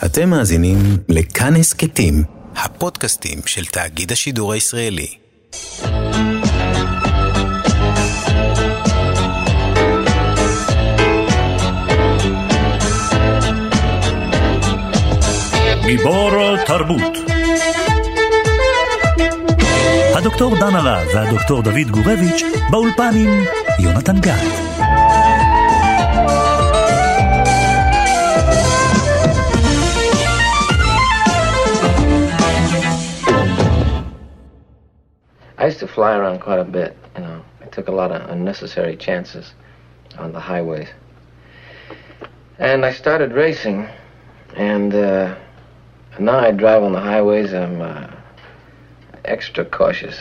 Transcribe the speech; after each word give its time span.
אתם 0.00 0.30
מאזינים 0.30 0.78
לכאן 1.08 1.56
הסכתים, 1.56 2.24
הפודקאסטים 2.56 3.38
של 3.46 3.64
תאגיד 3.64 4.12
השידור 4.12 4.52
הישראלי. 4.52 5.06
גיבור 15.86 16.56
תרבות 16.66 17.32
הדוקטור 20.14 20.56
דן 20.60 20.74
הרב 20.74 21.06
והדוקטור 21.14 21.62
דוד 21.62 21.90
גורביץ' 21.90 22.42
באולפן 22.70 23.14
עם 23.16 23.44
יונתן 23.78 24.20
גת. 24.20 24.72
I 35.62 35.66
used 35.66 35.78
to 35.78 35.86
fly 35.86 36.16
around 36.16 36.40
quite 36.40 36.58
a 36.58 36.64
bit, 36.64 36.98
you 37.14 37.20
know. 37.20 37.40
I 37.60 37.66
took 37.66 37.86
a 37.86 37.92
lot 37.92 38.10
of 38.10 38.28
unnecessary 38.28 38.96
chances 38.96 39.54
on 40.18 40.32
the 40.32 40.40
highways. 40.40 40.88
And 42.58 42.84
I 42.84 42.90
started 42.90 43.30
racing, 43.30 43.88
and 44.56 44.92
uh, 44.92 45.36
now 46.18 46.40
I 46.40 46.50
drive 46.50 46.82
on 46.82 46.90
the 46.90 47.00
highways. 47.00 47.54
I'm 47.54 47.80
uh, 47.80 48.10
extra 49.24 49.64
cautious. 49.64 50.18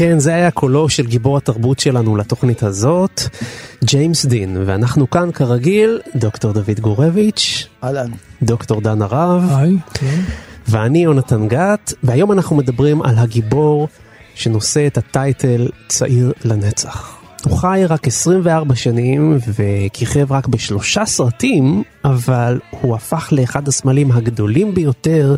כן, 0.00 0.18
זה 0.18 0.34
היה 0.34 0.50
קולו 0.50 0.88
של 0.88 1.06
גיבור 1.06 1.36
התרבות 1.36 1.78
שלנו 1.78 2.16
לתוכנית 2.16 2.62
הזאת, 2.62 3.22
ג'יימס 3.84 4.26
דין, 4.26 4.56
ואנחנו 4.66 5.10
כאן 5.10 5.32
כרגיל, 5.32 6.00
דוקטור 6.16 6.52
דוד 6.52 6.80
גורביץ', 6.80 7.68
אהלן. 7.84 8.10
דוקטור 8.42 8.80
דן 8.80 9.02
הרב, 9.02 9.44
היי, 9.50 9.76
כן. 9.94 10.20
ואני 10.68 10.98
יונתן 10.98 11.48
גת, 11.48 11.92
והיום 12.02 12.32
אנחנו 12.32 12.56
מדברים 12.56 13.02
על 13.02 13.18
הגיבור 13.18 13.88
שנושא 14.34 14.86
את 14.86 14.98
הטייטל 14.98 15.68
צעיר 15.88 16.32
לנצח. 16.44 17.16
הוא 17.44 17.56
חי 17.58 17.82
רק 17.88 18.06
24 18.06 18.74
שנים 18.74 19.38
וכיכב 19.48 20.32
רק 20.32 20.46
בשלושה 20.46 21.06
סרטים, 21.06 21.82
אבל 22.04 22.60
הוא 22.70 22.94
הפך 22.94 23.28
לאחד 23.32 23.68
הסמלים 23.68 24.12
הגדולים 24.12 24.74
ביותר 24.74 25.36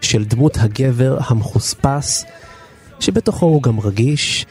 של 0.00 0.24
דמות 0.24 0.56
הגבר 0.60 1.18
המחוספס. 1.26 2.24
שבתוכו 3.02 3.46
הוא 3.46 3.62
גם 3.62 3.80
רגיש, 3.80 4.46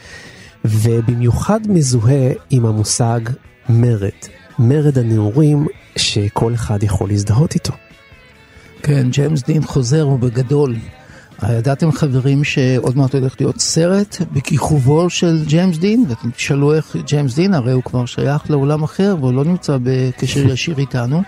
ובמיוחד 0.64 1.60
מזוהה 1.68 2.30
עם 2.50 2.66
המושג 2.66 3.20
מרד, 3.68 4.08
מרד 4.58 4.98
הנעורים 4.98 5.66
שכל 5.96 6.54
אחד 6.54 6.82
יכול 6.82 7.08
להזדהות 7.08 7.54
איתו. 7.54 7.72
כן, 8.82 9.10
ג'יימס 9.10 9.42
דין 9.42 9.62
חוזר 9.62 10.08
ובגדול. 10.08 10.76
ידעתם 11.48 11.92
חברים 11.92 12.44
שעוד 12.44 12.96
מעט 12.96 13.14
הולך 13.14 13.34
להיות 13.40 13.60
סרט 13.60 14.16
בכיכובו 14.32 15.10
של 15.10 15.44
ג'יימס 15.46 15.78
דין, 15.78 16.04
ואתם 16.08 16.30
תשאלו 16.30 16.74
איך 16.74 16.96
ג'יימס 17.06 17.34
דין, 17.34 17.54
הרי 17.54 17.72
הוא 17.72 17.82
כבר 17.82 18.06
שייך 18.06 18.50
לעולם 18.50 18.82
אחר 18.82 19.16
והוא 19.20 19.32
לא 19.32 19.44
נמצא 19.44 19.78
בקשר 19.82 20.50
ישיר 20.52 20.78
איתנו. 20.78 21.22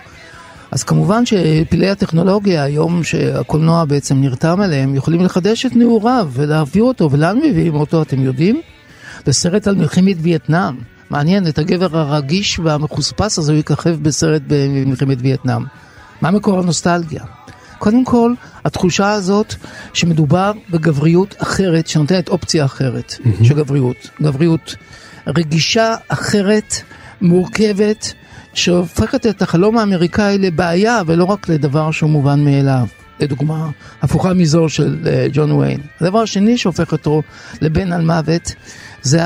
אז 0.75 0.83
כמובן 0.83 1.23
שפלאי 1.25 1.89
הטכנולוגיה 1.89 2.63
היום 2.63 3.03
שהקולנוע 3.03 3.85
בעצם 3.85 4.21
נרתם 4.21 4.61
אליהם 4.61 4.95
יכולים 4.95 5.21
לחדש 5.21 5.65
את 5.65 5.75
נעוריו 5.75 6.29
ולהעביר 6.33 6.83
אותו 6.83 7.11
ולאן 7.11 7.39
מביאים 7.43 7.75
אותו 7.75 8.01
אתם 8.01 8.21
יודעים? 8.23 8.61
לסרט 9.27 9.67
על 9.67 9.75
מלחמת 9.75 10.15
וייטנאם. 10.21 10.75
מעניין 11.09 11.47
את 11.47 11.57
הגבר 11.57 11.97
הרגיש 11.97 12.59
והמחוספס 12.59 13.39
הזה 13.39 13.51
הוא 13.51 13.59
יככב 13.59 14.03
בסרט 14.03 14.41
במלחמת 14.47 15.17
וייטנאם. 15.21 15.63
מה 16.21 16.31
מקור 16.31 16.59
הנוסטלגיה? 16.59 17.23
קודם 17.77 18.05
כל, 18.05 18.33
התחושה 18.65 19.11
הזאת 19.11 19.55
שמדובר 19.93 20.51
בגבריות 20.69 21.35
אחרת 21.41 21.87
שנותנת 21.87 22.29
אופציה 22.29 22.65
אחרת 22.65 23.11
mm-hmm. 23.11 23.43
של 23.43 23.53
גבריות. 23.53 24.09
גבריות 24.21 24.75
רגישה 25.27 25.95
אחרת, 26.07 26.73
מורכבת, 27.21 28.13
שהופכת 28.55 29.27
את 29.27 29.41
החלום 29.41 29.77
האמריקאי 29.77 30.37
לבעיה 30.37 31.01
ולא 31.05 31.23
רק 31.23 31.49
לדבר 31.49 31.91
שהוא 31.91 32.09
מובן 32.09 32.45
מאליו. 32.45 32.85
לדוגמה, 33.19 33.69
הפוכה 34.01 34.33
מזו 34.33 34.69
של 34.69 34.97
uh, 35.03 35.07
ג'ון 35.33 35.51
ויין. 35.51 35.79
הדבר 36.01 36.19
השני 36.19 36.57
שהופך 36.57 36.91
אותו 36.91 37.21
לבן 37.61 37.91
על 37.93 38.01
מוות 38.01 38.53
זה 39.01 39.21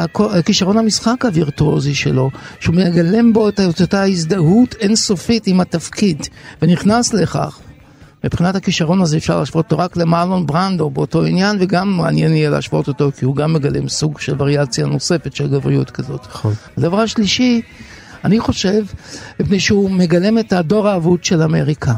כישרון 0.46 0.78
המשחק 0.78 1.26
הווירטואוזי 1.26 1.96
שלו, 1.96 2.32
שהוא 2.60 2.76
מגלם 2.76 3.34
בו 3.34 3.50
את 3.50 3.60
אותה 3.82 4.04
הזדהות 4.04 4.76
אינסופית 4.80 5.48
עם 5.48 5.62
התפקיד, 5.62 6.28
ונכנס 6.62 7.14
לכך. 7.14 7.60
מבחינת 8.24 8.56
הכישרון 8.56 9.02
הזה 9.02 9.18
אפשר 9.18 9.40
להשוות 9.40 9.66
אותו 9.66 9.78
רק 9.78 9.98
למרלון 9.98 10.46
ברנדו 10.46 10.90
באותו 10.90 11.26
עניין, 11.26 11.58
וגם 11.60 11.98
מעניין 11.98 12.34
יהיה 12.34 12.50
להשוות 12.50 12.88
אותו 12.88 13.12
כי 13.18 13.26
הוא 13.26 13.36
גם 13.36 13.54
מגלם 13.54 13.90
סוג 13.90 14.20
של 14.20 14.36
וריאציה 14.38 14.86
נוספת 14.86 15.36
של 15.36 15.48
גבריות 15.48 15.92
כזאת. 15.92 16.22
נכון. 16.30 16.54
הדבר 16.78 17.00
השלישי, 17.00 17.62
אני 18.26 18.40
חושב, 18.40 18.86
מפני 19.40 19.60
שהוא 19.60 19.92
מגלם 19.92 20.40
את 20.40 20.54
הדור 20.54 20.88
האבוד 20.88 21.24
של 21.24 21.42
אמריקה. 21.42 21.94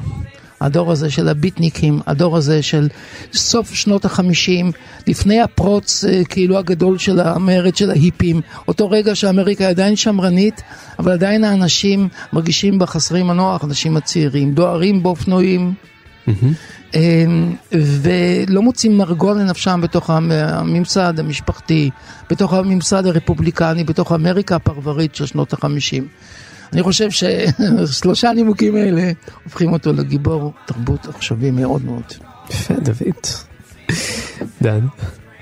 הדור 0.61 0.91
הזה 0.91 1.09
של 1.09 1.29
הביטניקים, 1.29 1.99
הדור 2.07 2.37
הזה 2.37 2.63
של 2.63 2.87
סוף 3.33 3.73
שנות 3.73 4.05
החמישים, 4.05 4.71
לפני 5.07 5.41
הפרוץ 5.41 6.03
כאילו 6.29 6.57
הגדול 6.57 6.97
של 6.97 7.19
המרד 7.19 7.75
של 7.75 7.89
ההיפים, 7.89 8.41
אותו 8.67 8.89
רגע 8.89 9.15
שאמריקה 9.15 9.69
עדיין 9.69 9.95
שמרנית, 9.95 10.61
אבל 10.99 11.11
עדיין 11.11 11.43
האנשים 11.43 12.07
מרגישים 12.33 12.79
בה 12.79 12.85
חסרי 12.85 13.23
מנוח, 13.23 13.63
האנשים 13.63 13.97
הצעירים, 13.97 14.53
דוהרים 14.53 15.03
באופנועים. 15.03 15.73
Mm-hmm. 16.27 16.31
ולא 17.71 18.61
מוצאים 18.61 18.97
מרגוע 18.97 19.33
לנפשם 19.33 19.81
בתוך 19.83 20.09
הממסד 20.09 21.19
המשפחתי, 21.19 21.89
בתוך 22.29 22.53
הממסד 22.53 23.05
הרפובליקני, 23.05 23.83
בתוך 23.83 24.11
אמריקה 24.11 24.55
הפרברית 24.55 25.15
של 25.15 25.25
שנות 25.25 25.53
החמישים. 25.53 26.07
אני 26.73 26.83
חושב 26.83 27.09
ששלושה 27.11 28.29
הנימוקים 28.29 28.75
האלה 28.75 29.11
הופכים 29.43 29.73
אותו 29.73 29.93
לגיבור 29.93 30.53
תרבות 30.65 31.05
עכשווי 31.05 31.51
מאוד 31.51 31.85
מאוד. 31.85 32.03
יפה, 32.49 32.73
דוד. 32.73 33.27
דן. 34.61 34.85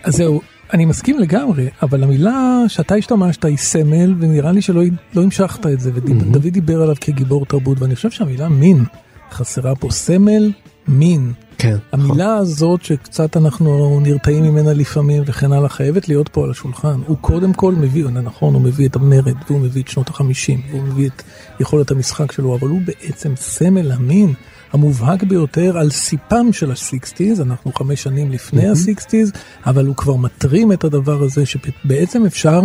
אז 0.03 0.15
זהו, 0.15 0.41
אני 0.73 0.85
מסכים 0.85 1.19
לגמרי, 1.19 1.69
אבל 1.81 2.03
המילה 2.03 2.63
שאתה 2.67 2.95
השתמשת 2.95 3.45
היא 3.45 3.57
סמל, 3.57 4.15
ונראה 4.19 4.51
לי 4.51 4.61
שלא 4.61 4.81
לא 5.13 5.23
המשכת 5.23 5.65
את 5.65 5.79
זה, 5.79 5.91
ודוד 5.93 6.47
דיבר 6.47 6.81
עליו 6.81 6.95
כגיבור 7.01 7.45
תרבות, 7.45 7.81
ואני 7.81 7.95
חושב 7.95 8.11
שהמילה 8.11 8.49
מין 8.49 8.83
חסרה 9.31 9.75
פה 9.75 9.87
סמל, 9.91 10.51
מין. 10.87 11.33
כן. 11.57 11.77
המילה 11.91 12.13
נכון. 12.13 12.27
הזאת 12.27 12.83
שקצת 12.83 13.37
אנחנו 13.37 13.99
נרתעים 14.03 14.43
ממנה 14.43 14.73
לפעמים 14.73 15.23
וכן 15.25 15.51
הלאה 15.51 15.69
חייבת 15.69 16.07
להיות 16.07 16.29
פה 16.29 16.43
על 16.43 16.51
השולחן. 16.51 16.99
הוא 17.07 17.17
קודם 17.21 17.53
כל 17.53 17.75
מביא, 17.75 18.05
נכון, 18.05 18.53
הוא 18.53 18.61
מביא 18.61 18.87
את 18.87 18.95
המרד 18.95 19.35
והוא 19.47 19.59
מביא 19.59 19.81
את 19.83 19.87
שנות 19.87 20.09
החמישים 20.09 20.61
והוא 20.69 20.83
מביא 20.83 21.07
את 21.07 21.23
יכולת 21.59 21.91
המשחק 21.91 22.31
שלו, 22.31 22.55
אבל 22.55 22.67
הוא 22.67 22.81
בעצם 22.85 23.33
סמל 23.35 23.91
המין 23.91 24.33
המובהק 24.73 25.23
ביותר 25.23 25.77
על 25.77 25.89
סיפם 25.89 26.53
של 26.53 26.71
ה 26.71 26.79
sixties, 26.79 27.41
אנחנו 27.41 27.71
חמש 27.73 28.03
שנים 28.03 28.31
לפני 28.31 28.67
mm-hmm. 28.67 28.71
ה 28.71 28.78
sixties, 28.78 29.31
אבל 29.65 29.85
הוא 29.85 29.95
כבר 29.95 30.15
מטרים 30.15 30.71
את 30.71 30.83
הדבר 30.83 31.23
הזה 31.23 31.45
שבעצם 31.45 32.25
אפשר 32.25 32.61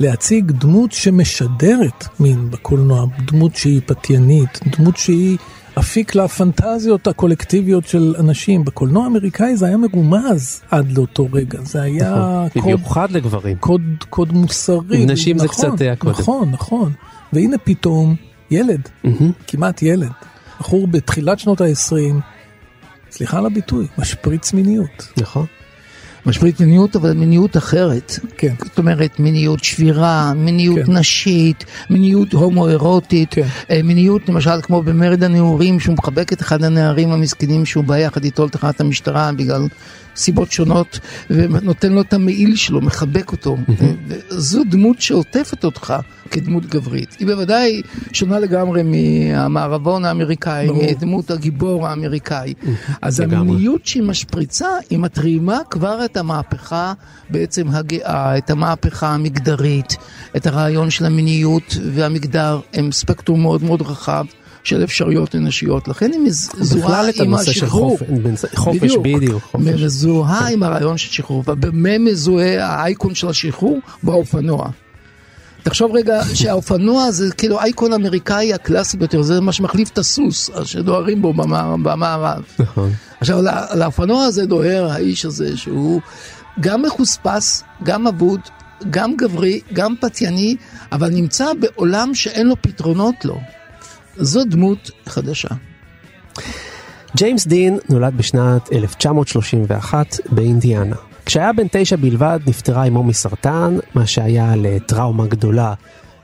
להציג 0.00 0.50
דמות 0.50 0.92
שמשדרת 0.92 2.04
מין 2.20 2.50
בקולנוע, 2.50 3.06
דמות 3.26 3.56
שהיא 3.56 3.80
פתיינית, 3.86 4.60
דמות 4.76 4.96
שהיא... 4.96 5.38
אפיק 5.78 6.14
לפנטזיות 6.14 7.06
הקולקטיביות 7.06 7.86
של 7.86 8.14
אנשים. 8.18 8.64
בקולנוע 8.64 9.04
האמריקאי 9.04 9.56
זה 9.56 9.66
היה 9.66 9.76
מרומז 9.76 10.62
עד 10.70 10.92
לאותו 10.92 11.28
רגע, 11.32 11.58
זה 11.62 11.82
היה 11.82 12.10
נכון, 12.10 12.62
קוד, 12.62 12.72
במיוחד 12.72 13.10
לגברים. 13.10 13.56
קוד, 13.56 13.82
קוד 14.10 14.32
מוסרי. 14.32 15.06
נשים 15.06 15.36
נכון, 15.36 15.48
זה 15.48 15.54
קצת 15.54 15.80
היה 15.80 15.96
קודם. 15.96 16.12
נכון, 16.12 16.50
נכון. 16.50 16.92
והנה 17.32 17.58
פתאום 17.58 18.16
ילד, 18.50 18.88
mm-hmm. 19.04 19.08
כמעט 19.46 19.82
ילד, 19.82 20.10
בחור 20.60 20.86
בתחילת 20.86 21.38
שנות 21.38 21.60
ה-20, 21.60 22.14
סליחה 23.10 23.38
על 23.38 23.46
הביטוי, 23.46 23.86
משפריץ 23.98 24.52
מיניות. 24.52 25.08
נכון. 25.16 25.46
משברית 26.26 26.60
מיניות, 26.60 26.96
אבל 26.96 27.12
מיניות 27.12 27.56
אחרת. 27.56 28.18
כן. 28.36 28.54
זאת 28.64 28.78
אומרת, 28.78 29.20
מיניות 29.20 29.64
שבירה, 29.64 30.32
מיניות 30.34 30.86
כן. 30.86 30.92
נשית, 30.92 31.64
מיניות 31.90 32.32
הומואירוטית, 32.32 33.34
כן. 33.34 33.46
אה, 33.70 33.80
מיניות 33.84 34.28
למשל 34.28 34.62
כמו 34.62 34.82
במרד 34.82 35.22
הנעורים, 35.22 35.80
שהוא 35.80 35.94
מחבק 35.98 36.32
את 36.32 36.40
אחד 36.40 36.64
הנערים 36.64 37.12
המסכנים 37.12 37.64
שהוא 37.64 37.84
בא 37.84 37.98
יחד 37.98 38.24
איתו 38.24 38.46
לתחנת 38.46 38.80
המשטרה 38.80 39.32
בגלל 39.32 39.68
סיבות 40.16 40.52
שונות, 40.52 40.98
ונותן 41.30 41.92
לו 41.92 42.00
את 42.00 42.12
המעיל 42.12 42.56
שלו, 42.56 42.80
מחבק 42.80 43.32
אותו. 43.32 43.56
זו 44.28 44.62
דמות 44.70 45.00
שעוטפת 45.00 45.64
אותך 45.64 45.94
כדמות 46.30 46.66
גברית. 46.66 47.16
היא 47.18 47.26
בוודאי 47.26 47.82
שונה 48.12 48.38
לגמרי 48.38 48.82
מהמערבון 48.82 50.04
האמריקאי. 50.04 50.68
מדמות 50.70 51.30
הגיבור 51.30 51.88
האמריקאי. 51.88 52.54
אז. 53.02 53.20
המיניות 53.20 53.86
שהיא 53.86 54.02
משפריצה, 54.02 54.68
היא 54.90 54.98
מתרימה 54.98 55.58
כבר 55.70 56.04
את 56.04 56.16
המהפכה 56.16 56.92
בעצם 57.30 57.68
הגאה, 57.68 58.38
את 58.38 58.50
המהפכה 58.50 59.14
המגדרית, 59.14 59.96
את 60.36 60.46
הרעיון 60.46 60.90
של 60.90 61.04
המיניות 61.04 61.76
והמגדר 61.92 62.60
הם 62.74 62.92
ספקטרום 62.92 63.42
מאוד 63.42 63.62
מאוד 63.62 63.82
רחב. 63.82 64.24
של 64.66 64.84
אפשרויות 64.84 65.34
אנושיות, 65.34 65.88
לכן 65.88 66.12
היא 66.12 66.20
מזוהה 66.20 67.02
עם 67.22 67.34
השחרור. 67.34 67.98
חופש, 68.54 68.96
בדיוק. 68.96 69.54
מזוהה 69.54 70.48
עם 70.48 70.62
הרעיון 70.62 70.98
של 70.98 71.12
שחרור, 71.12 71.42
ובמה 71.46 71.98
מזוהה 71.98 72.66
האייקון 72.66 73.14
של 73.14 73.28
השחרור? 73.28 73.78
באופנוע. 74.02 74.68
תחשוב 75.62 75.90
רגע 75.94 76.20
שהאופנוע 76.38 77.10
זה 77.10 77.34
כאילו 77.34 77.60
אייקון 77.60 77.92
אמריקאי 77.92 78.54
הקלאסי 78.54 78.96
ביותר, 78.96 79.22
זה 79.22 79.40
מה 79.40 79.52
שמחליף 79.52 79.90
את 79.90 79.98
הסוס 79.98 80.50
שדוהרים 80.64 81.22
בו 81.22 81.32
במערב. 81.82 82.42
נכון. 82.58 82.90
עכשיו, 83.20 83.38
לאופנוע 83.74 84.24
הזה 84.24 84.46
דוהר 84.46 84.90
האיש 84.90 85.24
הזה 85.24 85.56
שהוא 85.56 86.00
גם 86.60 86.82
מחוספס, 86.82 87.62
גם 87.82 88.06
אבוד, 88.06 88.40
גם 88.90 89.16
גברי, 89.16 89.60
גם 89.72 89.94
פתייני, 90.00 90.56
אבל 90.92 91.10
נמצא 91.10 91.46
בעולם 91.60 92.14
שאין 92.14 92.46
לו 92.46 92.54
פתרונות 92.62 93.24
לו. 93.24 93.40
זו 94.18 94.44
דמות 94.44 94.90
חדשה. 95.06 95.48
ג'יימס 97.16 97.46
דין 97.46 97.78
נולד 97.88 98.16
בשנת 98.16 98.72
1931 98.72 100.16
באינדיאנה. 100.30 100.96
כשהיה 101.26 101.52
בן 101.52 101.66
תשע 101.70 101.96
בלבד 101.96 102.40
נפטרה 102.46 102.86
אמו 102.86 103.02
מסרטן, 103.02 103.78
מה 103.94 104.06
שהיה 104.06 104.56
לטראומה 104.56 105.26
גדולה 105.26 105.74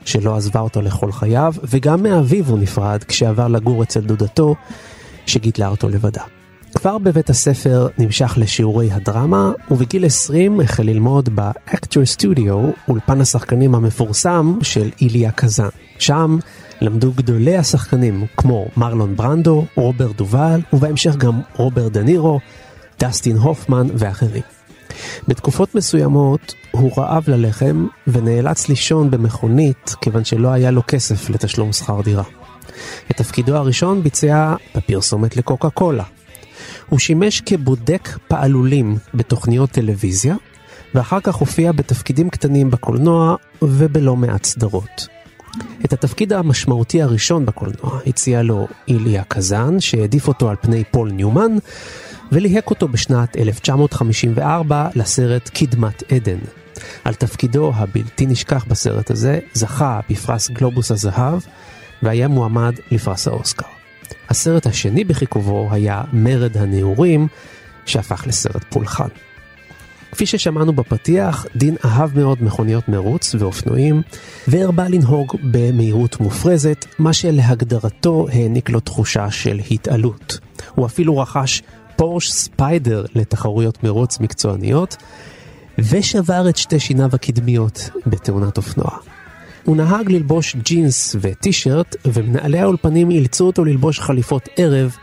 שלא 0.05 0.35
עזבה 0.35 0.59
אותו 0.59 0.81
לכל 0.81 1.11
חייו, 1.11 1.53
וגם 1.63 2.03
מאביו 2.03 2.45
הוא 2.45 2.59
נפרד 2.59 3.03
כשעבר 3.03 3.47
לגור 3.47 3.83
אצל 3.83 3.99
דודתו, 3.99 4.55
שגידלה 5.25 5.67
אותו 5.67 5.89
לבדה. 5.89 6.23
כבר 6.75 6.97
בבית 6.97 7.29
הספר 7.29 7.87
נמשך 7.97 8.33
לשיעורי 8.37 8.91
הדרמה, 8.91 9.51
ובגיל 9.71 10.05
20 10.05 10.61
החל 10.61 10.83
ללמוד 10.83 11.29
באקטור 11.35 12.05
סטודיו, 12.05 12.69
אולפן 12.87 13.21
השחקנים 13.21 13.75
המפורסם 13.75 14.57
של 14.61 14.89
איליה 15.01 15.31
קזאן. 15.31 15.69
שם 15.99 16.37
למדו 16.83 17.11
גדולי 17.11 17.57
השחקנים 17.57 18.25
כמו 18.37 18.67
מרלון 18.77 19.15
ברנדו, 19.15 19.65
רוברט 19.75 20.15
דובל, 20.15 20.61
ובהמשך 20.73 21.15
גם 21.15 21.41
רוברט 21.55 21.91
דנירו, 21.91 22.39
דסטין 22.99 23.37
הופמן 23.37 23.87
ואחרים. 23.93 24.41
בתקופות 25.27 25.75
מסוימות 25.75 26.53
הוא 26.71 26.91
רעב 26.97 27.23
ללחם 27.29 27.87
ונאלץ 28.07 28.69
לישון 28.69 29.11
במכונית 29.11 29.95
כיוון 30.01 30.25
שלא 30.25 30.47
היה 30.47 30.71
לו 30.71 30.81
כסף 30.87 31.29
לתשלום 31.29 31.73
שכר 31.73 32.01
דירה. 32.01 32.23
את 33.11 33.17
תפקידו 33.17 33.55
הראשון 33.55 34.03
ביצע 34.03 34.55
בפרסומת 34.75 35.37
לקוקה 35.37 35.69
קולה. 35.69 36.03
הוא 36.89 36.99
שימש 36.99 37.41
כבודק 37.41 38.09
פעלולים 38.27 38.97
בתוכניות 39.13 39.71
טלוויזיה, 39.71 40.35
ואחר 40.95 41.19
כך 41.19 41.35
הופיע 41.35 41.71
בתפקידים 41.71 42.29
קטנים 42.29 42.71
בקולנוע 42.71 43.35
ובלא 43.61 44.15
מעט 44.15 44.43
סדרות. 44.43 45.22
את 45.85 45.93
התפקיד 45.93 46.33
המשמעותי 46.33 47.01
הראשון 47.01 47.45
בקולנוע 47.45 47.99
הציע 48.07 48.41
לו 48.41 48.67
איליה 48.87 49.23
קזאן, 49.23 49.79
שהעדיף 49.79 50.27
אותו 50.27 50.49
על 50.49 50.55
פני 50.61 50.83
פול 50.91 51.11
ניומן, 51.11 51.51
וליהק 52.31 52.69
אותו 52.69 52.87
בשנת 52.87 53.37
1954 53.37 54.87
לסרט 54.95 55.49
קדמת 55.49 56.03
עדן. 56.11 56.39
על 57.03 57.13
תפקידו 57.13 57.71
הבלתי 57.75 58.25
נשכח 58.25 58.65
בסרט 58.67 59.11
הזה 59.11 59.39
זכה 59.53 59.99
בפרס 60.09 60.49
גלובוס 60.49 60.91
הזהב 60.91 61.39
והיה 62.03 62.27
מועמד 62.27 62.73
לפרס 62.91 63.27
האוסקר. 63.27 63.65
הסרט 64.29 64.65
השני 64.65 65.03
בכיכובו 65.03 65.69
היה 65.71 66.01
מרד 66.13 66.57
הנעורים, 66.57 67.27
שהפך 67.85 68.27
לסרט 68.27 68.63
פולחן. 68.69 69.07
כפי 70.13 70.25
ששמענו 70.25 70.73
בפתיח, 70.73 71.45
דין 71.55 71.75
אהב 71.85 72.19
מאוד 72.19 72.43
מכוניות 72.43 72.89
מרוץ 72.89 73.35
ואופנועים, 73.39 74.01
והרבה 74.47 74.87
לנהוג 74.87 75.35
במהירות 75.51 76.19
מופרזת, 76.19 76.85
מה 76.99 77.13
שלהגדרתו 77.13 78.27
העניק 78.31 78.69
לו 78.69 78.79
תחושה 78.79 79.31
של 79.31 79.59
התעלות. 79.71 80.39
הוא 80.75 80.85
אפילו 80.85 81.17
רכש 81.17 81.61
פורש 81.95 82.31
ספיידר 82.31 83.05
לתחרויות 83.15 83.83
מרוץ 83.83 84.19
מקצועניות, 84.19 84.97
ושבר 85.77 86.49
את 86.49 86.57
שתי 86.57 86.79
שיניו 86.79 87.09
הקדמיות 87.13 87.89
בתאונת 88.07 88.57
אופנוע. 88.57 88.97
הוא 89.63 89.77
נהג 89.77 90.11
ללבוש 90.11 90.55
ג'ינס 90.55 91.15
וטישרט, 91.21 91.95
ומנהלי 92.05 92.59
האולפנים 92.59 93.11
אילצו 93.11 93.45
אותו 93.45 93.65
ללבוש 93.65 93.99
חליפות 93.99 94.49
ערב, 94.57 94.95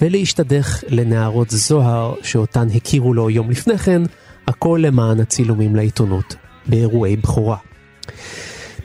ולהשתדך 0.00 0.80
לנערות 0.88 1.50
זוהר 1.50 2.14
שאותן 2.22 2.68
הכירו 2.74 3.14
לו 3.14 3.30
יום 3.30 3.50
לפני 3.50 3.78
כן, 3.78 4.02
הכל 4.46 4.80
למען 4.82 5.20
הצילומים 5.20 5.76
לעיתונות, 5.76 6.34
באירועי 6.66 7.16
בכורה. 7.16 7.56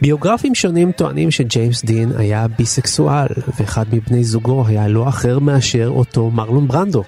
ביוגרפים 0.01 0.55
שונים 0.55 0.91
טוענים 0.91 1.31
שג'יימס 1.31 1.85
דין 1.85 2.11
היה 2.17 2.47
ביסקסואל, 2.47 3.27
ואחד 3.59 3.85
מבני 3.93 4.23
זוגו 4.23 4.67
היה 4.67 4.87
לא 4.87 5.09
אחר 5.09 5.39
מאשר 5.39 5.91
אותו 5.95 6.29
מרלון 6.29 6.67
ברנדו. 6.67 7.03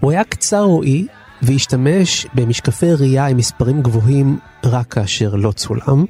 הוא 0.00 0.10
היה 0.10 0.24
קצר 0.24 0.62
רועי, 0.62 1.06
והשתמש 1.42 2.26
במשקפי 2.34 2.92
ראייה 2.92 3.26
עם 3.26 3.36
מספרים 3.36 3.82
גבוהים 3.82 4.38
רק 4.64 4.92
כאשר 4.92 5.34
לא 5.34 5.52
צולם. 5.52 6.04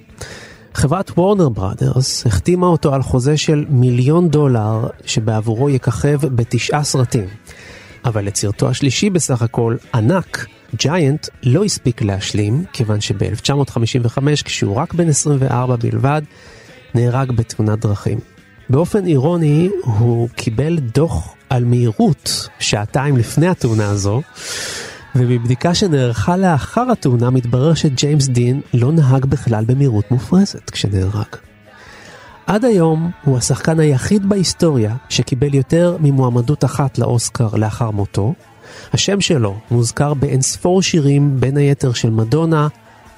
חברת 0.75 1.11
וורנר 1.11 1.49
בראדרס 1.49 2.27
החתימה 2.27 2.67
אותו 2.67 2.95
על 2.95 3.03
חוזה 3.03 3.37
של 3.37 3.65
מיליון 3.69 4.29
דולר 4.29 4.87
שבעבורו 5.07 5.71
יככב 5.71 6.27
בתשעה 6.27 6.85
סרטים. 6.85 7.27
אבל 8.05 8.29
את 8.29 8.37
סרטו 8.37 8.69
השלישי 8.69 9.11
בסך 9.11 9.43
הכל, 9.43 9.77
ענק, 9.95 10.47
ג'יינט, 10.77 11.29
לא 11.43 11.65
הספיק 11.65 12.03
להשלים, 12.03 12.65
כיוון 12.73 13.01
שב-1955, 13.01 14.19
כשהוא 14.45 14.77
רק 14.77 14.95
בן 14.95 15.09
24 15.09 15.77
בלבד, 15.77 16.23
נהרג 16.95 17.33
בתאונת 17.33 17.79
דרכים. 17.79 18.19
באופן 18.71 19.07
אירוני, 19.07 19.69
הוא 19.85 20.29
קיבל 20.29 20.79
דוח 20.79 21.35
על 21.51 21.65
מהירות 21.65 22.49
שעתיים 22.59 23.17
לפני 23.17 23.49
התאונה 23.49 23.89
הזו, 23.89 24.23
ומבדיקה 25.15 25.75
שנערכה 25.75 26.37
לאחר 26.37 26.91
התאונה 26.91 27.31
מתברר 27.31 27.75
שג'יימס 27.75 28.29
דין 28.29 28.61
לא 28.75 28.93
נהג 28.93 29.25
בכלל 29.25 29.65
במהירות 29.65 30.11
מופרזת 30.11 30.71
כשנהרג. 30.71 31.37
עד 32.47 32.65
היום 32.65 33.11
הוא 33.25 33.39
השחקן 33.39 33.81
היחיד 33.81 34.29
בהיסטוריה 34.29 34.97
שקיבל 35.09 35.55
יותר 35.55 35.97
ממועמדות 36.01 36.65
אחת 36.65 36.99
לאוסקר 36.99 37.49
לאחר 37.57 37.91
מותו. 37.91 38.35
השם 38.93 39.21
שלו 39.21 39.59
מוזכר 39.71 40.15
באינספור 40.15 40.83
שירים 40.83 41.41
בין 41.41 41.57
היתר 41.57 41.93
של 41.93 42.11
מדונה, 42.11 42.69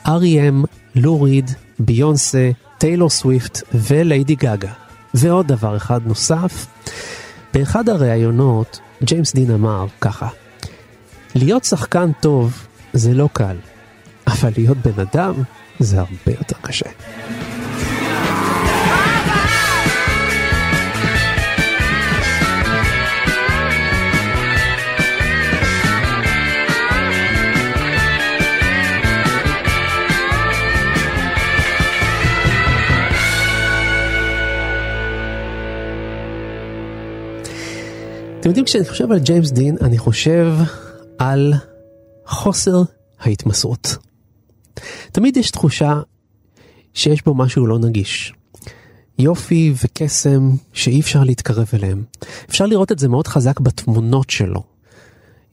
R.E.M, 0.06 0.66
לו 0.94 1.22
ריד, 1.22 1.50
ביונסה, 1.78 2.50
טיילור 2.78 3.10
סוויפט 3.10 3.62
וליידי 3.74 4.34
גאגה. 4.34 4.72
ועוד 5.14 5.46
דבר 5.46 5.76
אחד 5.76 6.06
נוסף, 6.06 6.66
באחד 7.54 7.88
הראיונות 7.88 8.80
ג'יימס 9.02 9.34
דין 9.34 9.50
אמר 9.50 9.86
ככה: 10.00 10.28
להיות 11.34 11.64
שחקן 11.64 12.10
טוב 12.20 12.66
זה 12.92 13.14
לא 13.14 13.28
קל, 13.32 13.56
אבל 14.26 14.50
להיות 14.56 14.76
בן 14.78 15.06
אדם 15.12 15.34
זה 15.78 15.98
הרבה 15.98 16.32
יותר 16.38 16.56
קשה. 16.62 16.88
אתם 38.44 38.50
יודעים, 38.50 38.64
כשאני 38.66 38.84
חושב 38.84 39.12
על 39.12 39.18
ג'יימס 39.18 39.50
דין, 39.50 39.76
אני 39.80 39.98
חושב 39.98 40.54
על 41.18 41.54
חוסר 42.26 42.82
ההתמסרות. 43.20 43.96
תמיד 45.12 45.36
יש 45.36 45.50
תחושה 45.50 46.00
שיש 46.94 47.24
בו 47.24 47.34
משהו 47.34 47.66
לא 47.66 47.78
נגיש. 47.78 48.32
יופי 49.18 49.74
וקסם 49.84 50.50
שאי 50.72 51.00
אפשר 51.00 51.24
להתקרב 51.24 51.68
אליהם. 51.74 52.04
אפשר 52.48 52.66
לראות 52.66 52.92
את 52.92 52.98
זה 52.98 53.08
מאוד 53.08 53.26
חזק 53.26 53.60
בתמונות 53.60 54.30
שלו. 54.30 54.62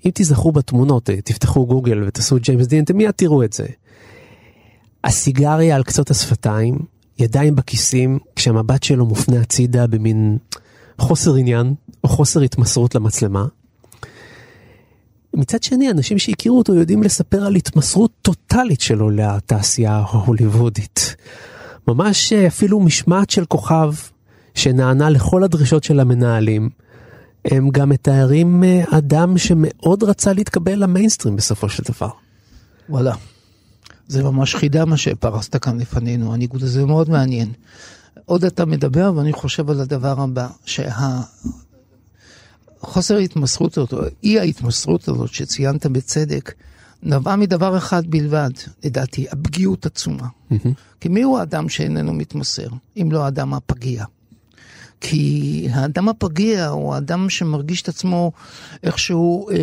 אם 0.06 0.12
תיזכרו 0.12 0.52
בתמונות, 0.52 1.10
אה, 1.10 1.22
תפתחו 1.22 1.66
גוגל 1.66 2.04
ותעשו 2.08 2.38
ג'יימס 2.40 2.68
דין, 2.68 2.84
אתם 2.84 2.98
מיד 2.98 3.12
תראו 3.12 3.44
את 3.44 3.54
זה. 3.54 3.66
הסיגריה 5.04 5.76
על 5.76 5.84
קצות 5.84 6.12
השפתיים, 6.12 6.80
ידיים 7.20 7.56
בכיסים, 7.56 8.20
כשהמבט 8.36 8.84
שלו 8.84 9.06
מופנה 9.06 9.42
הצידה 9.42 9.88
במין 9.88 10.38
חוסר 10.98 11.36
עניין 11.36 11.74
או 12.04 12.10
חוסר 12.10 12.42
התמסרות 12.42 12.96
למצלמה. 12.96 13.46
מצד 15.34 15.64
שני, 15.64 15.92
אנשים 15.92 16.20
שהכירו 16.20 16.58
אותו 16.58 16.76
יודעים 16.76 17.04
לספר 17.04 17.46
על 17.46 17.56
התמסרות 17.56 18.12
טוטאלית 18.22 18.82
שלו 18.82 19.10
לתעשייה 19.10 19.96
ההוליוודית. 19.96 21.16
ממש 21.88 22.34
אה, 22.34 22.48
אפילו 22.48 22.80
משמעת 22.80 23.30
של 23.30 23.46
כוכב 23.46 23.94
שנענה 24.56 25.10
לכל 25.10 25.44
הדרישות 25.44 25.84
של 25.84 26.00
המנהלים. 26.00 26.70
הם 27.46 27.70
גם 27.70 27.90
מתארים 27.90 28.64
אה, 28.64 28.84
אדם 28.92 29.38
שמאוד 29.38 30.04
רצה 30.04 30.34
להתקבל 30.34 30.84
למיינסטרים 30.84 31.36
בסופו 31.36 31.70
של 31.70 31.84
דבר. 31.94 32.10
וואלה. 32.90 33.16
זה 34.08 34.24
ממש 34.24 34.56
חידה 34.56 34.86
מה 34.86 34.98
שפרסת 34.98 35.56
כאן 35.56 35.80
לפנינו, 35.80 36.34
הניגוד 36.34 36.64
הזה 36.64 36.86
מאוד 36.86 37.10
מעניין. 37.10 37.52
עוד 38.26 38.46
אתה 38.46 38.66
מדבר 38.66 39.12
ואני 39.16 39.34
חושב 39.34 39.70
על 39.70 39.82
הדבר 39.82 40.22
הבא, 40.22 40.48
שהחוסר 42.82 43.16
ההתמסרות 43.16 43.78
הזאת, 43.78 43.94
או 43.94 44.00
אי 44.24 44.40
ההתמסרות 44.40 45.08
הזאת 45.08 45.34
שציינת 45.34 45.86
בצדק, 45.86 46.54
נבעה 47.04 47.36
מדבר 47.36 47.78
אחד 47.78 48.08
בלבד, 48.08 48.50
לדעתי, 48.84 49.26
הפגיעות 49.32 49.86
עצומה. 49.86 50.28
Mm-hmm. 50.52 50.70
כי 51.00 51.10
מי 51.10 51.22
הוא 51.22 51.40
האדם 51.40 51.70
שאיננו 51.70 52.14
מתמסר, 52.14 52.68
אם 52.98 53.10
לא 53.12 53.26
האדם 53.26 53.54
הפגיע? 53.54 54.06
כי 55.02 55.68
האדם 55.72 56.10
הפגיע 56.10 56.68
הוא 56.68 56.94
האדם 56.94 57.30
שמרגיש 57.30 57.82
את 57.82 57.88
עצמו 57.88 58.32
איכשהו 58.84 59.50
אה, 59.50 59.56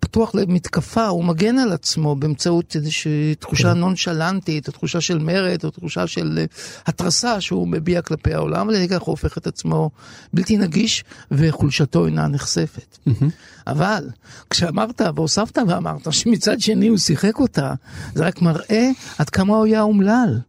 פתוח 0.00 0.34
למתקפה, 0.34 1.06
הוא 1.06 1.24
מגן 1.24 1.58
על 1.58 1.72
עצמו 1.72 2.16
באמצעות 2.16 2.76
איזושהי 2.76 3.34
תחושה 3.34 3.72
כן. 3.72 3.78
נונשלנטית, 3.78 4.66
או 4.68 4.72
תחושה 4.72 5.00
של 5.00 5.18
מרד, 5.18 5.64
או 5.64 5.70
תחושה 5.70 6.06
של 6.06 6.38
אה, 6.38 6.44
התרסה 6.86 7.40
שהוא 7.40 7.68
מביע 7.68 8.02
כלפי 8.02 8.34
העולם, 8.34 8.68
ולכך 8.68 9.02
הוא 9.02 9.12
הופך 9.12 9.38
את 9.38 9.46
עצמו 9.46 9.90
בלתי 10.32 10.56
נגיש, 10.56 11.04
וחולשתו 11.30 12.06
אינה 12.06 12.28
נחשפת. 12.28 12.98
Mm-hmm. 13.08 13.24
אבל 13.66 14.08
כשאמרת 14.50 15.00
והוספת 15.14 15.58
ואמרת 15.68 16.12
שמצד 16.12 16.60
שני 16.60 16.88
הוא 16.88 16.98
שיחק 16.98 17.38
אותה, 17.38 17.74
זה 18.14 18.26
רק 18.26 18.42
מראה 18.42 18.90
עד 19.18 19.30
כמה 19.30 19.56
הוא 19.56 19.64
היה 19.64 19.82
אומלל. 19.82 20.40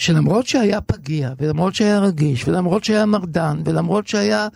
שלמרות 0.00 0.46
שהיה 0.46 0.80
פגיע, 0.80 1.32
ולמרות 1.38 1.74
שהיה 1.74 2.00
רגיש, 2.00 2.48
ולמרות 2.48 2.84
שהיה 2.84 3.06
מרדן, 3.06 3.62
ולמרות 3.64 4.06
שהיה... 4.06 4.48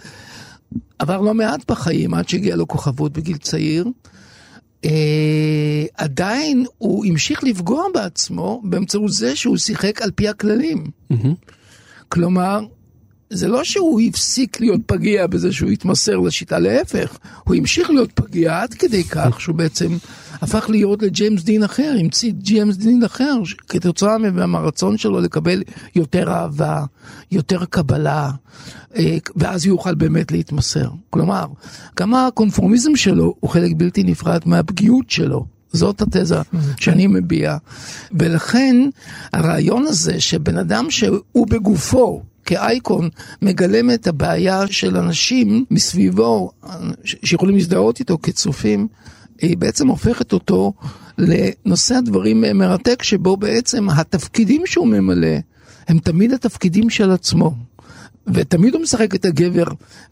עבר 0.99 1.21
לא 1.21 1.35
מעט 1.35 1.71
בחיים 1.71 2.15
עד 2.15 2.29
שהגיע 2.29 2.57
לו 2.57 2.69
כוכבות 2.69 3.13
בגיל 3.13 3.37
צעיר, 3.37 3.87
אה, 4.85 5.85
עדיין 5.95 6.65
הוא 6.79 7.07
המשיך 7.07 7.45
לפגוע 7.45 7.85
בעצמו 7.95 8.63
באמצעות 8.65 9.13
זה 9.13 9.37
שהוא 9.37 9.57
שיחק 9.57 10.03
על 10.03 10.11
פי 10.11 10.29
הכללים. 10.29 10.85
Mm-hmm. 11.13 11.35
כלומר, 12.09 12.61
זה 13.31 13.49
לא 13.49 13.65
שהוא 13.65 14.01
הפסיק 14.01 14.61
להיות 14.61 14.81
פגיע 14.87 15.27
בזה 15.27 15.53
שהוא 15.53 15.71
התמסר 15.71 16.17
לשיטה, 16.17 16.59
להפך, 16.59 17.19
הוא 17.45 17.55
המשיך 17.55 17.91
להיות 17.91 18.13
פגיע 18.13 18.63
עד 18.63 18.75
כדי 18.75 19.05
כך 19.05 19.41
שהוא 19.41 19.57
בעצם 19.57 19.97
הפך 20.45 20.71
להיות 20.71 21.03
לג'יימס 21.03 21.43
דין 21.43 21.63
אחר, 21.63 21.95
המציא 22.01 22.33
ג'יימס 22.33 22.77
דין 22.77 23.05
אחר, 23.05 23.35
כתוצאה 23.69 24.19
מהרצון 24.19 24.99
שלו 24.99 25.21
לקבל 25.21 25.63
יותר 25.95 26.33
אהבה, 26.33 26.85
יותר 27.33 27.65
קבלה, 27.65 28.31
אה, 28.97 29.17
ואז 29.37 29.67
יוכל 29.67 29.95
באמת 29.95 30.33
להתמסר. 30.33 30.89
כלומר, 31.11 31.47
גם 31.97 32.15
הקונפורמיזם 32.15 32.97
שלו 32.97 33.35
הוא 33.41 33.51
חלק 33.51 33.73
בלתי 33.77 34.03
נפרד 34.03 34.41
מהפגיעות 34.47 35.11
שלו. 35.11 35.47
זאת 35.73 36.03
התזה 36.03 36.39
שאני 36.77 37.07
מביע. 37.07 37.57
ולכן 38.13 38.77
הרעיון 39.33 39.87
הזה 39.87 40.21
שבן 40.21 40.59
אדם 40.59 40.91
שהוא 40.91 41.47
בגופו 41.47 42.23
כאייקון 42.45 43.09
מגלם 43.43 43.91
את 43.91 44.07
הבעיה 44.07 44.67
של 44.71 44.97
אנשים 44.97 45.65
מסביבו 45.71 46.51
שיכולים 47.05 47.55
להזדהות 47.55 48.01
איתו 48.01 48.19
כצופים, 48.23 48.89
היא 49.41 49.57
בעצם 49.57 49.89
הופכת 49.89 50.33
אותו 50.33 50.73
לנושא 51.19 51.95
הדברים 51.95 52.45
מרתק 52.55 53.03
שבו 53.03 53.37
בעצם 53.37 53.91
התפקידים 53.91 54.63
שהוא 54.67 54.87
ממלא 54.87 55.37
הם 55.89 55.99
תמיד 55.99 56.33
התפקידים 56.33 56.91
של 56.91 57.11
עצמו. 57.11 57.55
ותמיד 58.27 58.75
הוא 58.75 58.83
משחק 58.83 59.15
את 59.15 59.25
הגבר, 59.25 59.65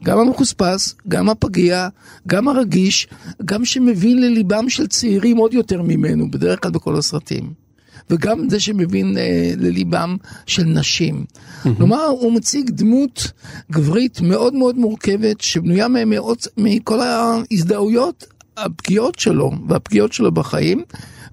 גם 0.04 0.18
המחוספס, 0.18 0.94
גם 1.08 1.28
הפגיע, 1.28 1.88
גם 2.28 2.48
הרגיש, 2.48 3.08
גם 3.44 3.64
שמבין 3.64 4.20
לליבם 4.20 4.68
של 4.68 4.86
צעירים 4.86 5.36
עוד 5.36 5.54
יותר 5.54 5.82
ממנו, 5.82 6.30
בדרך 6.30 6.62
כלל 6.62 6.70
בכל 6.70 6.96
הסרטים. 6.96 7.62
וגם 8.10 8.48
זה 8.48 8.60
שמבין 8.60 9.18
אה, 9.18 9.52
לליבם 9.56 10.16
של 10.46 10.64
נשים. 10.64 11.24
Mm-hmm. 11.24 11.68
כלומר, 11.76 12.04
הוא 12.04 12.32
מציג 12.32 12.70
דמות 12.70 13.32
גברית 13.72 14.20
מאוד 14.20 14.54
מאוד 14.54 14.78
מורכבת, 14.78 15.40
שבנויה 15.40 15.88
ממאות, 15.88 16.46
מכל 16.56 17.00
ההזדהויות 17.00 18.24
הפגיעות 18.56 19.18
שלו 19.18 19.52
והפגיעות 19.68 20.12
שלו 20.12 20.32
בחיים, 20.32 20.82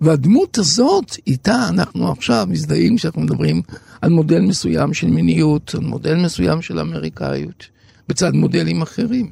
והדמות 0.02 0.58
הזאת, 0.58 1.16
איתה 1.28 1.70
אנחנו 1.70 2.12
עכשיו 2.12 2.48
מזדהים 2.50 2.98
כשאנחנו 2.98 3.22
מדברים 3.22 3.62
על 4.02 4.10
מודל 4.10 4.42
מסוים 4.42 4.94
של 4.94 5.08
מיניות, 5.08 5.76
על 5.76 5.82
מודל 5.82 6.16
מסוים 6.16 6.62
של 6.62 6.80
אמריקאיות, 6.80 7.66
בצד 8.10 8.34
מודלים 8.34 8.82
אחרים. 8.82 9.32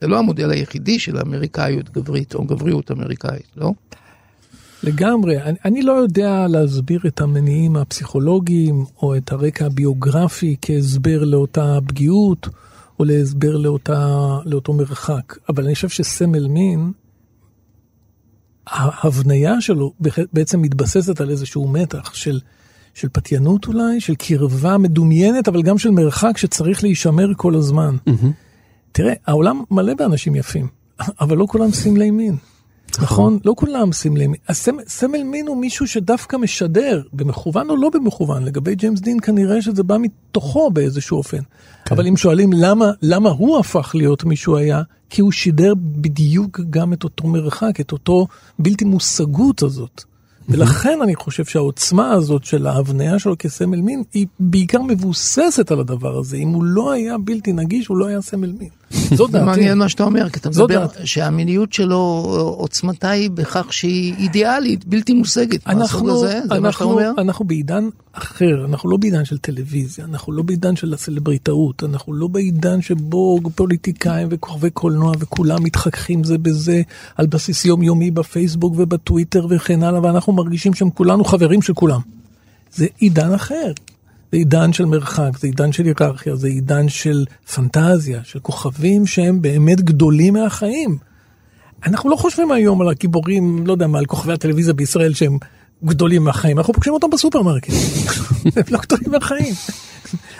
זה 0.00 0.06
לא 0.06 0.18
המודל 0.18 0.50
היחידי 0.50 0.98
של 0.98 1.18
אמריקאיות 1.18 1.90
גברית 1.90 2.34
או 2.34 2.44
גבריות 2.44 2.90
אמריקאית, 2.90 3.46
לא? 3.56 3.72
לגמרי. 4.82 5.42
אני, 5.42 5.58
אני 5.64 5.82
לא 5.82 5.92
יודע 5.92 6.46
להסביר 6.48 7.00
את 7.06 7.20
המניעים 7.20 7.76
הפסיכולוגיים 7.76 8.84
או 9.02 9.16
את 9.16 9.32
הרקע 9.32 9.66
הביוגרפי 9.66 10.56
כהסבר 10.62 11.24
לאותה 11.24 11.78
פגיעות 11.86 12.48
או 12.98 13.04
להסבר 13.04 13.56
לאותה, 13.56 14.16
לאותו 14.44 14.72
מרחק, 14.72 15.36
אבל 15.48 15.64
אני 15.64 15.74
חושב 15.74 15.88
שסמל 15.88 16.46
מין, 16.48 16.92
ההבניה 18.70 19.60
שלו 19.60 19.92
בעצם 20.32 20.62
מתבססת 20.62 21.20
על 21.20 21.30
איזשהו 21.30 21.68
מתח 21.68 22.14
של, 22.14 22.40
של 22.94 23.08
פתיינות 23.12 23.66
אולי, 23.66 24.00
של 24.00 24.14
קרבה 24.14 24.78
מדומיינת, 24.78 25.48
אבל 25.48 25.62
גם 25.62 25.78
של 25.78 25.90
מרחק 25.90 26.36
שצריך 26.36 26.82
להישמר 26.82 27.28
כל 27.36 27.54
הזמן. 27.54 27.96
Mm-hmm. 28.08 28.26
תראה, 28.92 29.12
העולם 29.26 29.62
מלא 29.70 29.94
באנשים 29.94 30.34
יפים, 30.34 30.66
אבל 31.20 31.36
לא 31.36 31.46
כולם 31.48 31.70
סמלי 31.70 32.10
מין. 32.10 32.36
נכון? 33.00 33.38
לא 33.44 33.54
כולם 33.56 33.92
סמלי 33.92 34.26
מין. 34.26 34.40
הסמל 34.48 35.22
מין 35.22 35.46
הוא 35.46 35.56
מישהו 35.56 35.86
שדווקא 35.86 36.36
משדר, 36.36 37.02
במכוון 37.12 37.70
או 37.70 37.76
לא 37.76 37.90
במכוון, 37.90 38.44
לגבי 38.44 38.74
ג'יימס 38.74 39.00
דין 39.00 39.20
כנראה 39.20 39.62
שזה 39.62 39.82
בא 39.82 39.96
מתוכו 39.98 40.70
באיזשהו 40.70 41.16
אופן. 41.16 41.38
כן. 41.84 41.94
אבל 41.94 42.06
אם 42.06 42.16
שואלים 42.16 42.52
למה, 42.52 42.90
למה 43.02 43.30
הוא 43.30 43.58
הפך 43.58 43.94
להיות 43.94 44.24
מי 44.24 44.36
שהוא 44.36 44.56
היה, 44.56 44.82
כי 45.10 45.20
הוא 45.20 45.32
שידר 45.32 45.72
בדיוק 45.76 46.60
גם 46.70 46.92
את 46.92 47.04
אותו 47.04 47.28
מרחק, 47.28 47.80
את 47.80 47.92
אותו 47.92 48.26
בלתי 48.58 48.84
מושגות 48.84 49.62
הזאת. 49.62 50.04
ולכן 50.48 50.98
אני 51.02 51.14
חושב 51.14 51.44
שהעוצמה 51.44 52.10
הזאת 52.10 52.44
של 52.44 52.66
ההבניה 52.66 53.18
שלו 53.18 53.38
כסמל 53.38 53.80
מין 53.80 54.02
היא 54.14 54.26
בעיקר 54.40 54.82
מבוססת 54.82 55.70
על 55.70 55.80
הדבר 55.80 56.18
הזה. 56.18 56.36
אם 56.36 56.48
הוא 56.48 56.64
לא 56.64 56.92
היה 56.92 57.18
בלתי 57.18 57.52
נגיש, 57.52 57.86
הוא 57.86 57.96
לא 57.96 58.06
היה 58.06 58.20
סמל 58.20 58.52
מין. 58.58 58.68
זאת 58.90 59.30
דעתי. 59.30 59.44
מעניין 59.44 59.78
מה 59.78 59.88
שאתה 59.88 60.04
אומר, 60.04 60.28
כי 60.28 60.38
אתה 60.38 60.50
מדבר 60.50 60.86
שהמיניות 61.04 61.72
שלו, 61.72 62.24
עוצמתה 62.58 63.10
היא 63.10 63.30
בכך 63.30 63.72
שהיא 63.72 64.14
אידיאלית, 64.18 64.84
בלתי 64.84 65.12
מושגת. 65.12 65.66
אנחנו, 65.66 66.10
הזה, 66.10 66.40
זה 66.48 66.84
אומר? 66.84 67.12
אנחנו 67.18 67.44
בעידן 67.44 67.88
אחר, 68.12 68.64
אנחנו 68.64 68.90
לא 68.90 68.96
בעידן 68.96 69.24
של 69.24 69.38
טלוויזיה, 69.38 70.04
אנחנו 70.04 70.32
לא 70.32 70.42
בעידן 70.42 70.76
של 70.76 70.94
הסלבריטאות, 70.94 71.84
אנחנו 71.84 72.12
לא 72.12 72.26
בעידן 72.26 72.82
שבו 72.82 73.40
פוליטיקאים 73.54 74.28
וכוכבי 74.30 74.70
קולנוע 74.70 75.12
וכולם 75.18 75.64
מתחככים 75.64 76.24
זה 76.24 76.38
בזה 76.38 76.82
על 77.16 77.26
בסיס 77.26 77.64
יומיומי 77.64 78.10
בפייסבוק 78.10 78.74
ובטוויטר 78.76 79.46
וכן 79.50 79.82
הלאה, 79.82 80.02
ואנחנו 80.02 80.32
מרגישים 80.32 80.74
שהם 80.74 80.90
כולנו 80.90 81.24
חברים 81.24 81.62
של 81.62 81.74
כולם. 81.74 82.00
זה 82.74 82.86
עידן 82.98 83.34
אחר. 83.34 83.72
זה 84.32 84.36
עידן 84.38 84.72
של 84.72 84.84
מרחק, 84.84 85.38
זה 85.38 85.46
עידן 85.46 85.72
של 85.72 85.84
היררכיה, 85.84 86.36
זה 86.36 86.48
עידן 86.48 86.88
של 86.88 87.24
פנטזיה, 87.54 88.20
של 88.24 88.38
כוכבים 88.40 89.06
שהם 89.06 89.42
באמת 89.42 89.80
גדולים 89.80 90.34
מהחיים. 90.34 90.98
אנחנו 91.86 92.10
לא 92.10 92.16
חושבים 92.16 92.52
היום 92.52 92.80
על 92.80 92.88
הגיבורים, 92.88 93.66
לא 93.66 93.72
יודע 93.72 93.86
מה, 93.86 93.98
על 93.98 94.06
כוכבי 94.06 94.32
הטלוויזיה 94.32 94.74
בישראל 94.74 95.14
שהם 95.14 95.38
גדולים 95.84 96.24
מהחיים, 96.24 96.58
אנחנו 96.58 96.74
פוגשים 96.74 96.92
אותם 96.92 97.10
בסופרמרקט. 97.10 97.70
הם 98.56 98.62
לא 98.70 98.78
גדולים 98.78 99.10
מהחיים. 99.10 99.54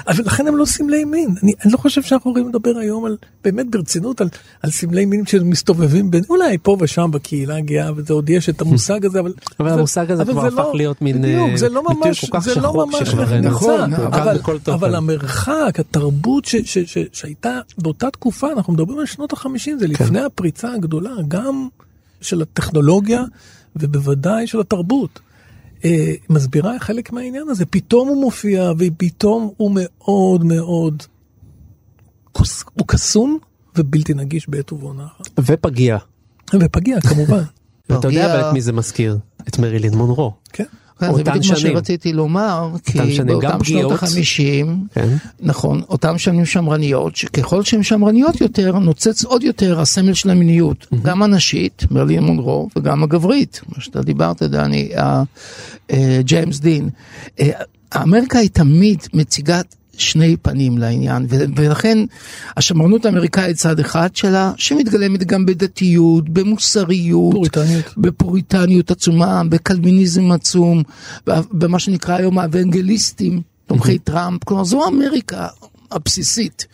אבל 0.09 0.25
לכן 0.25 0.47
הם 0.47 0.57
לא 0.57 0.65
סמלי 0.65 1.05
מין. 1.05 1.35
אני, 1.43 1.53
אני 1.65 1.73
לא 1.73 1.79
חושב 1.79 2.03
שאנחנו 2.03 2.31
יכולים 2.31 2.49
לדבר 2.49 2.79
היום 2.79 3.05
על, 3.05 3.17
באמת 3.45 3.71
ברצינות, 3.71 4.21
על, 4.21 4.29
על 4.63 4.71
סמלי 4.71 5.05
מין 5.05 5.27
שמסתובבים 5.27 6.11
בין, 6.11 6.23
אולי 6.31 6.59
פה 6.63 6.77
ושם 6.81 7.11
בקהילה 7.11 7.57
הגאה, 7.57 7.91
וזה 7.97 8.13
עוד 8.13 8.31
יש 8.31 8.49
את 8.49 8.61
המושג 8.61 9.07
הזה, 9.07 9.21
אבל... 9.21 9.33
אבל 9.61 9.69
זה, 9.69 9.75
המושג 9.75 10.11
הזה 10.11 10.25
כבר 10.25 10.47
הפך 10.47 10.57
לא, 10.57 10.73
להיות 10.75 11.03
מין... 11.03 11.23
בדיוק, 11.23 11.57
זה 11.57 11.69
לא 11.69 11.83
ממש, 11.83 12.25
זה 12.41 12.61
לא 12.61 12.87
ממש 12.87 13.15
נכון, 13.43 13.95
אבל, 13.95 14.39
אבל 14.67 14.95
המרחק, 14.95 15.75
התרבות 15.79 16.45
ש, 16.45 16.57
ש, 16.57 16.79
ש, 16.79 16.99
שהייתה 17.13 17.61
באותה 17.79 18.11
תקופה, 18.11 18.53
אנחנו 18.53 18.73
מדברים 18.73 18.99
על 18.99 19.07
שנות 19.07 19.33
החמישים, 19.33 19.79
זה 19.79 19.87
כן. 19.87 19.93
לפני 19.93 20.21
הפריצה 20.21 20.73
הגדולה, 20.73 21.13
גם... 21.29 21.69
של 22.21 22.43
הטכנולוגיה 22.43 23.25
ובוודאי 23.77 24.47
של 24.47 24.61
התרבות. 24.61 25.21
אה, 25.85 26.15
מסבירה 26.31 26.79
חלק 26.79 27.13
מהעניין 27.13 27.49
הזה, 27.49 27.67
פתאום 27.67 28.09
הוא 28.09 28.21
מופיע 28.21 28.73
ופתאום 28.79 29.51
הוא 29.57 29.71
מאוד 29.75 30.45
מאוד, 30.45 31.03
כוס- 32.33 32.65
הוא 32.75 32.87
קסום 32.89 33.39
ובלתי 33.77 34.15
נגיש 34.15 34.49
בעת 34.49 34.73
ובעונה 34.73 35.07
אחת. 35.07 35.31
ופגיע. 35.39 35.99
ופגיע 36.61 37.01
כמובן, 37.01 37.43
ואתה 37.91 38.09
יודע. 38.09 38.33
אבל 38.33 38.49
את 38.49 38.53
מי 38.53 38.61
זה 38.61 38.73
מזכיר? 38.73 39.19
את 39.49 39.59
מרילין 39.59 39.95
מונרו. 39.95 40.33
כן. 40.53 40.65
כן, 40.99 41.07
זה 41.07 41.13
אותן 41.13 41.31
בדיוק 41.31 41.53
מה 41.53 41.57
שנים. 41.57 41.73
שרציתי 41.73 42.13
לומר, 42.13 42.71
כי 42.85 42.93
שנים, 42.93 43.27
באותם 43.27 43.65
שנות. 43.65 43.93
החמישים, 43.93 44.87
כן. 44.95 45.09
נכון, 45.41 45.83
אותם 45.89 46.19
שנים 46.19 46.45
שמרניות, 46.45 47.17
שככל 47.17 47.63
שהן 47.63 47.83
שמרניות 47.83 48.41
יותר, 48.41 48.79
נוצץ 48.79 49.25
עוד 49.25 49.43
יותר 49.43 49.81
הסמל 49.81 50.15
של 50.15 50.31
המיניות, 50.31 50.87
גם 51.03 51.23
הנשית, 51.23 51.85
מרלין 51.91 52.25
מונרו, 52.25 52.69
וגם 52.77 53.03
הגברית, 53.03 53.61
מה 53.69 53.83
שאתה 53.83 54.03
דיברת, 54.03 54.43
דני, 54.43 54.91
אה, 55.91 56.21
ג'יימס 56.21 56.61
דין. 56.61 56.89
אה, 57.41 57.51
אמריקה 57.97 58.39
היא 58.39 58.51
תמיד 58.51 58.99
מציגה 59.15 59.61
שני 60.01 60.37
פנים 60.37 60.79
לעניין, 60.79 61.27
ולכן 61.29 61.99
השמרנות 62.57 63.07
האמריקאית 63.07 63.57
צד 63.57 63.81
אחד 63.81 64.17
שלה, 64.17 64.53
שמתגלמת 64.57 65.25
גם 65.25 65.47
בדתיות, 65.47 66.29
במוסריות, 66.29 67.33
פוריטניות. 67.35 67.95
בפוריטניות 67.97 68.91
עצומה, 68.91 69.43
בקלמיניזם 69.49 70.33
עצום, 70.33 70.83
במה 71.27 71.79
שנקרא 71.79 72.17
היום 72.17 72.39
האוונגליסטים, 72.39 73.43
תומכי 73.67 73.99
טראמפ, 73.99 74.45
כלומר 74.45 74.65
זו 74.65 74.89
אמריקה 74.89 75.47
הבסיסית. 75.91 76.67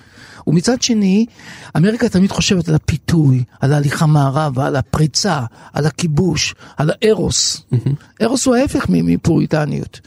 ומצד 0.47 0.83
שני, 0.83 1.27
אמריקה 1.77 2.09
תמיד 2.09 2.31
חושבת 2.33 2.69
על 2.69 2.75
הפיתוי, 2.75 3.45
על 3.61 3.73
ההליכה 3.73 4.07
מערבה, 4.07 4.67
על 4.67 4.77
הפריצה, 4.77 5.41
על 5.73 5.87
הכיבוש, 5.87 6.55
על 6.77 6.91
הארוס. 6.91 7.63
ארוס 8.23 8.47
הוא 8.47 8.55
ההפך 8.57 8.87
מפוריטניות. 8.89 10.01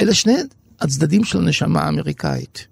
אלה 0.00 0.14
שני 0.14 0.36
הצדדים 0.80 1.24
של 1.24 1.38
הנשמה 1.38 1.80
האמריקאית. 1.80 2.66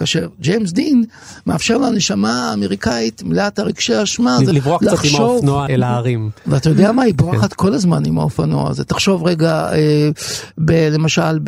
כאשר 0.00 0.28
ג'יימס 0.40 0.72
דין 0.72 1.04
מאפשר 1.46 1.78
לנשמה 1.78 2.50
האמריקאית 2.50 3.22
מלאת 3.22 3.58
הרגשי 3.58 4.02
אשמה, 4.02 4.38
זה 4.44 4.52
לברוח 4.52 4.80
קצת 4.80 4.90
עם 4.90 4.94
לחשוב 4.94 5.20
האופנוע 5.20 5.66
אל 5.68 5.82
ההרים. 5.82 6.30
ואתה 6.46 6.68
יודע 6.68 6.92
מה, 6.92 7.02
היא 7.02 7.14
בורחת 7.14 7.52
כל 7.52 7.74
הזמן 7.74 8.06
עם 8.06 8.18
האופנוע 8.18 8.70
הזה. 8.70 8.84
תחשוב 8.84 9.26
רגע, 9.26 9.72
אה, 9.72 10.10
ב, 10.58 10.72
למשל 10.72 11.38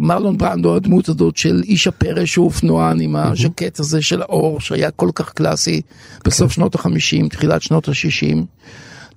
במרלון 0.00 0.38
ברנדו, 0.38 0.76
הדמות 0.76 1.08
הזאת 1.08 1.36
של 1.36 1.62
איש 1.64 1.86
הפרא 1.86 2.24
שהוא 2.24 2.46
אופנוען 2.46 3.00
עם 3.00 3.16
הז'קט 3.16 3.80
הזה 3.80 4.02
של 4.02 4.22
העור, 4.22 4.60
שהיה 4.60 4.90
כל 4.90 5.10
כך 5.14 5.32
קלאסי 5.32 5.80
בסוף 6.24 6.52
שנות 6.52 6.74
החמישים, 6.74 7.28
תחילת 7.28 7.62
שנות 7.62 7.88
השישים. 7.88 8.46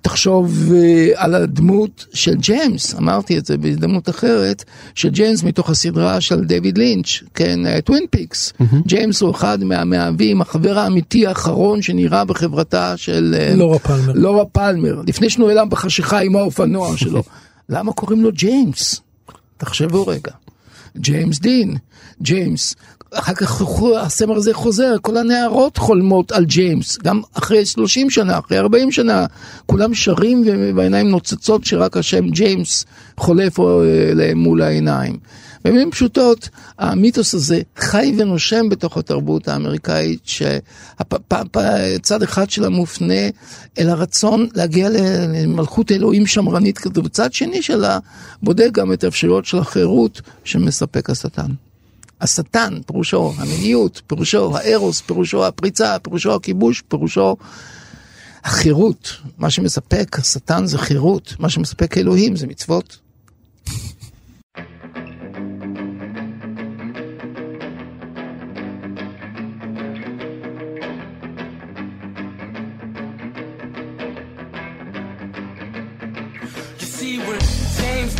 תחשוב 0.02 0.72
אה, 0.72 0.74
על 1.14 1.34
הדמות 1.34 2.06
של 2.14 2.34
ג'יימס, 2.34 2.94
אמרתי 2.94 3.38
את 3.38 3.46
זה 3.46 3.58
בהזדמנות 3.58 4.08
אחרת, 4.08 4.64
של 4.94 5.08
ג'יימס 5.08 5.42
מתוך 5.42 5.70
הסדרה 5.70 6.20
של 6.20 6.44
דיוויד 6.44 6.78
לינץ', 6.78 7.08
כן, 7.34 7.80
טווין 7.80 8.04
פיקס. 8.10 8.52
ג'יימס 8.86 9.20
הוא 9.20 9.30
אחד 9.30 9.64
מהמאהבים, 9.64 10.40
החבר 10.40 10.78
האמיתי 10.78 11.26
האחרון 11.26 11.82
שנראה 11.82 12.24
בחברתה 12.24 12.96
של... 12.96 13.34
אה, 13.38 13.54
לורה 13.54 13.78
פלמר. 13.78 14.12
לורה 14.14 14.44
פלמר, 14.44 15.02
לפני 15.06 15.30
שהוא 15.30 15.48
נעלם 15.48 15.68
בחשיכה 15.70 16.18
עם 16.18 16.36
האופנוע 16.36 16.96
שלו. 16.96 17.22
למה 17.68 17.92
קוראים 17.92 18.22
לו 18.22 18.32
ג'יימס? 18.32 19.00
תחשבו 19.56 20.06
רגע. 20.06 20.32
ג'יימס 20.98 21.38
דין, 21.38 21.76
ג'יימס. 22.22 22.74
אחר 23.14 23.34
כך 23.34 23.62
הסמל 24.00 24.36
הזה 24.36 24.54
חוזר, 24.54 24.94
כל 25.02 25.16
הנערות 25.16 25.76
חולמות 25.76 26.32
על 26.32 26.44
ג'יימס, 26.44 26.98
גם 27.04 27.20
אחרי 27.34 27.66
30 27.66 28.10
שנה, 28.10 28.38
אחרי 28.38 28.58
40 28.58 28.92
שנה, 28.92 29.26
כולם 29.66 29.94
שרים 29.94 30.44
ובעיניים 30.46 31.08
נוצצות 31.08 31.64
שרק 31.64 31.96
השם 31.96 32.28
ג'יימס 32.28 32.84
חולף 33.16 33.60
אה, 33.60 33.64
להם 34.14 34.38
מול 34.38 34.62
העיניים. 34.62 35.16
במילים 35.64 35.90
פשוטות, 35.90 36.48
המיתוס 36.78 37.34
הזה 37.34 37.60
חי 37.76 38.14
ונושם 38.18 38.68
בתוך 38.68 38.96
התרבות 38.96 39.48
האמריקאית, 39.48 40.20
שצד 40.24 42.22
אחד 42.22 42.50
שלה 42.50 42.68
מופנה 42.68 43.28
אל 43.78 43.88
הרצון 43.88 44.48
להגיע 44.54 44.88
למלכות 44.90 45.92
אלוהים 45.92 46.26
שמרנית 46.26 46.78
כזו, 46.78 47.04
וצד 47.04 47.32
שני 47.32 47.62
שלה 47.62 47.98
בודק 48.42 48.68
גם 48.72 48.92
את 48.92 49.04
האפשרויות 49.04 49.44
של 49.44 49.58
החירות 49.58 50.20
שמספק 50.44 51.10
השטן. 51.10 51.65
השטן, 52.20 52.78
פירושו 52.86 53.32
המיניות, 53.36 54.02
פירושו 54.06 54.56
הארוס, 54.56 55.00
פירושו 55.00 55.46
הפריצה, 55.46 55.98
פירושו 55.98 56.34
הכיבוש, 56.34 56.82
פירושו 56.88 57.36
החירות. 58.44 59.16
מה 59.38 59.50
שמספק 59.50 60.16
השטן 60.18 60.66
זה 60.66 60.78
חירות, 60.78 61.34
מה 61.38 61.48
שמספק 61.48 61.98
אלוהים 61.98 62.36
זה 62.36 62.46
מצוות. 62.46 62.98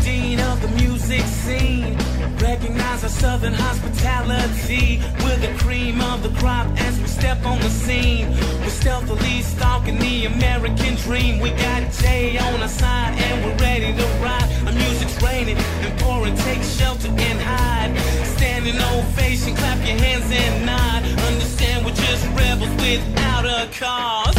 Dean 0.07 0.39
of 0.51 0.61
the 0.63 0.69
music 0.81 1.25
scene. 1.43 2.06
Recognize 2.47 3.03
our 3.03 3.11
southern 3.11 3.55
hospitality. 3.55 5.03
We're 5.19 5.37
the 5.39 5.53
cream 5.59 6.01
of 6.01 6.23
the 6.23 6.29
crop 6.39 6.69
as 6.79 6.97
we 7.01 7.09
step 7.09 7.45
on 7.45 7.59
the 7.59 7.69
scene. 7.69 8.31
We're 8.61 8.69
stealthily 8.69 9.43
stalking 9.43 9.99
the 9.99 10.27
American 10.27 10.95
dream. 10.95 11.41
We 11.41 11.51
got 11.51 11.91
Jay 11.91 12.39
on 12.39 12.63
our 12.63 12.69
side 12.69 13.19
and 13.19 13.45
we're 13.45 13.57
ready 13.57 13.91
to 13.99 14.07
ride. 14.23 14.49
Our 14.65 14.73
music's 14.73 15.21
raining 15.21 15.59
and 15.59 15.99
pouring. 15.99 16.37
Take 16.37 16.63
shelter 16.63 17.09
and 17.09 17.41
hide. 17.41 17.91
Standing 18.37 18.79
ovation, 18.95 19.57
clap 19.57 19.79
your 19.85 19.99
hands 19.99 20.31
and 20.31 20.67
nod. 20.67 21.03
Understand 21.27 21.85
we're 21.85 21.99
just 22.07 22.25
rebels 22.39 22.71
without 22.79 23.45
a 23.45 23.67
cause. 23.75 24.37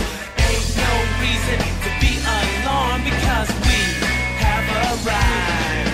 Ain't 0.47 0.67
no 0.79 0.91
reason 1.19 1.57
to 1.83 1.89
be 1.99 2.13
alarmed 2.23 3.03
because 3.03 3.49
we 3.67 3.79
have 4.39 4.65
arrived. 5.05 5.86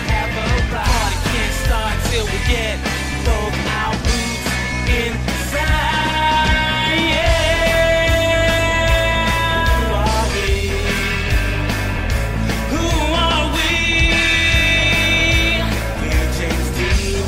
Get 2.47 2.77
both 3.25 3.55
our 3.79 3.93
boots 4.03 4.45
inside. 4.89 5.63
Yeah. 7.13 8.33
Who 9.79 9.93
are 9.95 10.27
we? 10.33 10.49
Who 12.73 12.85
are 13.25 13.47
we? 13.55 13.69
We're 16.01 16.29
James 16.37 16.69
Dean. 16.77 17.23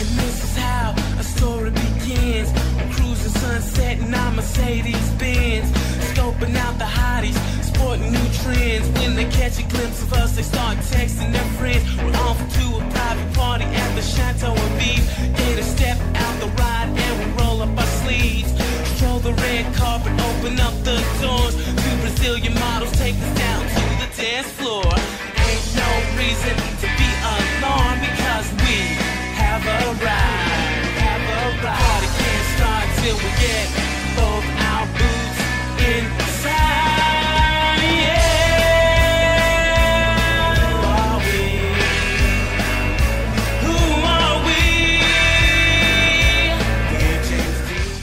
And 0.00 0.12
this 0.20 0.36
is 0.44 0.54
how 0.56 0.86
a 1.18 1.20
story 1.22 1.70
begins. 1.70 2.50
I'm 2.80 2.88
cruising 2.92 3.34
sunset 3.40 3.94
in 3.98 4.14
our 4.14 4.32
Mercedes 4.32 5.10
Benz. 5.18 5.68
Scoping 6.12 6.56
out 6.56 6.78
the 6.78 6.84
hotties, 6.84 7.38
sporting 7.64 8.12
new 8.12 8.28
trends. 8.42 9.03
Catch 9.44 9.60
a 9.60 9.68
glimpse 9.68 10.00
of 10.00 10.10
us, 10.14 10.36
they 10.36 10.42
start 10.42 10.78
texting 10.78 11.30
their 11.30 11.44
friends. 11.60 11.84
We're 11.98 12.16
off 12.24 12.40
to 12.40 12.64
a 12.80 12.90
private 12.96 13.30
party 13.34 13.64
at 13.64 13.94
the 13.94 14.00
Chateau 14.00 14.54
and 14.56 14.78
Beef. 14.80 15.04
Get 15.36 15.58
a 15.58 15.62
step 15.62 16.00
out 16.16 16.40
the 16.40 16.48
ride 16.56 16.88
and 16.88 17.14
we 17.20 17.26
roll 17.36 17.60
up 17.60 17.68
our 17.76 17.92
sleeves. 18.00 18.48
Stroll 18.96 19.18
the 19.18 19.34
red 19.44 19.68
carpet, 19.74 20.16
open 20.16 20.58
up 20.60 20.72
the 20.80 20.96
doors. 21.20 21.54
Two 21.60 21.94
Brazilian 22.00 22.54
models 22.54 22.92
take 22.92 23.16
us 23.20 23.32
down 23.36 23.60
to 23.68 23.84
the 24.00 24.08
dance 24.16 24.48
floor. 24.56 24.88
Ain't 25.36 25.66
no 25.76 25.90
reason 26.16 26.56
to 26.80 26.88
be 26.96 27.08
alarmed 27.36 28.00
because 28.00 28.48
we 28.64 28.96
have 29.36 29.60
arrived. 29.60 30.88
Have 31.04 31.24
arrived. 31.44 31.84
Party 31.84 32.08
can't 32.16 32.46
start 32.56 32.86
till 33.04 33.16
we 33.20 33.28
get 33.44 33.83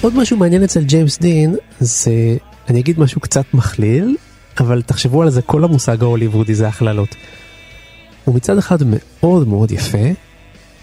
עוד 0.01 0.15
משהו 0.15 0.37
מעניין 0.37 0.63
אצל 0.63 0.83
ג'יימס 0.83 1.19
דין 1.19 1.55
זה, 1.79 2.37
אני 2.69 2.79
אגיד 2.79 2.99
משהו 2.99 3.21
קצת 3.21 3.45
מכליל, 3.53 4.17
אבל 4.59 4.81
תחשבו 4.81 5.21
על 5.21 5.29
זה, 5.29 5.41
כל 5.41 5.63
המושג 5.63 6.03
ההוליוודי 6.03 6.55
זה 6.55 6.67
הכללות. 6.67 7.15
הוא 8.25 8.35
מצד 8.35 8.57
אחד 8.57 8.77
מאוד 8.85 9.47
מאוד 9.47 9.71
יפה, 9.71 10.07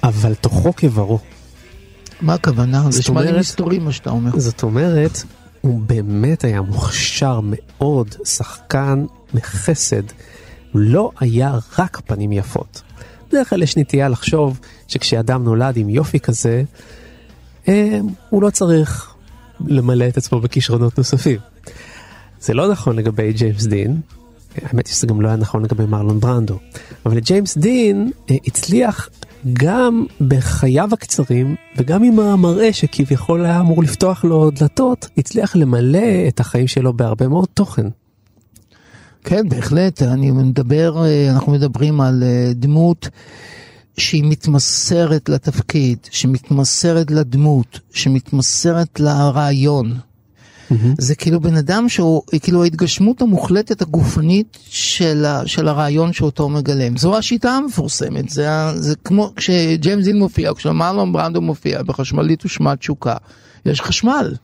אבל 0.02 0.34
תוכו 0.34 0.72
כברו. 0.76 1.18
מה 2.20 2.34
הכוונה? 2.34 2.82
זה 2.82 2.90
זאת 2.90 3.04
שמע 3.04 3.22
לי 3.22 3.38
מסתורי 3.38 3.78
מה 3.78 3.92
שאתה 3.92 4.10
אומר. 4.10 4.38
זאת 4.38 4.62
אומרת, 4.62 5.22
הוא 5.60 5.80
באמת 5.80 6.44
היה 6.44 6.60
מוכשר 6.60 7.40
מאוד, 7.42 8.14
שחקן 8.24 9.04
מחסד. 9.34 10.02
לא 10.74 11.10
היה 11.20 11.58
רק 11.78 12.00
פנים 12.06 12.32
יפות. 12.32 12.82
בדרך 13.28 13.50
כלל 13.50 13.62
יש 13.62 13.76
נטייה 13.76 14.08
לחשוב 14.08 14.60
שכשאדם 14.88 15.44
נולד 15.44 15.76
עם 15.76 15.88
יופי 15.88 16.20
כזה, 16.20 16.62
הוא 18.30 18.42
לא 18.42 18.50
צריך 18.50 19.14
למלא 19.66 20.08
את 20.08 20.16
עצמו 20.16 20.40
בכישרונות 20.40 20.98
נוספים. 20.98 21.38
זה 22.40 22.54
לא 22.54 22.72
נכון 22.72 22.96
לגבי 22.96 23.32
ג'יימס 23.32 23.66
דין, 23.66 24.00
האמת 24.62 24.86
היא 24.86 24.94
שזה 24.94 25.06
גם 25.06 25.20
לא 25.20 25.28
היה 25.28 25.36
נכון 25.36 25.62
לגבי 25.62 25.86
מרלון 25.86 26.20
ברנדו, 26.20 26.58
אבל 27.06 27.20
ג'יימס 27.20 27.58
דין 27.58 28.10
אה, 28.30 28.36
הצליח 28.46 29.08
גם 29.52 30.06
בחייו 30.20 30.88
הקצרים 30.92 31.56
וגם 31.76 32.02
עם 32.02 32.20
המראה 32.20 32.72
שכביכול 32.72 33.44
היה 33.44 33.60
אמור 33.60 33.82
לפתוח 33.82 34.24
לו 34.24 34.50
דלתות, 34.50 35.08
הצליח 35.18 35.56
למלא 35.56 36.28
את 36.28 36.40
החיים 36.40 36.66
שלו 36.66 36.92
בהרבה 36.92 37.28
מאוד 37.28 37.48
תוכן. 37.54 37.86
כן, 39.24 39.48
בהחלט, 39.48 40.02
אני 40.02 40.30
מדבר, 40.30 41.04
אה, 41.04 41.30
אנחנו 41.30 41.52
מדברים 41.52 42.00
על 42.00 42.22
אה, 42.22 42.52
דמות 42.54 43.08
שהיא 43.98 44.24
מתמסרת 44.24 45.28
לתפקיד, 45.28 45.98
שמתמסרת 46.10 47.10
לדמות, 47.10 47.80
שמתמסרת 47.92 49.00
לרעיון. 49.00 49.94
זה 50.98 51.14
כאילו 51.14 51.40
בן 51.40 51.56
אדם 51.56 51.88
שהוא 51.88 52.22
כאילו 52.42 52.64
ההתגשמות 52.64 53.22
המוחלטת 53.22 53.82
הגופנית 53.82 54.58
של, 54.68 55.24
ה, 55.24 55.46
של 55.46 55.68
הרעיון 55.68 56.12
שאותו 56.12 56.42
הוא 56.42 56.50
מגלם. 56.50 56.96
זו 56.96 57.18
השיטה 57.18 57.50
המפורסמת, 57.50 58.28
זה, 58.28 58.48
זה 58.74 58.94
כמו 59.04 59.32
כשג'יימס 59.36 60.04
דין 60.04 60.18
מופיע, 60.18 60.52
כשמרלון 60.54 61.12
ברנדו 61.12 61.40
מופיע 61.40 61.82
בחשמלית 61.82 62.44
ושמע 62.44 62.74
תשוקה, 62.74 63.16
יש 63.66 63.80
חשמל. 63.80 64.34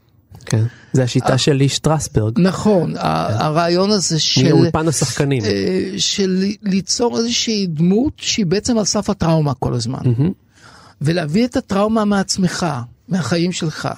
כן. 0.47 0.65
זה 0.93 1.03
השיטה 1.03 1.39
של 1.39 1.53
לי 1.53 1.69
שטרסברג, 1.69 2.41
נכון, 2.41 2.97
ה- 2.97 3.45
הרעיון 3.45 3.91
הזה 3.91 4.21
של... 4.21 4.49
מאולפן 4.53 4.89
השחקנים. 4.89 5.45
אה, 5.45 5.51
של 5.97 6.45
ליצור 6.63 7.19
איזושהי 7.19 7.67
דמות 7.67 8.13
שהיא 8.17 8.47
בעצם 8.47 8.79
על 8.79 8.85
סף 8.85 9.11
הטראומה 9.11 9.55
כל 9.55 9.75
הזמן. 9.75 10.01
ולהביא 11.01 11.45
את 11.47 11.57
הטראומה 11.57 12.05
מעצמך, 12.05 12.67
מהחיים 13.09 13.53
שלך. 13.53 13.89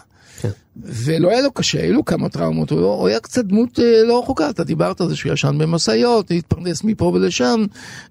ולא 0.83 1.31
היה 1.31 1.41
לו 1.43 1.53
קשה, 1.53 1.83
היו 1.83 1.93
לו 1.93 2.05
כמה 2.05 2.29
טראומות, 2.29 2.71
הוא, 2.71 2.81
הוא 2.81 3.09
היה 3.09 3.21
קצת 3.21 3.45
דמות 3.45 3.79
אה, 3.79 4.03
לא 4.05 4.21
רחוקה, 4.23 4.51
אתה 4.51 4.65
דיברת 4.65 5.01
על 5.01 5.09
זה 5.09 5.17
שהוא 5.17 5.33
ישן 5.33 5.59
במשאיות, 5.59 6.31
התפרנס 6.31 6.85
מפה 6.85 7.05
ולשם, 7.05 7.65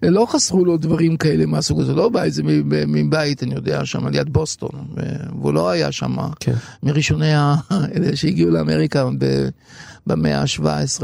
אה, 0.04 0.10
לא 0.10 0.26
חסרו 0.30 0.66
לו 0.66 0.78
דברים 0.78 1.18
כאלה 1.18 1.46
מהסוג 1.46 1.82
הזה, 1.82 1.94
לא 1.94 2.10
בא 2.10 2.24
איזה 2.24 2.42
מבית, 2.88 3.44
אני 3.44 3.56
יודע, 3.56 3.86
שם 3.86 4.06
על 4.08 4.16
יד 4.16 4.34
בוסטון, 4.34 4.70
ו- 4.98 5.02
והוא 5.40 5.54
לא 5.54 5.70
היה 5.70 5.92
שם 5.92 6.16
כן. 6.40 6.54
מראשוני 6.84 7.34
ה- 7.34 7.56
אלה 7.96 8.16
שהגיעו 8.16 8.52
לאמריקה 8.52 9.06
ב- 9.20 9.50
במאה 10.08 10.42
ה-17. 10.42 11.04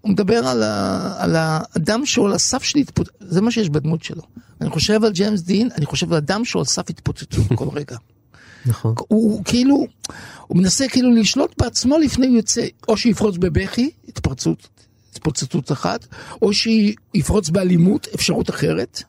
הוא 0.00 0.10
מדבר 0.12 0.46
על, 0.46 0.62
ה, 0.62 1.12
על 1.18 1.36
האדם 1.36 2.06
שהוא 2.06 2.26
על 2.26 2.32
הסף 2.32 2.62
של 2.62 2.78
התפוצצות, 2.78 3.16
זה 3.20 3.40
מה 3.40 3.50
שיש 3.50 3.68
בדמות 3.70 4.02
שלו. 4.02 4.22
אני 4.60 4.70
חושב 4.70 5.04
על 5.04 5.12
ג'יימס 5.12 5.40
דין, 5.42 5.68
אני 5.76 5.86
חושב 5.86 6.12
על 6.12 6.16
אדם 6.16 6.44
שהוא 6.44 6.60
על 6.60 6.66
סף 6.66 6.90
התפוצצות 6.90 7.44
כל 7.58 7.68
רגע. 7.72 7.96
נכון. 8.66 8.94
הוא, 8.98 9.08
הוא 9.08 9.44
כאילו, 9.44 9.86
הוא 10.46 10.58
מנסה 10.58 10.88
כאילו 10.88 11.10
לשלוט 11.14 11.62
בעצמו 11.62 11.98
לפני 11.98 12.26
הוא 12.26 12.36
יוצא, 12.36 12.66
או 12.88 12.96
שיפרוץ 12.96 13.36
בבכי, 13.36 13.90
התפרצות, 14.08 14.68
התפוצצות 15.12 15.72
אחת, 15.72 16.06
או 16.42 16.50
שיפרוץ 16.52 17.48
באלימות, 17.48 18.08
אפשרות 18.14 18.50
אחרת, 18.50 19.02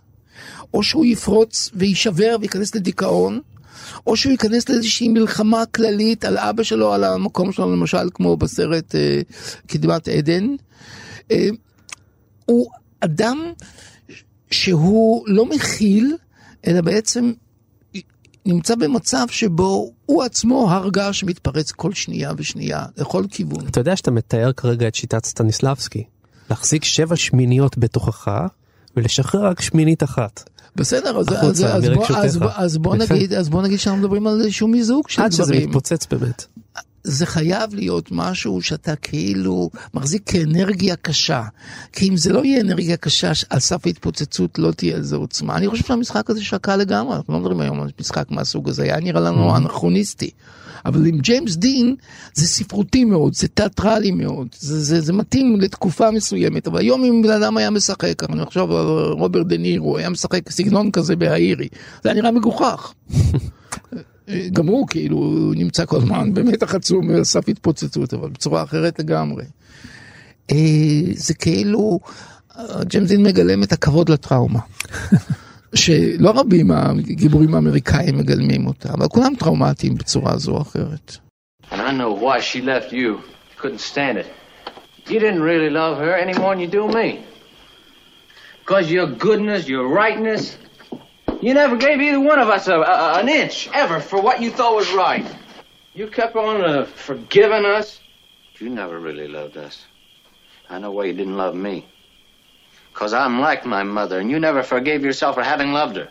או 0.73 0.83
שהוא 0.83 1.05
יפרוץ 1.05 1.69
ויישבר 1.73 2.35
וייכנס 2.41 2.75
לדיכאון, 2.75 3.39
או 4.07 4.17
שהוא 4.17 4.31
ייכנס 4.31 4.69
לאיזושהי 4.69 5.07
מלחמה 5.07 5.65
כללית 5.65 6.25
על 6.25 6.37
אבא 6.37 6.63
שלו, 6.63 6.93
על 6.93 7.03
המקום 7.03 7.51
שלו, 7.51 7.71
למשל, 7.71 8.09
כמו 8.13 8.37
בסרט 8.37 8.95
אה, 8.95 9.21
קדמת 9.67 10.07
עדן. 10.07 10.55
אה, 11.31 11.49
הוא 12.45 12.69
אדם 12.99 13.51
שהוא 14.51 15.23
לא 15.27 15.45
מכיל, 15.45 16.15
אלא 16.67 16.81
בעצם 16.81 17.31
נמצא 18.45 18.75
במצב 18.75 19.25
שבו 19.29 19.91
הוא 20.05 20.23
עצמו 20.23 20.71
הר 20.71 20.89
געש 20.89 21.19
שמתפרץ 21.19 21.71
כל 21.71 21.93
שנייה 21.93 22.31
ושנייה, 22.37 22.85
לכל 22.97 23.23
כיוון. 23.31 23.67
אתה 23.67 23.79
יודע 23.79 23.95
שאתה 23.95 24.11
מתאר 24.11 24.51
כרגע 24.53 24.87
את 24.87 24.95
שיטת 24.95 25.25
סטניסלבסקי, 25.25 26.03
להחזיק 26.49 26.83
שבע 26.83 27.15
שמיניות 27.15 27.77
בתוכך 27.77 28.31
ולשחרר 28.97 29.45
רק 29.45 29.61
שמינית 29.61 30.03
אחת. 30.03 30.49
בסדר, 30.75 31.19
אז, 31.19 31.27
החוצה, 31.31 31.75
אז, 31.75 31.83
אז, 31.83 31.89
בוא. 31.89 32.05
אז, 32.17 32.37
בוא, 32.37 32.49
אז, 32.55 32.77
בוא. 32.77 32.95
נגיד, 32.95 33.33
אז 33.33 33.49
בוא 33.49 33.61
נגיד 33.61 33.79
שאנחנו 33.79 34.01
מדברים 34.01 34.27
על 34.27 34.41
איזשהו 34.41 34.67
מיזוג 34.67 35.09
של 35.09 35.21
עד 35.21 35.31
שזה 35.31 35.43
דברים. 35.43 35.69
מתפוצץ 35.69 36.05
באמת. 36.05 36.45
זה 37.07 37.25
חייב 37.25 37.75
להיות 37.75 38.11
משהו 38.11 38.61
שאתה 38.61 38.95
כאילו 38.95 39.69
מחזיק 39.93 40.21
כאנרגיה 40.25 40.95
קשה. 40.95 41.43
כי 41.93 42.09
אם 42.09 42.17
זה 42.17 42.33
לא 42.33 42.45
יהיה 42.45 42.61
אנרגיה 42.61 42.97
קשה 42.97 43.31
על 43.49 43.59
סף 43.59 43.85
ההתפוצצות 43.85 44.59
לא 44.59 44.71
תהיה 44.71 44.97
לזה 44.97 45.15
עוצמה. 45.15 45.57
אני 45.57 45.67
חושב 45.67 45.85
שהמשחק 45.85 46.29
הזה 46.29 46.43
שקע 46.43 46.75
לגמרי, 46.75 47.15
אנחנו 47.15 47.33
לא 47.33 47.39
מדברים 47.39 47.59
היום 47.59 47.81
על 47.81 47.89
משחק 47.99 48.31
מהסוג 48.31 48.69
הזה, 48.69 48.83
היה 48.83 48.99
נראה 48.99 49.21
לנו 49.21 49.57
אנכרוניסטי. 49.57 50.29
אבל 50.85 51.05
עם 51.05 51.19
ג'יימס 51.19 51.55
דין 51.55 51.95
זה 52.33 52.47
ספרותי 52.47 53.05
מאוד, 53.05 53.33
זה 53.33 53.47
תיאטרלי 53.47 54.11
מאוד, 54.11 54.47
זה, 54.59 54.79
זה, 54.79 55.01
זה 55.01 55.13
מתאים 55.13 55.61
לתקופה 55.61 56.11
מסוימת, 56.11 56.67
אבל 56.67 56.79
היום 56.79 57.03
אם 57.03 57.21
בן 57.21 57.31
אדם 57.31 57.57
היה 57.57 57.69
משחק, 57.69 58.23
אני 58.23 58.45
חושב 58.45 58.71
על 58.71 59.11
רוברט 59.11 59.45
דה 59.45 59.57
נירו, 59.57 59.97
היה 59.97 60.09
משחק 60.09 60.51
סגנון 60.51 60.91
כזה 60.91 61.15
בהאירי, 61.15 61.67
זה 62.03 62.09
היה 62.09 62.21
נראה 62.21 62.31
מגוחך. 62.31 62.93
גם 64.53 64.67
הוא 64.67 64.87
כאילו 64.87 65.51
נמצא 65.55 65.85
כל 65.85 65.97
הזמן 65.97 66.33
במתח 66.33 66.75
עצום 66.75 67.09
על 67.09 67.23
סף 67.23 67.49
התפוצצות, 67.49 68.13
אבל 68.13 68.29
בצורה 68.29 68.63
אחרת 68.63 68.99
לגמרי. 68.99 69.43
אה, 70.51 70.57
זה 71.13 71.33
כאילו, 71.33 71.99
דין 72.83 73.23
מגלם 73.23 73.63
את 73.63 73.71
הכבוד 73.71 74.09
לטראומה. 74.09 74.59
שלא 75.75 76.31
רבים 76.35 76.71
הגיבורים 76.71 77.55
האמריקאים 77.55 78.17
מגלמים 78.17 78.67
אותה, 78.67 78.93
אבל 78.93 79.07
כולם 79.07 79.35
טראומטיים 79.35 79.95
בצורה 79.95 80.37
זו 80.37 80.51
או 80.51 80.61
אחרת. 80.61 81.17
Because 88.65 88.89
your 88.89 89.07
goodness, 89.07 89.67
your 89.67 89.87
rightness, 89.87 90.57
you 91.45 91.53
never 91.53 91.75
gave 91.75 92.01
either 92.01 92.19
one 92.19 92.39
of 92.39 92.49
us 92.49 92.67
a, 92.67 92.73
a, 92.73 93.19
an 93.19 93.29
inch 93.29 93.69
ever 93.71 93.99
for 93.99 94.19
what 94.19 94.41
you 94.41 94.49
thought 94.49 94.75
was 94.75 94.91
right. 94.91 95.23
You 95.93 96.07
kept 96.07 96.35
on 96.35 96.65
uh, 96.65 96.85
forgiving 96.85 97.65
us. 97.65 97.99
You 98.57 98.71
never 98.71 98.99
really 98.99 99.27
loved 99.27 99.55
us. 99.55 99.85
I 100.67 100.79
know 100.79 100.89
why 100.89 101.05
you 101.05 101.13
didn't 101.13 101.37
love 101.37 101.53
me. 101.53 101.85
Because 102.91 103.13
I'm 103.13 103.41
like 103.41 103.63
my 103.63 103.83
mother, 103.83 104.19
and 104.19 104.31
you 104.31 104.39
never 104.39 104.63
forgave 104.63 105.03
yourself 105.03 105.35
for 105.35 105.43
having 105.43 105.71
loved 105.71 105.97
her. 105.97 106.09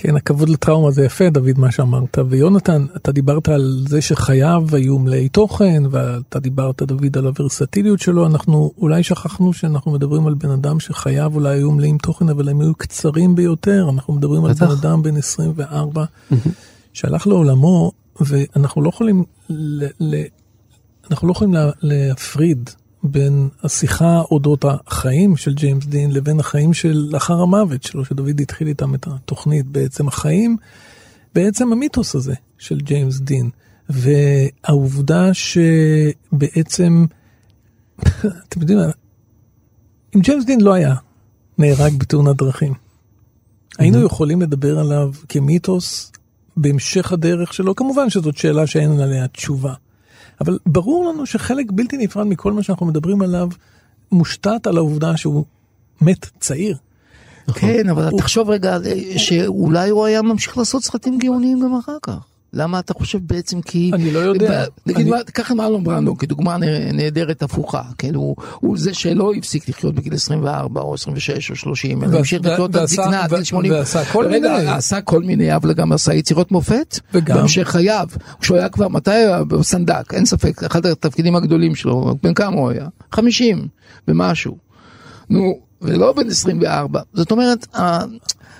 כן, 0.00 0.16
הכבוד 0.16 0.48
לטראומה 0.48 0.90
זה 0.90 1.04
יפה, 1.04 1.30
דוד, 1.30 1.58
מה 1.58 1.72
שאמרת. 1.72 2.18
ויונתן, 2.28 2.86
אתה 2.96 3.12
דיברת 3.12 3.48
על 3.48 3.84
זה 3.88 4.02
שחייו 4.02 4.66
היו 4.72 4.98
מלאי 4.98 5.28
תוכן, 5.28 5.82
ואתה 5.90 6.40
דיברת, 6.40 6.82
דוד, 6.82 7.18
על 7.18 7.26
הוורסטיליות 7.26 8.00
שלו. 8.00 8.26
אנחנו 8.26 8.72
אולי 8.78 9.02
שכחנו 9.02 9.52
שאנחנו 9.52 9.92
מדברים 9.92 10.26
על 10.26 10.34
בן 10.34 10.50
אדם 10.50 10.80
שחייו 10.80 11.34
אולי 11.34 11.56
היו 11.56 11.72
מלאים 11.72 11.98
תוכן, 11.98 12.28
אבל 12.28 12.48
הם 12.48 12.60
היו 12.60 12.74
קצרים 12.74 13.34
ביותר. 13.34 13.88
אנחנו 13.94 14.14
מדברים 14.14 14.44
על. 14.44 14.52
בן 14.52 14.66
אדם 14.80 15.02
בן 15.02 15.16
24, 15.16 16.04
שהלך 16.92 17.26
לעולמו, 17.26 17.92
ואנחנו 18.20 18.82
לא 18.82 18.88
יכולים, 18.88 19.24
ל, 19.50 19.86
ל, 20.00 20.22
אנחנו 21.10 21.28
לא 21.28 21.32
יכולים 21.32 21.54
לה, 21.54 21.70
להפריד 21.82 22.70
בין 23.02 23.48
השיחה 23.62 24.20
אודות 24.30 24.64
החיים 24.68 25.36
של 25.36 25.54
ג'יימס 25.54 25.86
דין 25.86 26.10
לבין 26.12 26.40
החיים 26.40 26.74
של 26.74 27.08
לאחר 27.10 27.40
המוות 27.40 27.82
שלו, 27.82 28.04
שדוד 28.04 28.40
התחיל 28.40 28.68
איתם 28.68 28.94
את 28.94 29.06
התוכנית. 29.06 29.66
בעצם 29.66 30.08
החיים, 30.08 30.56
בעצם 31.34 31.72
המיתוס 31.72 32.14
הזה 32.14 32.34
של 32.58 32.80
ג'יימס 32.80 33.18
דין. 33.20 33.50
והעובדה 33.88 35.30
שבעצם, 35.34 37.06
אתם 38.48 38.60
יודעים, 38.60 38.78
אם 40.16 40.20
ג'יימס 40.20 40.44
דין 40.44 40.60
לא 40.60 40.72
היה 40.72 40.94
נהרג 41.58 41.94
בתאונת 41.98 42.36
דרכים, 42.36 42.74
היינו 43.78 44.02
יכולים 44.02 44.42
לדבר 44.42 44.78
עליו 44.78 45.12
כמיתוס 45.28 46.12
בהמשך 46.56 47.12
הדרך 47.12 47.54
שלו, 47.54 47.76
כמובן 47.76 48.10
שזאת 48.10 48.36
שאלה 48.36 48.66
שאין 48.66 49.00
עליה 49.00 49.28
תשובה. 49.28 49.74
אבל 50.40 50.58
ברור 50.66 51.12
לנו 51.12 51.26
שחלק 51.26 51.66
בלתי 51.72 51.96
נפרד 51.96 52.26
מכל 52.26 52.52
מה 52.52 52.62
שאנחנו 52.62 52.86
מדברים 52.86 53.22
עליו 53.22 53.48
מושתת 54.12 54.66
על 54.66 54.76
העובדה 54.76 55.16
שהוא 55.16 55.44
מת 56.00 56.26
צעיר. 56.40 56.76
כן, 57.54 57.88
אבל 57.88 58.10
תחשוב 58.18 58.50
רגע 58.50 58.74
על- 58.74 58.82
שאולי 59.16 59.90
הוא 59.90 60.04
היה 60.04 60.22
ממשיך 60.22 60.58
לעשות 60.58 60.82
סרטים 60.84 61.18
גאוניים 61.18 61.60
גם 61.60 61.74
אחר 61.74 61.96
כך. 62.02 62.18
למה 62.58 62.78
אתה 62.78 62.94
חושב 62.94 63.18
בעצם 63.22 63.60
כי... 63.62 63.90
אני 63.94 64.10
לא 64.10 64.18
יודע. 64.18 64.64
נגיד, 64.86 65.00
אני- 65.00 65.10
מה- 65.10 65.22
קח 65.32 65.50
את 65.50 65.56
מרלון 65.56 65.84
ברנדו 65.84 66.16
כדוגמה 66.18 66.56
נה- 66.56 66.92
נהדרת 66.92 67.42
הפוכה, 67.42 67.82
כן, 67.98 68.14
הוא, 68.14 68.36
הוא 68.60 68.78
זה 68.78 68.94
שלא 68.94 69.32
הפסיק 69.36 69.68
לחיות 69.68 69.94
בגיל 69.94 70.14
24 70.14 70.80
או 70.80 70.94
26 70.94 71.50
או 71.50 71.56
30, 71.56 72.04
אלא 72.04 72.18
המשיך 72.18 72.40
לחיות 72.44 72.74
עד 72.76 72.84
זקנה, 72.84 73.24
עד 73.24 73.30
גיל 73.30 73.40
ו- 73.40 73.44
80. 73.44 73.72
ועשה 73.72 74.04
כל 74.04 74.28
מיני. 74.28 74.48
עשה 74.48 75.00
כל 75.00 75.22
מיני, 75.22 75.56
אבל 75.56 75.72
גם 75.72 75.92
עשה 75.92 76.14
יצירות 76.14 76.52
מופת. 76.52 76.98
וגם- 77.14 77.36
בהמשך 77.36 77.68
חייו, 77.68 78.08
כשהוא 78.40 78.56
היה 78.58 78.68
כבר, 78.68 78.88
מתי 78.88 79.10
היה? 79.10 79.44
בסנדק, 79.44 80.14
אין 80.14 80.24
ספק, 80.26 80.62
אחד 80.64 80.86
התפקידים 80.86 81.36
הגדולים 81.36 81.74
שלו, 81.74 82.14
בן 82.22 82.34
כמה 82.34 82.56
הוא 82.56 82.70
היה? 82.70 82.86
50 83.12 83.68
ומשהו. 84.08 84.56
נו, 85.30 85.58
ולא 85.82 86.12
בן 86.12 86.28
24. 86.30 87.00
זאת 87.14 87.30
אומרת, 87.30 87.66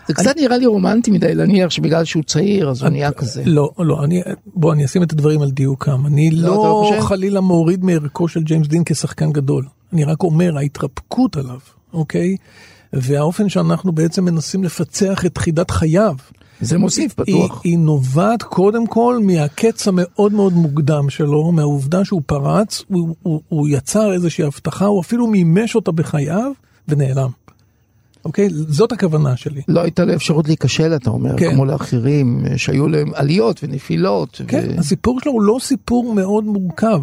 זה 0.08 0.14
קצת 0.14 0.36
נראה 0.36 0.56
לי 0.56 0.66
רומנטי 0.66 1.10
מדי 1.10 1.34
להניח 1.34 1.70
שבגלל 1.70 2.04
שהוא 2.04 2.22
צעיר 2.22 2.70
אז 2.70 2.82
הוא 2.82 2.88
נהיה 2.88 3.12
כזה. 3.12 3.42
לא, 3.46 3.70
לא, 3.78 4.04
אני, 4.04 4.22
בוא, 4.46 4.72
אני 4.72 4.84
אשים 4.84 5.02
את 5.02 5.12
הדברים 5.12 5.42
על 5.42 5.50
דיוקם. 5.50 6.06
אני 6.06 6.30
לא, 6.30 6.48
לא, 6.48 6.90
לא? 6.96 7.00
חלילה 7.00 7.40
מוריד 7.40 7.84
מערכו 7.84 8.28
של 8.28 8.42
ג'יימס 8.42 8.66
דין 8.68 8.82
כשחקן 8.86 9.32
גדול. 9.32 9.64
אני 9.92 10.04
רק 10.04 10.22
אומר, 10.22 10.58
ההתרפקות 10.58 11.36
עליו, 11.36 11.58
אוקיי? 11.92 12.36
והאופן 12.92 13.48
שאנחנו 13.48 13.92
בעצם 13.92 14.24
מנסים 14.24 14.64
לפצח 14.64 15.26
את 15.26 15.38
חידת 15.38 15.70
חייו. 15.70 16.14
זה 16.60 16.78
מוסיף 16.78 17.14
היא, 17.26 17.36
בטוח. 17.36 17.60
היא 17.64 17.78
נובעת 17.78 18.42
קודם 18.42 18.86
כל 18.86 19.18
מהקץ 19.22 19.88
המאוד 19.88 20.32
מאוד 20.32 20.52
מוקדם 20.52 21.10
שלו, 21.10 21.52
מהעובדה 21.52 22.04
שהוא 22.04 22.22
פרץ, 22.26 22.82
הוא, 22.88 23.14
הוא, 23.22 23.40
הוא 23.48 23.68
יצר 23.68 24.12
איזושהי 24.12 24.44
הבטחה, 24.44 24.86
הוא 24.86 25.00
אפילו 25.00 25.26
מימש 25.26 25.74
אותה 25.74 25.92
בחייו 25.92 26.52
ונעלם. 26.88 27.30
אוקיי? 28.28 28.48
זאת 28.50 28.92
הכוונה 28.92 29.36
שלי. 29.36 29.62
לא 29.68 29.80
הייתה 29.80 30.04
לו 30.04 30.14
אפשרות 30.14 30.46
להיכשל 30.46 30.94
אתה 30.96 31.10
אומר, 31.10 31.38
כן. 31.38 31.54
כמו 31.54 31.64
לאחרים 31.64 32.44
שהיו 32.56 32.88
להם 32.88 33.12
עליות 33.14 33.60
ונפילות. 33.62 34.40
כן, 34.48 34.68
ו... 34.76 34.80
הסיפור 34.80 35.20
שלו 35.20 35.32
הוא 35.32 35.42
לא 35.42 35.58
סיפור 35.60 36.14
מאוד 36.14 36.44
מורכב. 36.44 37.00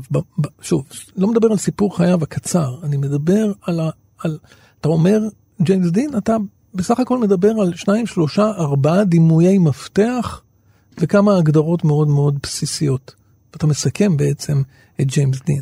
שוב, 0.61 0.83
לא 1.17 1.27
מדבר 1.27 1.51
על 1.51 1.57
סיפור 1.57 1.97
חייו 1.97 2.23
הקצר, 2.23 2.75
אני 2.83 2.97
מדבר 2.97 3.51
על 3.61 3.79
ה... 3.79 3.89
על, 4.23 4.37
אתה 4.81 4.89
אומר, 4.89 5.21
ג'יימס 5.61 5.91
דין, 5.91 6.17
אתה 6.17 6.37
בסך 6.73 6.99
הכל 6.99 7.19
מדבר 7.19 7.51
על 7.61 7.75
שניים, 7.75 8.07
שלושה, 8.07 8.51
ארבעה 8.57 9.03
דימויי 9.03 9.57
מפתח 9.57 10.41
וכמה 10.99 11.37
הגדרות 11.37 11.83
מאוד 11.83 12.07
מאוד 12.07 12.37
בסיסיות. 12.43 13.15
ואתה 13.53 13.67
מסכם 13.67 14.17
בעצם 14.17 14.61
את 15.01 15.07
ג'יימס 15.07 15.41
דין. 15.45 15.61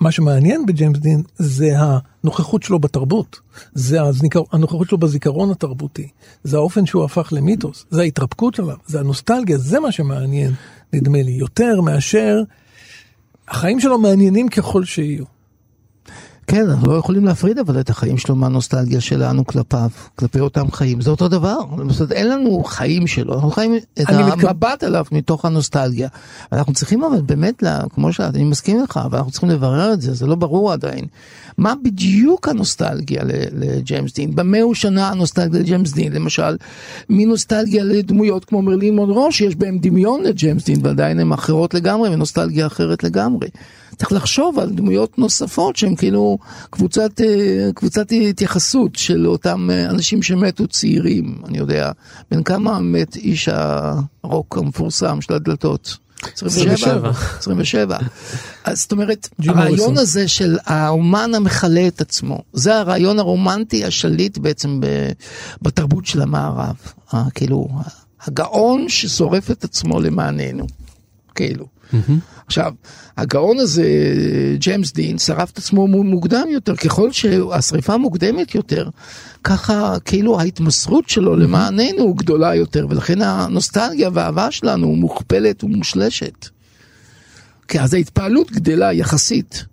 מה 0.00 0.10
שמעניין 0.10 0.66
בג'יימס 0.66 0.98
דין 0.98 1.22
זה 1.36 1.74
הנוכחות 1.78 2.62
שלו 2.62 2.78
בתרבות, 2.78 3.40
זה 3.74 4.02
הזיכר... 4.02 4.42
הנוכחות 4.52 4.88
שלו 4.88 4.98
בזיכרון 4.98 5.50
התרבותי, 5.50 6.08
זה 6.44 6.56
האופן 6.56 6.86
שהוא 6.86 7.04
הפך 7.04 7.32
למיתוס, 7.32 7.86
זה 7.90 8.00
ההתרפקות 8.00 8.54
שלו, 8.54 8.72
זה 8.86 9.00
הנוסטלגיה, 9.00 9.58
זה 9.58 9.80
מה 9.80 9.92
שמעניין, 9.92 10.52
נדמה 10.92 11.22
לי, 11.22 11.32
יותר 11.32 11.80
מאשר 11.80 12.42
החיים 13.48 13.80
שלו 13.80 13.98
מעניינים 13.98 14.48
ככל 14.48 14.84
שיהיו. 14.84 15.35
כן, 16.46 16.70
אנחנו 16.70 16.92
לא 16.92 16.96
יכולים 16.96 17.24
להפריד 17.24 17.58
אבל 17.58 17.80
את 17.80 17.90
החיים 17.90 18.18
שלו 18.18 18.36
מהנוסטלגיה 18.36 19.00
שלנו 19.00 19.46
כלפיו, 19.46 19.88
כלפי 20.16 20.40
אותם 20.40 20.70
חיים. 20.70 21.00
זה 21.00 21.10
אותו 21.10 21.28
דבר, 21.28 21.58
זאת 21.88 22.00
אומרת, 22.00 22.12
אין 22.12 22.28
לנו 22.28 22.64
חיים 22.64 23.06
שלו, 23.06 23.34
אנחנו 23.34 23.50
חיים 23.50 23.74
את 24.00 24.06
המבט 24.08 24.84
עליו 24.84 25.04
מתוך 25.12 25.44
הנוסטלגיה. 25.44 26.08
אנחנו 26.52 26.72
צריכים 26.72 27.04
אבל 27.04 27.20
באמת, 27.20 27.62
לה, 27.62 27.80
כמו 27.94 28.12
שאת, 28.12 28.34
אני 28.34 28.44
מסכים 28.44 28.82
איתך, 28.82 29.00
אבל 29.04 29.18
אנחנו 29.18 29.32
צריכים 29.32 29.50
לברר 29.50 29.92
את 29.92 30.00
זה, 30.00 30.14
זה 30.14 30.26
לא 30.26 30.34
ברור 30.34 30.72
עדיין. 30.72 31.04
מה 31.58 31.74
בדיוק 31.82 32.48
הנוסטלגיה 32.48 33.22
לג'יימס 33.52 34.14
דין? 34.14 34.34
במה 34.34 34.60
היא 34.60 34.74
שונה 34.74 35.08
הנוסטלגיה 35.08 35.60
לג'יימס 35.60 35.92
דין? 35.92 36.12
למשל, 36.12 36.56
מנוסטלגיה 37.10 37.84
לדמויות 37.84 38.44
כמו 38.44 38.62
מרילין 38.62 38.96
מונרו, 38.96 39.32
שיש 39.32 39.56
בהם 39.56 39.78
דמיון 39.78 40.22
לג'יימס 40.22 40.64
דין, 40.64 40.80
ועדיין 40.82 41.20
הן 41.20 41.32
אחרות 41.32 41.74
לגמרי, 41.74 42.08
ונוסטלגיה 42.08 42.66
אחרת 42.66 43.04
לגמרי. 43.04 43.48
צריך 43.96 44.12
לחשוב 44.12 44.58
על 44.58 44.70
דמויות 44.70 45.18
נוספות 45.18 45.76
שהן 45.76 45.96
כאילו 45.96 46.35
קבוצת, 46.70 47.20
אה, 47.20 47.68
קבוצת 47.74 48.06
התייחסות 48.28 48.96
של 48.96 49.26
אותם 49.26 49.68
אה, 49.70 49.90
אנשים 49.90 50.22
שמתו 50.22 50.68
צעירים, 50.68 51.38
אני 51.48 51.58
יודע, 51.58 51.92
בן 52.30 52.42
כמה 52.42 52.80
מת 52.80 53.16
איש 53.16 53.48
הרוק 53.48 54.58
המפורסם 54.58 55.20
של 55.20 55.34
הדלתות? 55.34 55.96
27. 56.22 57.10
27. 57.38 57.98
אז 58.64 58.80
זאת 58.80 58.92
אומרת, 58.92 59.28
הרעיון. 59.48 59.98
הזה 59.98 60.28
של 60.28 60.58
האומן 60.66 61.34
המכלה 61.34 61.86
את 61.86 62.00
עצמו, 62.00 62.42
זה 62.52 62.76
הרעיון 62.76 63.18
הרומנטי 63.18 63.84
השליט 63.84 64.38
בעצם 64.38 64.80
בתרבות 65.62 66.06
של 66.06 66.22
המערב. 66.22 66.76
אה, 67.14 67.24
כאילו, 67.34 67.68
הגאון 68.22 68.88
ששורף 68.88 69.50
את 69.50 69.64
עצמו 69.64 70.00
למעננו, 70.00 70.66
כאילו. 71.34 71.75
עכשיו, 72.46 72.72
הגאון 73.16 73.58
הזה, 73.58 73.86
ג'יימס 74.58 74.92
דין, 74.92 75.18
שרף 75.18 75.50
את 75.50 75.58
עצמו 75.58 75.86
מוקדם 75.86 76.46
יותר, 76.50 76.76
ככל 76.76 77.12
שהשריפה 77.12 77.96
מוקדמת 77.96 78.54
יותר, 78.54 78.88
ככה 79.44 79.96
כאילו 80.04 80.40
ההתמסרות 80.40 81.08
שלו 81.08 81.36
למעננו 81.36 82.14
גדולה 82.14 82.54
יותר, 82.54 82.86
ולכן 82.90 83.22
הנוסטלגיה 83.22 84.10
והאהבה 84.12 84.50
שלנו 84.50 84.96
מוכפלת 84.96 85.64
ומושלשת. 85.64 86.48
כי 87.68 87.80
אז 87.80 87.94
ההתפעלות 87.94 88.52
גדלה 88.52 88.92
יחסית 88.92 89.64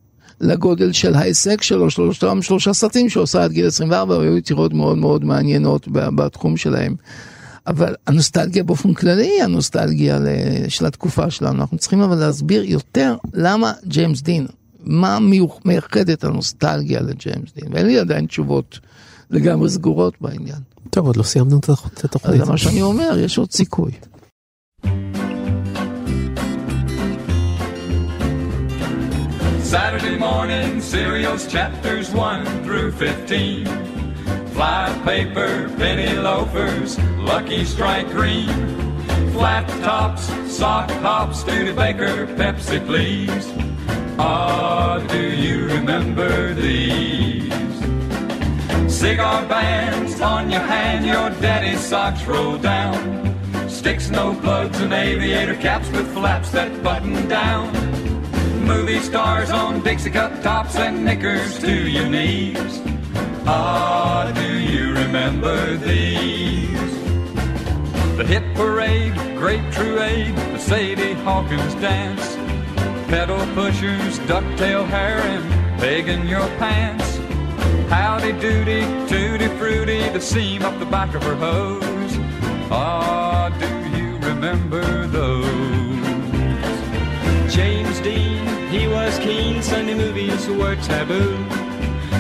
לגודל 0.42 0.92
של 0.92 1.16
ההישג 1.16 1.62
שלו, 1.62 1.90
שלושתם 1.90 2.42
שלושה 2.42 2.74
סרטים 2.74 3.10
שהוא 3.10 3.24
עשה 3.24 3.44
עד 3.44 3.52
גיל 3.52 3.68
24, 3.68 4.18
והיו 4.18 4.38
יצירות 4.38 4.74
מאוד 4.74 4.98
מאוד 4.98 5.26
מעניינות 5.26 5.88
בתחום 5.92 6.58
שלהם. 6.58 6.96
אבל 7.68 7.96
הנוסטלגיה 8.08 8.64
באופן 8.64 8.94
כללי 8.94 9.26
היא 9.26 9.44
הנוסטלגיה 9.44 10.20
של 10.68 10.86
התקופה 10.86 11.32
שלנו. 11.32 11.62
אנחנו 11.62 11.78
צריכים 11.78 12.02
אבל 12.02 12.18
להסביר 12.18 12.64
יותר 12.64 13.16
למה 13.34 13.74
ג'יימס 13.88 14.22
דין, 14.22 14.48
מה 14.80 15.18
מייחד 15.66 16.10
את 16.10 16.24
הנוסטלגיה 16.24 17.02
לג'יימס 17.02 17.54
דין, 17.56 17.74
ואין 17.74 17.86
לי 17.86 18.00
עדיין 18.00 18.26
תשובות 18.26 18.80
לגמרי 19.30 19.70
סגורות 19.70 20.14
בעניין. 20.22 20.60
טוב, 20.90 21.06
עוד 21.08 21.18
לא 21.18 21.24
סיימנו 21.24 21.60
את 21.60 22.04
התוכנית. 22.06 22.46
זה 22.46 22.52
מה 22.52 22.58
שאני 22.58 22.82
אומר, 22.82 23.18
יש 23.20 23.38
עוד 23.38 23.52
סיכוי. 23.52 23.92
Saturday 29.72 30.20
morning 30.20 30.82
cereals 30.82 31.48
chapters 31.48 32.14
1 32.14 32.46
through 32.64 32.92
15. 32.92 34.03
Fly 34.54 35.02
paper, 35.04 35.70
penny 35.78 36.14
loafers, 36.16 37.00
lucky 37.18 37.66
strike 37.66 38.10
green. 38.10 38.48
Flat 39.32 39.68
tops, 39.84 40.26
sock 40.52 40.90
hops, 41.02 41.40
Studebaker, 41.40 42.28
Pepsi 42.36 42.86
please. 42.86 43.52
Ah, 44.20 45.04
do 45.10 45.22
you 45.22 45.66
remember 45.66 46.54
these? 46.54 47.52
Cigar 48.94 49.46
bands 49.48 50.22
on 50.22 50.52
your 50.52 50.62
hand, 50.62 51.06
your 51.06 51.30
daddy's 51.42 51.80
socks 51.80 52.24
roll 52.26 52.58
down. 52.58 53.34
Sticks, 53.68 54.10
no 54.10 54.36
plugs, 54.36 54.80
and 54.80 54.94
aviator 54.94 55.56
caps 55.56 55.90
with 55.90 56.08
flaps 56.14 56.52
that 56.52 56.84
button 56.84 57.28
down. 57.28 57.74
Movie 58.66 59.00
stars 59.00 59.50
on 59.50 59.82
Dixie 59.84 60.10
cup 60.10 60.42
tops 60.42 60.76
and 60.78 61.04
knickers 61.04 61.60
to 61.60 61.90
your 61.90 62.08
knees. 62.08 62.93
Ah, 63.46 64.32
do 64.34 64.58
you 64.58 64.94
remember 64.94 65.76
these? 65.76 66.94
The 68.16 68.24
hit 68.26 68.44
parade, 68.56 69.14
Great 69.36 69.70
Truade, 69.74 70.36
the 70.36 70.58
Sadie 70.58 71.14
Hawkins 71.26 71.76
dance. 71.76 72.38
Pedal 73.10 73.46
pushers, 73.54 74.20
ducktail 74.20 74.88
and 74.88 75.80
pegging 75.80 76.26
your 76.26 76.48
pants. 76.58 77.18
Howdy 77.90 78.32
doody, 78.40 78.82
tutti 79.08 79.48
fruity, 79.58 80.08
the 80.10 80.22
seam 80.22 80.64
up 80.64 80.80
the 80.80 80.86
back 80.86 81.14
of 81.14 81.22
her 81.24 81.36
hose. 81.36 82.18
Ah, 82.72 83.50
do 83.60 83.98
you 83.98 84.18
remember 84.20 85.06
those? 85.08 85.44
James 87.54 88.00
Dean, 88.00 88.48
he 88.70 88.88
was 88.88 89.20
keen, 89.20 89.62
Sunday 89.62 89.96
movies 89.96 90.48
were 90.48 90.78
taboo. 90.78 91.63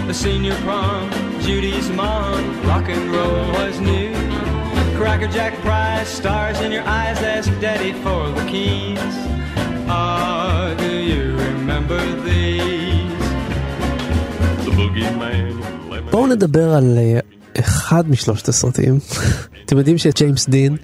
The 0.09 0.13
senior 0.13 0.55
prom, 0.65 1.09
Judy's 1.45 1.89
mom, 1.89 2.41
rock 2.69 2.87
and 2.95 3.05
roll 3.15 3.43
was 3.57 3.75
new. 3.79 4.13
Cracker 4.97 5.27
Jack 5.37 5.53
Price, 5.65 6.09
stars 6.21 6.59
in 6.65 6.71
your 6.77 6.85
eyes, 6.99 7.19
ask 7.35 7.49
daddy 7.61 7.93
for 8.03 8.23
the 8.37 8.43
keys. 8.51 9.15
Ah, 9.87 10.75
do 10.77 10.91
you 11.11 11.23
remember 11.47 12.01
these? 12.27 13.23
The 14.65 14.71
boogeyman. 14.77 15.53
בואו 16.11 16.27
נדבר 16.27 16.73
על 16.73 16.97
אה, 16.97 17.19
אחד 17.59 18.09
משלושת 18.09 18.47
הסרטים. 18.47 18.99
אתם 19.65 19.77
יודעים 19.77 19.97
שג'יימס 19.97 20.49
דין, 20.49 20.77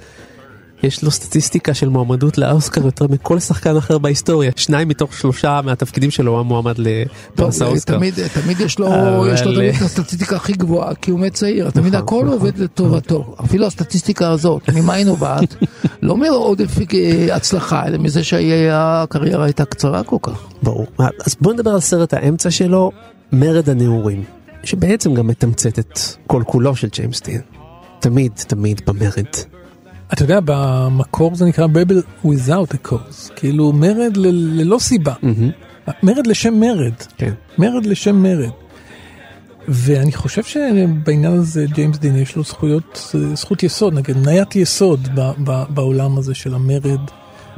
יש 0.84 1.04
לו 1.04 1.12
סטטיסטיקה 1.12 1.74
של 1.74 1.90
מועמדות 1.90 2.38
לאוסקר 2.38 2.86
יותר 2.86 3.08
מכל 3.08 3.40
שחקן 3.40 3.78
אחר 3.78 3.98
בהיסטוריה. 3.98 4.52
שניים 4.56 4.88
מתוך 4.88 5.14
שלושה 5.14 5.62
מהתפקידים 5.64 6.12
שלו 6.12 6.32
הוא 6.32 6.40
המועמד 6.40 6.76
לפרס 6.78 7.60
טוב, 7.60 7.68
האוסקר. 7.68 7.98
תמיד, 7.98 8.14
תמיד 8.34 8.60
יש 8.60 8.80
לו, 8.80 8.88
אבל- 8.88 9.34
יש 9.34 9.42
לו 9.42 9.54
תמיד 9.54 9.76
את 9.76 9.82
הסטטיסטיקה 9.82 10.36
הכי 10.36 10.54
גבוהה, 10.54 10.96
כי 10.96 11.12
הוא 11.12 11.20
מת 11.20 11.34
צעיר, 11.34 11.70
תמיד 11.70 11.96
נכון, 11.96 12.04
הכל 12.08 12.16
נכון. 12.26 12.28
עובד 12.28 12.58
לטובתו, 12.58 13.36
אפילו 13.46 13.66
הסטטיסטיקה 13.68 14.30
הזאת, 14.30 14.70
ממה 14.76 14.94
היא 14.94 15.06
נובעת? 15.06 15.56
לא 16.02 16.18
מעודף 16.18 16.78
אה, 16.94 17.36
הצלחה, 17.36 17.88
אלא 17.88 17.98
מזה 17.98 18.24
שהקריירה 18.24 19.44
הייתה 19.46 19.66
קצרה 19.66 20.04
כל 20.04 20.18
כך. 20.22 20.44
ברור. 20.64 20.88
אז 21.26 21.36
בואו 21.42 21.54
נדבר 21.54 21.72
על 21.72 21.80
סרט 21.80 22.14
האמצע 22.14 22.52
שלו, 22.52 22.92
מרד 23.32 23.70
הנעורים, 23.70 24.24
שבעצם 24.64 25.14
גם 25.14 25.28
מתמצת 25.28 25.80
את 25.80 26.00
כל 26.28 26.44
כולו 26.46 26.76
של 26.76 26.88
ג'יימס 26.92 27.22
דין. 27.22 27.42
תמיד, 28.00 28.32
תמיד 28.48 28.82
במרד. 28.88 29.26
אתה 30.14 30.24
יודע, 30.24 30.40
במקור 30.46 31.36
זה 31.36 31.46
נקרא 31.46 31.68
Rebel 31.68 32.26
without 32.26 32.74
a 32.74 32.88
cause, 32.92 33.34
כאילו 33.36 33.74
מרד 33.74 34.18
ל- 34.18 34.60
ללא 34.62 34.80
סיבה, 34.80 35.14
מרד 36.04 36.28
לשם 36.28 36.60
מרד, 36.60 36.94
כן. 37.18 37.34
מרד 37.58 37.86
לשם 37.86 38.16
מרד. 38.24 38.50
ואני 39.68 40.12
חושב 40.12 40.44
שבעניין 40.44 41.34
הזה 41.34 41.66
ג'יימס 41.74 41.98
דין 41.98 42.16
יש 42.16 42.36
לו 42.36 42.44
זכויות, 42.44 43.16
זכות 43.34 43.64
יסוד, 43.64 43.94
נגיד 43.94 44.18
מניית 44.18 44.56
יסוד 44.56 45.08
ב, 45.16 45.32
ב, 45.44 45.64
בעולם 45.70 46.18
הזה 46.18 46.34
של 46.36 46.54
המרד, 46.54 47.00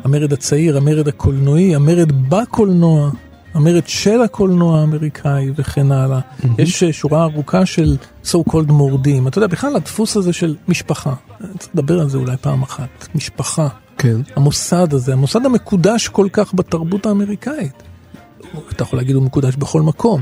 המרד 0.03 0.33
הצעיר, 0.33 0.77
המרד 0.77 1.07
הקולנועי, 1.07 1.75
המרד 1.75 2.11
בקולנוע, 2.29 3.11
המרד 3.53 3.87
של 3.87 4.21
הקולנוע 4.21 4.79
האמריקאי 4.79 5.51
וכן 5.55 5.91
הלאה. 5.91 6.19
Mm-hmm. 6.19 6.47
יש 6.57 6.83
אה, 6.83 6.93
שורה 6.93 7.23
ארוכה 7.23 7.65
של 7.65 7.97
so 8.25 8.37
called 8.49 8.71
מורדים. 8.71 9.27
אתה 9.27 9.37
יודע, 9.37 9.47
בכלל 9.47 9.75
הדפוס 9.75 10.17
הזה 10.17 10.33
של 10.33 10.55
משפחה, 10.67 11.13
צריך 11.59 11.71
לדבר 11.75 11.99
על 11.99 12.09
זה 12.09 12.17
אולי 12.17 12.37
פעם 12.37 12.61
אחת, 12.63 13.07
משפחה. 13.15 13.67
כן. 13.97 14.21
המוסד 14.35 14.93
הזה, 14.93 15.13
המוסד 15.13 15.45
המקודש 15.45 16.07
כל 16.07 16.27
כך 16.33 16.53
בתרבות 16.53 17.05
האמריקאית. 17.05 17.83
אתה 18.71 18.83
יכול 18.83 18.99
להגיד 18.99 19.15
הוא 19.15 19.23
מקודש 19.23 19.55
בכל 19.55 19.81
מקום. 19.81 20.21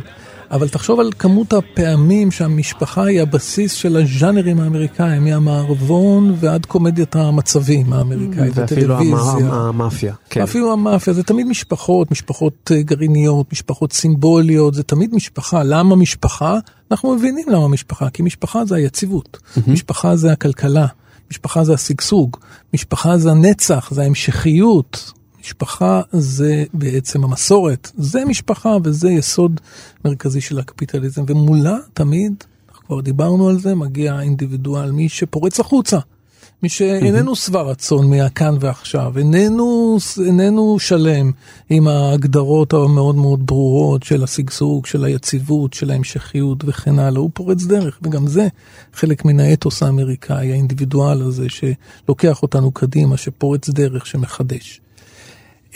אבל 0.52 0.70
תחשוב 0.70 1.00
על 1.00 1.12
כמות 1.20 1.54
הפעמים 1.54 2.32
שהמשפחה 2.32 3.04
היא 3.04 3.22
הבסיס 3.22 3.74
של 3.74 3.98
הז'אנרים 3.98 4.60
האמריקאים, 4.60 5.24
מהמערבון 5.24 6.36
ועד 6.40 6.66
קומדיית 6.66 7.16
המצבים 7.16 7.94
האמריקאית, 7.94 8.52
ואפילו 8.56 8.96
הטלוויזיה. 8.96 9.54
המאפיה. 9.54 10.14
כן. 10.30 10.42
אפילו 10.42 10.74
המאפיה, 10.74 11.14
זה 11.14 11.24
תמיד 11.24 11.48
משפחות, 11.48 12.12
משפחות 12.12 12.72
אה, 12.74 12.82
גרעיניות, 12.82 13.52
משפחות 13.52 13.94
סימבוליות, 13.94 14.74
זה 14.74 14.84
תמיד 14.84 15.16
משפחה. 15.16 15.64
למה 15.64 15.96
משפחה? 15.96 16.60
אנחנו 16.92 17.16
מבינים 17.16 17.46
למה 17.50 17.68
משפחה, 17.68 18.10
כי 18.10 18.24
משפחה 18.24 18.66
זה 18.66 18.76
היציבות, 18.76 19.38
משפחה 19.68 20.16
זה 20.16 20.32
הכלכלה, 20.32 20.86
משפחה 21.32 21.64
זה 21.64 21.74
השגשוג, 21.74 22.38
משפחה 22.74 23.18
זה 23.18 23.32
הנצח, 23.32 23.90
זה 23.92 24.02
ההמשכיות, 24.02 25.12
משפחה 25.42 26.02
זה 26.12 26.64
בעצם 26.74 27.24
המסורת, 27.24 27.92
זה 27.98 28.26
משפחה 28.26 28.78
וזה 28.84 29.10
יסוד 29.10 29.62
מרכזי 30.06 30.42
של 30.42 30.60
הקפיטליזם, 30.60 31.24
ומולה 31.28 31.78
תמיד, 31.94 32.44
אנחנו 32.70 32.88
כבר 32.88 33.02
דיברנו 33.02 33.50
על 33.50 33.60
זה, 33.60 33.76
מגיע 33.76 34.14
האינדיבידואל, 34.14 34.92
מי 34.92 35.10
שפורץ 35.10 35.60
החוצה, 35.60 36.00
מי 36.64 36.70
שאיננו 36.70 37.36
שבע 37.36 37.62
רצון 37.62 38.10
מהכאן 38.10 38.56
ועכשיו, 38.60 39.18
איננו, 39.18 39.98
איננו 40.26 40.80
שלם 40.80 41.32
עם 41.70 41.88
ההגדרות 41.88 42.74
המאוד 42.74 43.16
מאוד 43.16 43.46
ברורות 43.46 44.04
של 44.04 44.24
השגשוג, 44.24 44.86
של 44.86 45.04
היציבות, 45.04 45.74
של 45.74 45.92
ההמשכיות 45.92 46.64
וכן 46.66 47.00
הלאה, 47.00 47.22
הוא 47.22 47.30
פורץ 47.34 47.64
דרך, 47.64 48.00
וגם 48.02 48.28
זה 48.28 48.48
חלק 48.94 49.26
מן 49.26 49.40
האתוס 49.40 49.84
האמריקאי, 49.84 50.52
האינדיבידואל 50.52 51.22
הזה 51.22 51.48
שלוקח 51.50 52.42
אותנו 52.42 52.72
קדימה, 52.72 53.18
שפורץ 53.18 53.70
דרך, 53.70 54.06
שמחדש. 54.06 54.82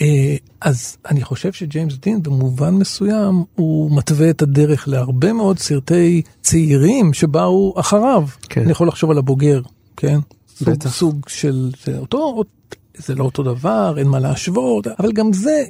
אה, 0.00 0.36
אז 0.60 0.96
אני 1.10 1.22
חושב 1.24 1.52
שג'יימס 1.52 1.94
דין 1.94 2.22
במובן 2.22 2.74
מסוים 2.74 3.44
הוא 3.54 3.96
מתווה 3.96 4.30
את 4.30 4.42
הדרך 4.42 4.88
להרבה 4.88 5.32
מאוד 5.32 5.58
סרטי 5.58 6.22
צעירים 6.42 7.12
שבאו 7.12 7.74
אחריו. 7.76 8.26
כן. 8.48 8.60
אני 8.60 8.70
יכול 8.70 8.88
לחשוב 8.88 9.10
על 9.10 9.18
הבוגר, 9.18 9.60
כן? 9.96 10.18
בטח. 10.62 10.90
סוג 10.90 11.28
של, 11.28 11.70
זה 11.84 11.98
אותו, 11.98 12.42
זה 12.96 13.14
לא 13.14 13.24
אותו 13.24 13.42
דבר, 13.42 13.94
אין 13.98 14.08
מה 14.08 14.18
להשוות, 14.18 14.86
אבל 14.86 15.12
גם 15.12 15.32
זה, 15.32 15.64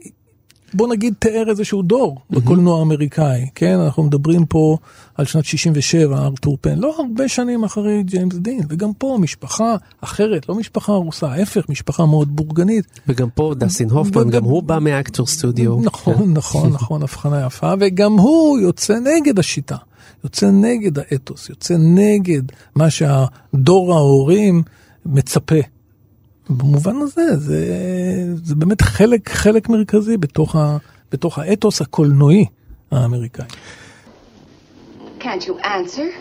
בוא 0.75 0.89
נגיד, 0.89 1.15
תיאר 1.19 1.45
איזשהו 1.49 1.83
דור 1.83 2.21
בקולנוע 2.31 2.79
האמריקאי, 2.79 3.47
כן? 3.55 3.79
אנחנו 3.79 4.03
מדברים 4.03 4.47
פה 4.47 4.77
על 5.15 5.25
שנת 5.25 5.45
67, 5.45 6.19
ארתור 6.19 6.59
פן, 6.61 6.79
לא 6.79 6.95
הרבה 6.99 7.29
שנים 7.29 7.65
אחרי 7.65 8.03
ג'יימס 8.03 8.35
דין, 8.35 8.61
וגם 8.69 8.93
פה 8.99 9.17
משפחה 9.21 9.77
אחרת, 10.01 10.49
לא 10.49 10.55
משפחה 10.55 10.93
הרוסה, 10.93 11.27
ההפך, 11.27 11.69
משפחה 11.69 12.07
מאוד 12.07 12.37
בורגנית. 12.37 12.87
וגם 13.09 13.29
פה 13.35 13.55
דסטין 13.59 13.91
הופמן, 13.91 14.31
גם 14.31 14.45
הוא 14.45 14.63
בא 14.63 14.79
מהאקטור 14.79 15.27
סטודיו. 15.27 15.81
נכון, 15.81 16.33
נכון, 16.35 16.71
נכון, 16.79 17.03
הבחנה 17.03 17.47
יפה, 17.47 17.73
וגם 17.81 18.13
הוא 18.13 18.59
יוצא 18.59 18.95
נגד 18.99 19.39
השיטה, 19.39 19.77
יוצא 20.25 20.51
נגד 20.51 20.99
האתוס, 20.99 21.49
יוצא 21.49 21.75
נגד 21.79 22.43
מה 22.75 22.91
שהדור 22.91 23.95
ההורים 23.95 24.63
מצפה. 25.07 25.74
במובן 26.51 26.97
הזה, 26.97 27.37
זה, 27.37 27.65
זה 28.35 28.55
באמת 28.55 28.83
חלק, 28.83 29.29
חלק 29.31 29.69
מרכזי 29.69 30.17
בתוך, 30.17 30.57
ה, 30.57 30.77
בתוך 31.13 31.39
האתוס 31.39 31.81
הקולנועי 31.81 32.45
האמריקאי. 32.91 33.47
Can't 35.21 35.47
you 35.47 35.59
answer? 35.61 36.13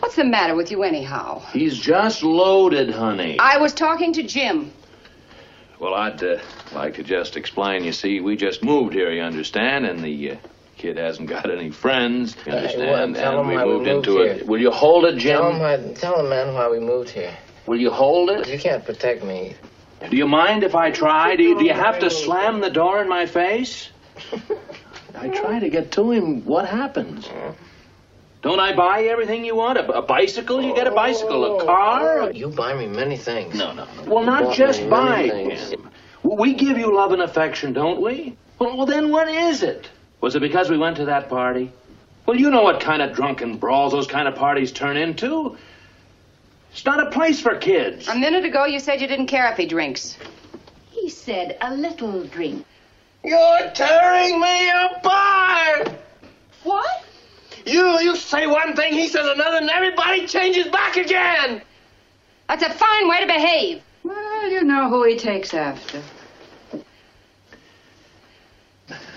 What's 0.00 0.16
the 0.16 0.24
matter 0.24 0.54
with 0.56 0.70
you 0.72 0.82
anyhow? 0.82 1.40
He's 1.52 1.76
just 1.78 2.22
loaded, 2.22 2.90
honey. 2.90 3.36
I 3.38 3.58
was 3.58 3.72
talking 3.72 4.12
to 4.18 4.22
Jim. 4.22 4.72
Well, 5.80 5.94
I'd 5.94 6.22
uh, 6.22 6.38
like 6.74 6.94
to 6.94 7.04
just 7.04 7.36
explain. 7.36 7.84
You 7.84 7.92
see, 7.92 8.14
we 8.20 8.36
just 8.36 8.64
moved 8.64 8.92
here, 8.94 9.10
you 9.12 9.22
understand, 9.22 9.86
and 9.86 9.98
the 10.08 10.16
uh, 10.32 10.36
kid 10.76 10.96
hasn't 10.96 11.28
got 11.28 11.46
any 11.58 11.70
friends, 11.70 12.36
you 12.44 12.52
Hey, 12.52 12.58
understand, 12.58 12.90
well, 12.90 13.22
tell 13.22 13.32
and 13.32 13.40
him 13.40 13.48
we 13.48 13.54
why 13.56 13.64
we 13.64 13.72
moved 13.72 13.86
moved 13.86 14.08
into 14.08 14.12
here. 14.18 14.32
it. 14.32 14.46
Will 14.48 14.60
you 14.66 14.72
hold 14.72 15.04
it, 15.04 15.16
Jim? 15.18 15.36
Tell 15.40 15.50
him, 15.52 15.58
why, 15.60 15.92
tell 15.94 16.16
him, 16.20 16.28
man, 16.28 16.54
why 16.54 16.66
we 16.68 16.80
moved 16.80 17.10
here. 17.10 17.34
Will 17.68 17.78
you 17.78 17.90
hold 17.90 18.30
it? 18.30 18.48
You 18.48 18.58
can't 18.58 18.82
protect 18.82 19.22
me. 19.22 19.54
Do 20.08 20.16
you 20.16 20.26
mind 20.26 20.64
if 20.64 20.74
I 20.74 20.90
try? 20.90 21.36
Do 21.36 21.42
you, 21.42 21.58
do 21.58 21.66
you 21.66 21.74
have 21.74 21.98
to 21.98 22.08
slam 22.08 22.60
the 22.60 22.70
door 22.70 23.02
in 23.02 23.08
my 23.08 23.26
face? 23.26 23.90
I 25.14 25.28
try 25.28 25.58
to 25.58 25.68
get 25.68 25.92
to 25.92 26.10
him. 26.10 26.46
What 26.46 26.66
happens? 26.66 27.28
Don't 28.40 28.58
I 28.58 28.74
buy 28.74 29.00
you 29.00 29.10
everything 29.10 29.44
you 29.44 29.54
want? 29.54 29.76
A, 29.76 29.86
a 29.98 30.00
bicycle? 30.00 30.62
You 30.62 30.74
get 30.74 30.86
a 30.86 30.92
bicycle. 30.92 31.60
A 31.60 31.64
car? 31.66 32.20
Oh, 32.20 32.28
you 32.30 32.48
buy 32.48 32.72
me 32.72 32.86
many 32.86 33.18
things. 33.18 33.54
No, 33.56 33.74
no. 33.74 33.86
Well, 34.06 34.24
not 34.24 34.54
just 34.54 34.88
buy 34.88 35.66
We 36.22 36.54
give 36.54 36.78
you 36.78 36.94
love 36.94 37.12
and 37.12 37.20
affection, 37.20 37.74
don't 37.74 38.00
we? 38.00 38.34
Well, 38.58 38.78
well, 38.78 38.86
then 38.86 39.10
what 39.10 39.28
is 39.28 39.62
it? 39.62 39.90
Was 40.22 40.34
it 40.36 40.40
because 40.40 40.70
we 40.70 40.78
went 40.78 40.96
to 40.96 41.04
that 41.06 41.28
party? 41.28 41.70
Well, 42.24 42.36
you 42.36 42.50
know 42.50 42.62
what 42.62 42.80
kind 42.80 43.02
of 43.02 43.14
drunken 43.14 43.58
brawls 43.58 43.92
those 43.92 44.06
kind 44.06 44.26
of 44.26 44.36
parties 44.36 44.72
turn 44.72 44.96
into. 44.96 45.58
It's 46.78 46.86
not 46.86 47.04
a 47.04 47.10
place 47.10 47.40
for 47.40 47.56
kids. 47.56 48.06
A 48.06 48.14
minute 48.14 48.44
ago, 48.44 48.64
you 48.64 48.78
said 48.78 49.00
you 49.00 49.08
didn't 49.08 49.26
care 49.26 49.50
if 49.50 49.56
he 49.56 49.66
drinks. 49.66 50.16
He 50.92 51.10
said 51.10 51.56
a 51.60 51.74
little 51.74 52.22
drink. 52.22 52.64
You're 53.24 53.68
tearing 53.74 54.38
me 54.38 54.70
apart! 54.86 55.98
What? 56.62 57.02
You, 57.66 57.98
you 57.98 58.14
say 58.14 58.46
one 58.46 58.76
thing, 58.76 58.92
he 58.92 59.08
says 59.08 59.26
another, 59.26 59.56
and 59.56 59.68
everybody 59.68 60.24
changes 60.28 60.68
back 60.68 60.96
again! 60.96 61.62
That's 62.48 62.62
a 62.62 62.70
fine 62.70 63.08
way 63.08 63.22
to 63.22 63.26
behave. 63.26 63.82
Well, 64.04 64.48
you 64.48 64.62
know 64.62 64.88
who 64.88 65.02
he 65.02 65.16
takes 65.16 65.52
after. 65.54 66.00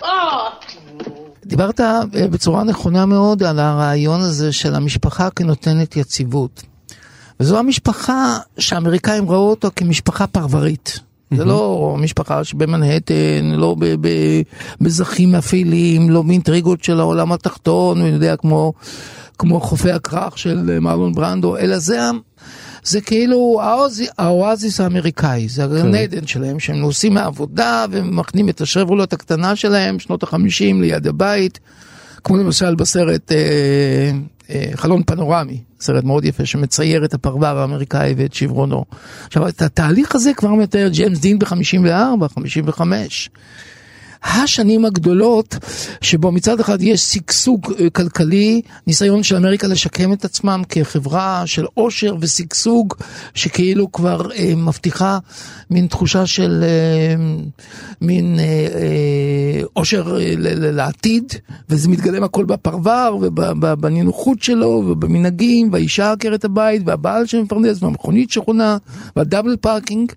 Oh! 0.02 0.58
דיברת 1.46 1.80
אה, 1.80 2.00
בצורה 2.30 2.64
נכונה 2.64 3.06
מאוד 3.06 3.42
על 3.42 3.58
הרעיון 3.58 4.20
הזה 4.20 4.52
של 4.52 4.74
המשפחה 4.74 5.30
כנותנת 5.30 5.96
יציבות. 5.96 6.62
וזו 7.42 7.58
המשפחה 7.58 8.38
שהאמריקאים 8.58 9.30
ראו 9.30 9.50
אותו 9.50 9.70
כמשפחה 9.76 10.26
פרברית. 10.26 11.00
זה 11.36 11.44
לא 11.44 11.96
משפחה 11.98 12.44
שבמנהטן, 12.44 13.44
לא 13.56 13.76
בזכים 14.80 15.34
אפלים, 15.34 16.10
לא 16.10 16.22
באינטריגות 16.22 16.84
של 16.84 17.00
העולם 17.00 17.32
התחתון, 17.32 18.00
אני 18.00 18.08
יודע, 18.08 18.36
כמו, 18.36 18.72
כמו 19.38 19.60
חופי 19.60 19.90
הכרך 19.92 20.38
של 20.38 20.78
מרלון 20.80 21.12
ברנדו, 21.12 21.56
אלא 21.56 21.78
זה, 21.78 22.00
זה 22.84 23.00
כאילו 23.00 23.60
האוזי- 23.62 24.08
האואזיס 24.18 24.80
האמריקאי, 24.80 25.48
זה 25.48 25.64
הגן 25.64 25.94
עדן 25.94 26.26
שלהם, 26.26 26.60
שהם 26.60 26.76
נוסעים 26.76 27.14
מהעבודה 27.14 27.84
ומכנים 27.90 28.48
את 28.48 28.60
השרבולות 28.60 29.12
הקטנה 29.12 29.56
שלהם, 29.56 29.98
שנות 29.98 30.22
החמישים 30.22 30.82
ליד 30.82 31.06
הבית, 31.06 31.58
כמו 32.24 32.36
למשל 32.36 32.74
בסרט 32.74 33.32
אה, 33.32 34.10
חלון 34.74 35.02
פנורמי, 35.02 35.60
סרט 35.80 36.04
מאוד 36.04 36.24
יפה 36.24 36.46
שמצייר 36.46 37.04
את 37.04 37.14
הפרבר 37.14 37.58
האמריקאי 37.58 38.14
ואת 38.16 38.34
שברונו. 38.34 38.84
עכשיו, 39.26 39.48
את 39.48 39.62
התהליך 39.62 40.14
הזה 40.14 40.34
כבר 40.34 40.50
מתאר 40.54 40.88
ג'יימס 40.88 41.18
דין 41.18 41.38
ב-54, 41.38 42.28
55. 42.34 43.30
השנים 44.24 44.84
הגדולות 44.84 45.56
שבו 46.00 46.32
מצד 46.32 46.60
אחד 46.60 46.82
יש 46.82 47.00
שגשוג 47.00 47.72
אה, 47.80 47.90
כלכלי, 47.90 48.62
ניסיון 48.86 49.22
של 49.22 49.36
אמריקה 49.36 49.66
לשקם 49.66 50.12
את 50.12 50.24
עצמם 50.24 50.62
כחברה 50.68 51.42
של 51.46 51.66
עושר 51.74 52.16
ושגשוג 52.20 52.94
שכאילו 53.34 53.92
כבר 53.92 54.32
אה, 54.32 54.54
מבטיחה 54.56 55.18
מין 55.70 55.86
תחושה 55.86 56.26
של 56.26 56.64
אה, 56.64 57.24
מין 58.00 58.38
אה, 58.38 58.44
אה, 58.44 59.62
עושר 59.72 60.16
אה, 60.20 60.34
ל- 60.38 60.70
לעתיד 60.70 61.32
וזה 61.68 61.88
מתגלם 61.88 62.24
הכל 62.24 62.44
בפרבר 62.44 63.16
ובנינוחות 63.20 64.42
שלו 64.42 64.84
ובמנהגים 64.88 65.72
והאישה 65.72 66.12
עקרת 66.12 66.44
הבית 66.44 66.82
והבעל 66.86 67.26
שמפרנס 67.26 67.82
והמכונית 67.82 68.30
שחונה 68.30 68.76
וה 69.16 69.26
double 69.26 69.56
parking 69.60 70.12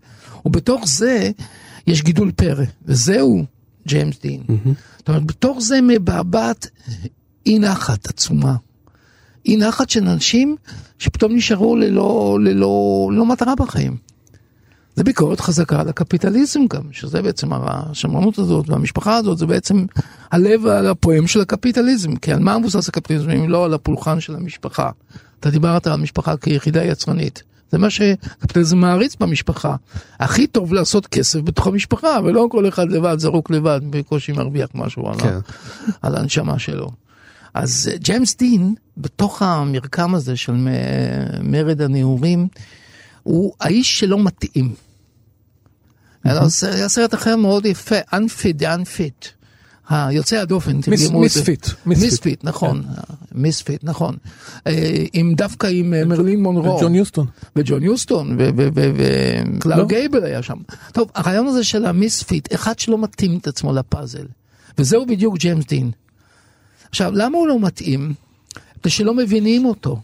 ובתוך 0.45 0.83
זה 0.87 1.31
יש 1.87 2.03
גידול 2.03 2.31
פרא 2.31 2.63
וזהו 2.85 3.54
ג'יימס 3.87 4.21
דין. 4.21 4.43
זאת 4.97 5.07
אומרת, 5.07 5.25
בתוך 5.25 5.59
זה 5.61 5.79
מבעבעת 5.81 6.67
אי 7.45 7.59
נחת 7.59 8.07
עצומה. 8.07 8.55
אי 9.45 9.57
נחת 9.57 9.89
של 9.89 10.07
אנשים 10.07 10.55
שפתאום 10.99 11.35
נשארו 11.35 11.75
ללא, 11.75 12.37
ללא, 12.41 13.09
ללא 13.13 13.25
מטרה 13.25 13.55
בחיים. 13.55 13.97
זה 14.95 15.03
ביקורת 15.03 15.39
חזקה 15.39 15.81
על 15.81 15.89
הקפיטליזם 15.89 16.59
גם, 16.69 16.81
שזה 16.91 17.21
בעצם 17.21 17.49
השמרנות 17.53 18.39
הזאת 18.39 18.69
והמשפחה 18.69 19.15
הזאת, 19.15 19.37
זה 19.37 19.45
בעצם 19.45 19.85
הלב 20.31 20.67
הפועם 20.67 21.27
של 21.27 21.41
הקפיטליזם. 21.41 22.15
כי 22.15 22.31
על 22.31 22.39
מה 22.39 22.57
מבוסס 22.57 22.89
הקפיטליזם 22.89 23.29
אם 23.29 23.49
לא 23.49 23.65
על 23.65 23.73
הפולחן 23.73 24.19
של 24.19 24.35
המשפחה? 24.35 24.89
אתה 25.39 25.49
דיברת 25.49 25.87
על 25.87 25.93
המשפחה 25.93 26.37
כיחידה 26.37 26.83
יצרנית. 26.83 27.43
זה 27.71 27.77
מה 27.77 27.89
שקפיטליזם 27.89 28.77
מעריץ 28.77 29.15
במשפחה. 29.15 29.75
הכי 30.19 30.47
טוב 30.47 30.73
לעשות 30.73 31.07
כסף 31.07 31.39
בתוך 31.39 31.67
המשפחה, 31.67 32.19
ולא 32.23 32.47
כל 32.51 32.67
אחד 32.67 32.91
לבד, 32.91 33.19
זרוק 33.19 33.51
לבד, 33.51 33.81
בקושי 33.89 34.31
מרוויח 34.31 34.69
משהו 34.75 35.07
על, 35.09 35.19
כן. 35.19 35.37
על 36.01 36.15
הנשמה 36.15 36.59
שלו. 36.59 36.89
אז 37.53 37.89
אה, 37.91 37.97
ג'יימס 37.97 38.37
דין, 38.37 38.75
בתוך 38.97 39.41
המרקם 39.41 40.15
הזה 40.15 40.37
של 40.37 40.51
מ- 40.53 41.51
מרד 41.51 41.81
הנעורים, 41.81 42.47
הוא 43.23 43.53
האיש 43.61 43.99
שלא 43.99 44.19
מתאים. 44.19 44.73
היה 46.23 46.41
היה 46.71 46.89
סרט 46.89 47.13
אחר 47.13 47.35
מאוד 47.35 47.65
יפה, 47.65 47.95
Unfit, 47.99 48.61
Unfit. 48.61 49.27
היוצא 49.89 50.35
הדופן, 50.35 50.81
תרגמו 50.81 51.25
את 51.25 51.29
זה. 51.29 51.39
Misfit, 51.39 51.67
Misfit. 51.85 52.43
נכון, 52.43 52.83
Misfit, 53.31 53.83
נכון. 53.83 54.15
אה, 54.67 55.03
עם 55.13 55.33
דווקא 55.35 55.67
עם 55.67 55.93
אה, 55.93 56.05
מרילין 56.05 56.43
מונרו. 56.43 56.77
וג'ון 56.77 56.95
יוסטון. 56.95 57.25
וג'ון 57.55 57.83
יוסטון, 57.83 58.37
וקלארק, 59.55 59.77
לא? 59.77 59.85
גייבל 59.85 60.23
היה 60.23 60.43
שם. 60.43 60.57
טוב, 60.93 61.11
הרעיון 61.15 61.47
הזה 61.47 61.63
של 61.63 61.85
ה 61.85 61.94
Misfit, 61.94 62.53
אחד 62.53 62.79
שלא 62.79 62.97
מתאים 62.97 63.37
את 63.37 63.47
עצמו 63.47 63.73
לפאזל. 63.73 64.25
וזהו 64.77 65.05
בדיוק 65.05 65.37
ג'יימס 65.37 65.65
דין. 65.65 65.91
עכשיו, 66.89 67.11
למה 67.15 67.37
הוא 67.37 67.47
לא 67.47 67.59
מתאים? 67.59 68.13
זה 68.83 68.89
שלא 68.89 69.13
מבינים 69.13 69.65
אותו. 69.65 69.99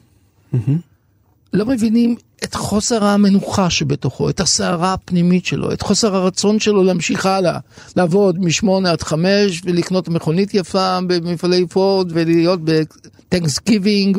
לא 1.53 1.65
מבינים 1.65 2.15
את 2.43 2.55
חוסר 2.55 3.03
המנוחה 3.03 3.69
שבתוכו, 3.69 4.29
את 4.29 4.39
הסערה 4.39 4.93
הפנימית 4.93 5.45
שלו, 5.45 5.73
את 5.73 5.81
חוסר 5.81 6.15
הרצון 6.15 6.59
שלו 6.59 6.83
להמשיך 6.83 7.25
הלאה, 7.25 7.59
לעבוד 7.95 8.39
משמונה 8.39 8.91
עד 8.91 9.01
חמש 9.01 9.61
ולקנות 9.65 10.09
מכונית 10.09 10.53
יפה 10.53 10.99
במפעלי 11.07 11.67
פורד 11.67 12.11
ולהיות 12.13 12.59
ב 12.63 12.75
Thanksgiving 12.75 14.17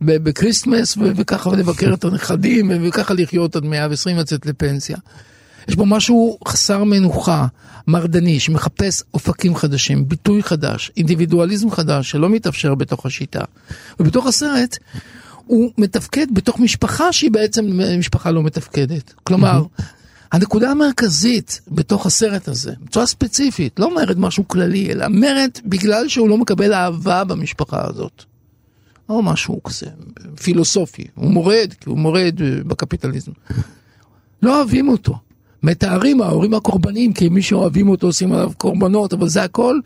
וב 0.00 0.18
Christmas 0.18 0.98
וככה 0.98 1.50
ולבקר 1.50 1.94
את 1.94 2.04
הנכדים 2.04 2.70
וככה 2.82 3.14
לחיות 3.14 3.56
עד 3.56 3.64
120 3.64 4.16
לצאת 4.16 4.46
לפנסיה. 4.46 4.96
יש 5.68 5.76
בו 5.76 5.86
משהו 5.86 6.38
חסר 6.48 6.84
מנוחה, 6.84 7.46
מרדני, 7.86 8.40
שמחפש 8.40 9.02
אופקים 9.14 9.56
חדשים, 9.56 10.08
ביטוי 10.08 10.42
חדש, 10.42 10.90
אינדיבידואליזם 10.96 11.70
חדש 11.70 12.10
שלא 12.10 12.28
מתאפשר 12.28 12.74
בתוך 12.74 13.06
השיטה. 13.06 13.44
ובתוך 14.00 14.26
הסרט 14.26 14.78
הוא 15.46 15.70
מתפקד 15.78 16.26
בתוך 16.32 16.60
משפחה 16.60 17.12
שהיא 17.12 17.30
בעצם 17.30 17.80
משפחה 17.98 18.30
לא 18.30 18.42
מתפקדת. 18.42 19.14
כלומר, 19.22 19.62
הנקודה 20.32 20.70
המרכזית 20.70 21.60
בתוך 21.68 22.06
הסרט 22.06 22.48
הזה, 22.48 22.72
בצורה 22.82 23.06
ספציפית, 23.06 23.78
לא 23.78 23.94
מרד 23.94 24.18
משהו 24.18 24.48
כללי, 24.48 24.92
אלא 24.92 25.08
מרד 25.08 25.50
בגלל 25.64 26.08
שהוא 26.08 26.28
לא 26.28 26.38
מקבל 26.38 26.72
אהבה 26.72 27.24
במשפחה 27.24 27.86
הזאת. 27.88 28.24
או 29.08 29.22
משהו 29.22 29.62
כזה, 29.62 29.86
פילוסופי. 30.42 31.06
הוא 31.14 31.30
מורד, 31.30 31.74
כי 31.80 31.88
הוא 31.88 31.98
מורד 31.98 32.42
אה, 32.42 32.64
בקפיטליזם. 32.66 33.32
לא 34.42 34.56
אוהבים 34.56 34.88
אותו. 34.88 35.18
מתארים 35.64 36.22
ההורים 36.22 36.54
הקורבנים 36.54 37.12
כי 37.12 37.28
מי 37.28 37.42
שאוהבים 37.42 37.88
אותו 37.88 38.06
עושים 38.06 38.32
עליו 38.32 38.50
קורבנות, 38.56 39.12
אבל 39.12 39.28
זה 39.28 39.42
הכל 39.42 39.78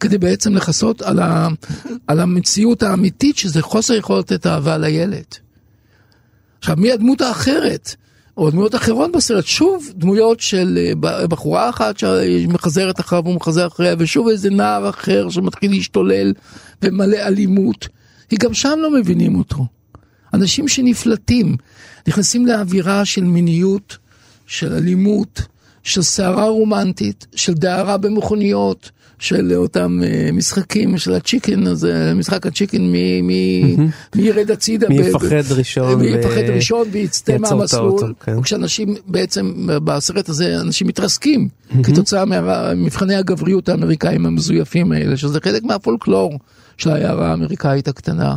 כדי 0.00 0.18
בעצם 0.18 0.54
לכסות 0.54 1.02
על, 1.02 1.18
על 2.06 2.20
המציאות 2.20 2.82
האמיתית 2.82 3.36
שזה 3.36 3.62
חוסר 3.62 3.94
יכולת 3.94 4.30
לתת 4.30 4.46
אהבה 4.46 4.78
לילד. 4.78 5.24
עכשיו, 6.58 6.76
מי 6.78 6.92
הדמות 6.92 7.20
האחרת? 7.20 7.94
או 8.36 8.50
דמויות 8.50 8.74
אחרות 8.74 9.12
בסרט, 9.12 9.44
שוב 9.46 9.92
דמויות 9.94 10.40
של 10.40 10.78
אה, 11.04 11.26
בחורה 11.26 11.70
אחת 11.70 11.98
שמחזרת 11.98 13.00
אחריו 13.00 13.26
ומחזר 13.26 13.66
אחריה, 13.66 13.94
ושוב 13.98 14.28
איזה 14.28 14.50
נער 14.50 14.88
אחר 14.88 15.30
שמתחיל 15.30 15.70
להשתולל 15.70 16.32
ומלא 16.82 17.16
אלימות. 17.16 17.88
כי 18.28 18.36
גם 18.36 18.54
שם 18.54 18.78
לא 18.78 18.90
מבינים 18.90 19.36
אותו. 19.36 19.66
אנשים 20.34 20.68
שנפלטים, 20.68 21.56
נכנסים 22.08 22.46
לאווירה 22.46 23.04
של 23.04 23.24
מיניות, 23.24 23.98
של 24.46 24.72
אלימות, 24.72 25.42
של 25.82 26.02
סערה 26.02 26.48
רומנטית, 26.48 27.26
של 27.34 27.54
דהרה 27.54 27.96
במכוניות, 27.96 28.90
של 29.18 29.52
אותם 29.54 30.00
uh, 30.02 30.32
משחקים 30.32 30.98
של 30.98 31.14
הצ'יקן 31.14 31.66
הזה, 31.66 32.12
משחק 32.14 32.46
הצ'יקן 32.46 32.82
מי, 32.82 33.22
מי, 33.22 33.76
מי 34.14 34.22
ירד 34.22 34.50
הצידה. 34.50 34.88
מי 34.88 34.94
יפחד 34.94 35.26
ב- 35.48 35.52
ראשון 35.52 36.00
מי 36.00 36.12
ו- 36.12 36.18
יפחד 36.18 36.50
ראשון 36.54 36.88
ויצטה 36.92 37.38
מהמסלול. 37.38 38.14
כן. 38.20 38.42
כשאנשים 38.42 38.94
בעצם 39.06 39.52
בסרט 39.66 40.28
הזה 40.28 40.60
אנשים 40.60 40.86
מתרסקים 40.86 41.48
כתוצאה 41.82 42.24
ממבחני 42.24 43.14
הגבריות 43.14 43.68
האמריקאים 43.68 44.26
המזויפים 44.26 44.92
האלה, 44.92 45.16
שזה 45.16 45.38
חלק 45.44 45.64
מהפולקלור 45.64 46.38
של 46.78 46.90
העיירה 46.90 47.30
האמריקאית 47.30 47.88
הקטנה. 47.88 48.36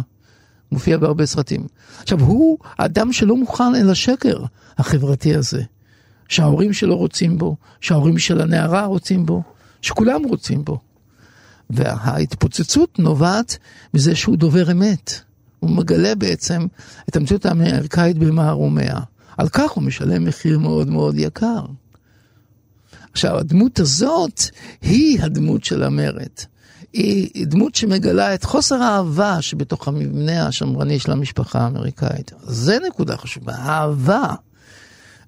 מופיע 0.71 0.97
בהרבה 0.97 1.25
סרטים. 1.25 1.61
עכשיו 2.01 2.19
הוא 2.19 2.57
אדם 2.77 3.13
שלא 3.13 3.35
מוכן 3.35 3.75
אל 3.75 3.89
השקר 3.89 4.43
החברתי 4.77 5.35
הזה, 5.35 5.61
שההורים 6.29 6.73
שלו 6.73 6.97
רוצים 6.97 7.37
בו, 7.37 7.55
שההורים 7.81 8.17
של 8.17 8.41
הנערה 8.41 8.85
רוצים 8.85 9.25
בו, 9.25 9.43
שכולם 9.81 10.23
רוצים 10.23 10.65
בו. 10.65 10.79
וההתפוצצות 11.69 12.99
נובעת 12.99 13.57
מזה 13.93 14.15
שהוא 14.15 14.37
דובר 14.37 14.71
אמת. 14.71 15.19
הוא 15.59 15.69
מגלה 15.69 16.15
בעצם 16.15 16.67
את 17.09 17.15
המציאות 17.15 17.45
האמריקאית 17.45 18.17
במערומיה. 18.17 18.99
על 19.37 19.49
כך 19.49 19.71
הוא 19.71 19.83
משלם 19.83 20.25
מחיר 20.25 20.59
מאוד 20.59 20.89
מאוד 20.89 21.15
יקר. 21.17 21.65
עכשיו, 23.11 23.37
הדמות 23.37 23.79
הזאת 23.79 24.41
היא 24.81 25.21
הדמות 25.21 25.63
של 25.63 25.83
המרד. 25.83 26.29
היא 26.93 27.47
דמות 27.47 27.75
שמגלה 27.75 28.33
את 28.33 28.43
חוסר 28.43 28.75
האהבה 28.75 29.41
שבתוך 29.41 29.87
המבנה 29.87 30.47
השמרני 30.47 30.99
של 30.99 31.11
המשפחה 31.11 31.59
האמריקאית. 31.59 32.31
זה 32.43 32.77
נקודה 32.87 33.17
חשובה, 33.17 33.55
האהבה. 33.55 34.33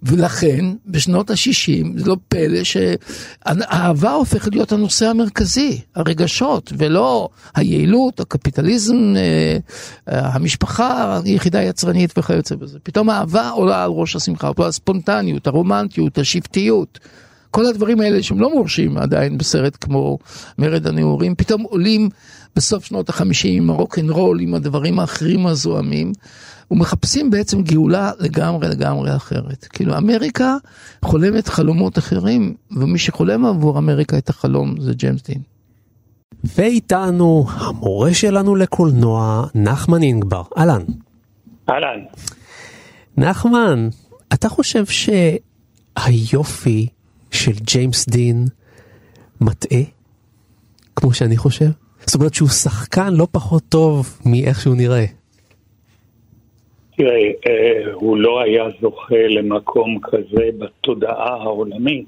ולכן 0.04 0.66
בשנות 0.86 1.30
ה-60 1.30 2.00
זה 2.00 2.06
לא 2.06 2.18
פלא 2.28 2.60
שהאהבה 2.64 4.12
הופכת 4.12 4.56
להיות 4.56 4.72
הנושא 4.72 5.06
המרכזי, 5.06 5.82
הרגשות, 5.96 6.74
ולא 6.78 7.30
היעילות, 7.56 8.20
הקפיטליזם, 8.20 9.14
אה, 9.16 9.58
אה, 10.14 10.30
המשפחה, 10.34 11.20
יחידה 11.26 11.62
יצרנית 11.62 12.18
וכיוצא 12.18 12.56
בזה. 12.56 12.80
פתאום 12.84 13.10
האהבה 13.10 13.50
עולה 13.50 13.84
על 13.84 13.92
ראש 13.92 14.16
השמחה, 14.16 14.52
הספונטניות, 14.58 15.48
הרומנטיות, 15.48 16.18
השבטיות. 16.18 17.00
כל 17.52 17.66
הדברים 17.66 18.02
האלה 18.02 18.24
שהם 18.24 18.40
לא 18.40 18.50
מורשים 18.50 18.98
עדיין 18.98 19.38
בסרט 19.38 19.78
כמו 19.82 20.18
מרד 20.58 20.88
הנעורים, 20.88 21.36
פתאום 21.36 21.64
עולים 21.64 22.10
בסוף 22.58 22.86
שנות 22.86 23.10
החמישים 23.10 23.64
עם 23.64 23.70
הרוקנרול, 23.70 24.40
עם 24.40 24.54
הדברים 24.54 25.00
האחרים 25.00 25.48
הזוהמים, 25.48 26.12
ומחפשים 26.72 27.30
בעצם 27.30 27.62
גאולה 27.62 28.12
לגמרי 28.20 28.68
לגמרי 28.68 29.16
אחרת. 29.16 29.68
כאילו 29.70 29.98
אמריקה 29.98 30.56
חולמת 31.06 31.48
חלומות 31.48 31.98
אחרים, 31.98 32.56
ומי 32.72 33.00
שחולם 33.00 33.46
עבור 33.46 33.78
אמריקה 33.78 34.18
את 34.18 34.30
החלום 34.30 34.82
זה 34.82 34.94
ג'יימס 34.94 35.24
דין. 35.24 35.42
ואיתנו 36.44 37.46
המורה 37.50 38.14
שלנו 38.14 38.56
לקולנוע, 38.56 39.48
נחמן 39.56 40.04
אינגבר. 40.04 40.44
אהלן. 40.58 40.82
אהלן. 41.70 42.00
נחמן, 43.18 43.90
אתה 44.34 44.50
חושב 44.50 44.84
שהיופי 45.96 46.88
של 47.32 47.54
ג'יימס 47.62 48.10
דין 48.10 48.48
מטעה? 49.42 49.82
כמו 50.96 51.14
שאני 51.14 51.38
חושב? 51.38 51.70
זאת 52.08 52.16
אומרת 52.16 52.34
שהוא 52.34 52.50
שחקן 52.50 53.14
לא 53.14 53.28
פחות 53.32 53.64
טוב 53.70 54.20
מאיך 54.26 54.62
שהוא 54.62 54.76
נראה. 54.76 55.06
תראה, 56.98 57.32
אה, 57.48 57.94
הוא 57.94 58.18
לא 58.18 58.42
היה 58.42 58.64
זוכה 58.82 59.28
למקום 59.30 60.00
כזה 60.04 60.50
בתודעה 60.60 61.34
העולמית, 61.34 62.06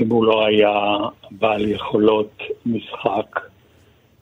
אם 0.00 0.08
הוא 0.08 0.24
לא 0.24 0.46
היה 0.46 0.72
בעל 1.30 1.68
יכולות 1.68 2.42
משחק, 2.66 3.40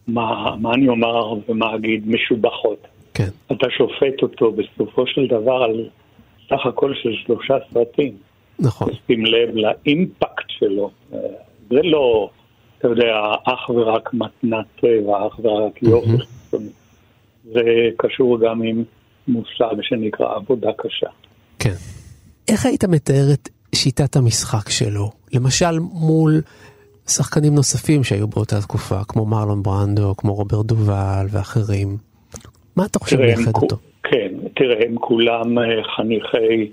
מה, 0.08 0.56
מה 0.60 0.74
אני 0.74 0.88
אומר 0.88 1.34
ומה 1.48 1.74
אגיד, 1.74 2.08
משובחות. 2.08 2.86
כן. 3.14 3.28
אתה 3.52 3.66
שופט 3.70 4.22
אותו 4.22 4.52
בסופו 4.52 5.06
של 5.06 5.26
דבר 5.26 5.62
על 5.62 5.88
סך 6.48 6.66
הכל 6.66 6.94
של 7.02 7.12
שלושה 7.24 7.54
סרטים. 7.72 8.12
נכון. 8.58 8.88
שים 9.06 9.24
לב 9.26 9.54
לאימפקט 9.54 10.44
שלו. 10.48 10.90
אה, 11.12 11.18
זה 11.70 11.80
לא, 11.82 12.30
אתה 12.78 12.88
יודע, 12.88 13.12
אך 13.44 13.70
ורק 13.70 14.14
מתנת 14.14 14.66
טבע, 14.80 15.26
אך 15.26 15.38
ורק 15.44 15.82
יופי. 15.82 16.24
זה 17.52 17.62
קשור 17.98 18.38
גם 18.40 18.62
עם 18.62 18.84
מושג 19.28 19.82
שנקרא 19.82 20.34
עבודה 20.34 20.70
קשה. 20.78 21.06
כן. 21.58 21.74
איך 22.48 22.66
היית 22.66 22.84
מתאר 22.84 23.32
את 23.32 23.48
שיטת 23.74 24.16
המשחק 24.16 24.68
שלו? 24.70 25.10
למשל 25.34 25.78
מול 25.92 26.40
שחקנים 27.08 27.54
נוספים 27.54 28.04
שהיו 28.04 28.28
באותה 28.28 28.60
תקופה, 28.60 29.04
כמו 29.08 29.26
מרלון 29.26 29.62
ברנדו, 29.62 30.14
כמו 30.16 30.34
רוברט 30.34 30.66
דובל 30.66 31.26
ואחרים. 31.30 31.96
מה 32.76 32.84
אתה 32.86 32.98
חושב 32.98 33.16
כו- 33.52 33.60
אותו? 33.62 33.76
כן, 34.02 34.28
תראה, 34.56 34.84
הם 34.86 34.94
כולם 35.00 35.58
אה, 35.58 35.64
חניכי 35.96 36.70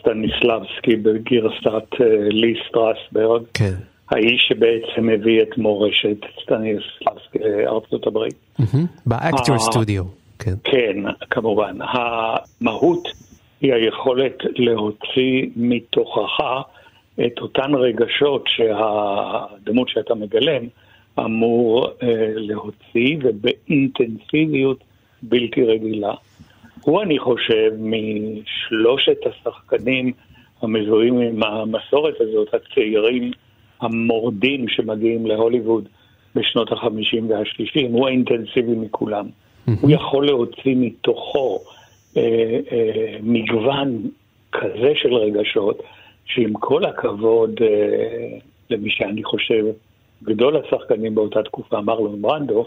סטניסלבסקי 0.00 0.96
בגרסת 0.96 2.00
אה, 2.00 2.06
לי 2.28 2.54
סטרסברג. 2.68 3.42
כן. 3.54 3.74
האיש 4.10 4.46
שבעצם 4.48 5.08
הביא 5.08 5.42
את 5.42 5.58
מורשת 5.58 6.16
סטניסלבסקי 6.42 7.38
לארצות 7.38 8.06
הברית. 8.06 8.34
ב 9.06 9.15
Actor 9.15 9.58
Studio. 9.58 10.04
כן. 10.38 10.54
כן, 10.64 10.96
כמובן. 11.30 11.76
המהות 11.80 13.08
היא 13.60 13.74
היכולת 13.74 14.38
להוציא 14.56 15.46
מתוכך 15.56 16.40
את 17.26 17.38
אותן 17.38 17.74
רגשות 17.74 18.44
שהדמות 18.46 19.88
שאתה 19.88 20.14
מגלם 20.14 20.66
אמור 21.18 21.86
אה, 22.02 22.32
להוציא 22.34 23.16
ובאינטנסיביות 23.22 24.84
בלתי 25.22 25.64
רגילה. 25.64 26.14
הוא, 26.80 27.02
אני 27.02 27.18
חושב, 27.18 27.70
משלושת 27.78 29.18
השחקנים 29.26 30.12
המזוהים 30.62 31.20
עם 31.20 31.42
המסורת 31.42 32.14
הזאת, 32.20 32.54
הצעירים 32.54 33.30
המורדים 33.80 34.68
שמגיעים 34.68 35.26
להוליווד 35.26 35.88
בשנות 36.34 36.72
החמישים 36.72 37.30
והשלישים, 37.30 37.92
הוא 37.92 38.08
האינטנסיבי 38.08 38.74
מכולם. 38.74 39.26
הוא 39.80 39.90
יכול 39.90 40.26
להוציא 40.26 40.74
מתוכו 40.76 41.58
אה, 42.16 42.22
אה, 42.72 43.16
מגוון 43.22 44.10
כזה 44.52 44.92
של 44.94 45.14
רגשות, 45.14 45.82
שעם 46.24 46.52
כל 46.52 46.84
הכבוד 46.84 47.50
אה, 47.62 48.38
למי 48.70 48.90
שאני 48.90 49.24
חושב 49.24 49.64
גדול 50.22 50.56
השחקנים 50.56 51.14
באותה 51.14 51.42
תקופה, 51.42 51.80
מרלון 51.80 52.22
ברנדו, 52.22 52.66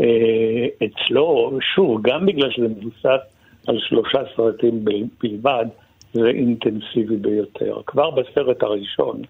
אה, 0.00 0.66
אצלו, 0.84 1.58
שוב, 1.74 2.02
גם 2.02 2.26
בגלל 2.26 2.50
שזה 2.50 2.68
מבוסס 2.68 3.20
על 3.66 3.78
שלושה 3.80 4.18
סרטים 4.36 4.84
בלבד, 5.22 5.66
זה 6.12 6.28
אינטנסיבי 6.28 7.16
ביותר. 7.16 7.80
כבר 7.86 8.10
בסרט 8.10 8.62
הראשון 8.62 9.22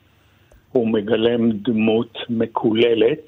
הוא 0.73 0.89
מגלם 0.89 1.51
דמות 1.51 2.19
מקוללת, 2.31 3.27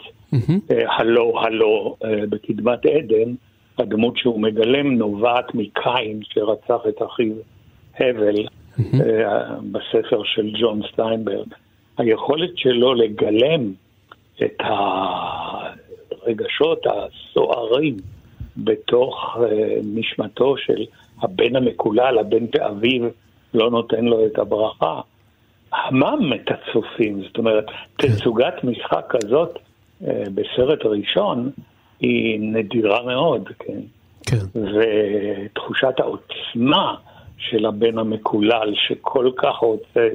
אה, 0.71 0.97
הלו 0.97 1.41
הלו 1.41 1.97
אה, 2.05 2.27
בקדמת 2.29 2.87
עדן, 2.87 3.35
הדמות 3.79 4.17
שהוא 4.17 4.41
מגלם 4.41 4.95
נובעת 4.99 5.55
מקין 5.55 6.21
שרצח 6.23 6.81
את 6.89 7.03
אחיו 7.03 7.33
הבל 8.01 8.47
אה, 8.79 9.57
בספר 9.73 10.23
של 10.25 10.51
ג'ון 10.61 10.81
סטיינברג. 10.93 11.47
היכולת 11.99 12.59
שלו 12.59 12.95
לגלם 12.95 13.73
את 14.45 14.63
הרגשות 16.23 16.83
הסוערים 16.87 17.97
בתוך 18.57 19.39
אה, 19.43 19.75
נשמתו 19.85 20.57
של 20.57 20.85
הבן 21.23 21.57
המקולל, 21.57 22.19
הבן 22.19 22.45
ואביו 22.55 23.09
לא 23.55 23.71
נותן 23.71 24.05
לו 24.05 24.27
את 24.27 24.39
הברכה. 24.39 25.01
המם 25.75 26.33
את 26.33 26.51
הצופים, 26.51 27.23
זאת 27.23 27.39
אומרת, 27.39 27.65
תצוגת 27.97 28.65
משחק 28.65 29.07
כזאת 29.09 29.59
אה, 30.07 30.25
בסרט 30.35 30.79
ראשון 30.85 31.51
היא 32.01 32.41
נדירה 32.41 33.03
מאוד, 33.03 33.49
כן? 33.59 33.81
כן. 34.27 34.61
ותחושת 34.61 35.95
העוצמה 35.99 36.95
של 37.39 37.67
הבן 37.67 37.99
המקולל 37.99 38.75
שכל 38.75 39.31
כך 39.37 39.57
רוצה 39.57 40.09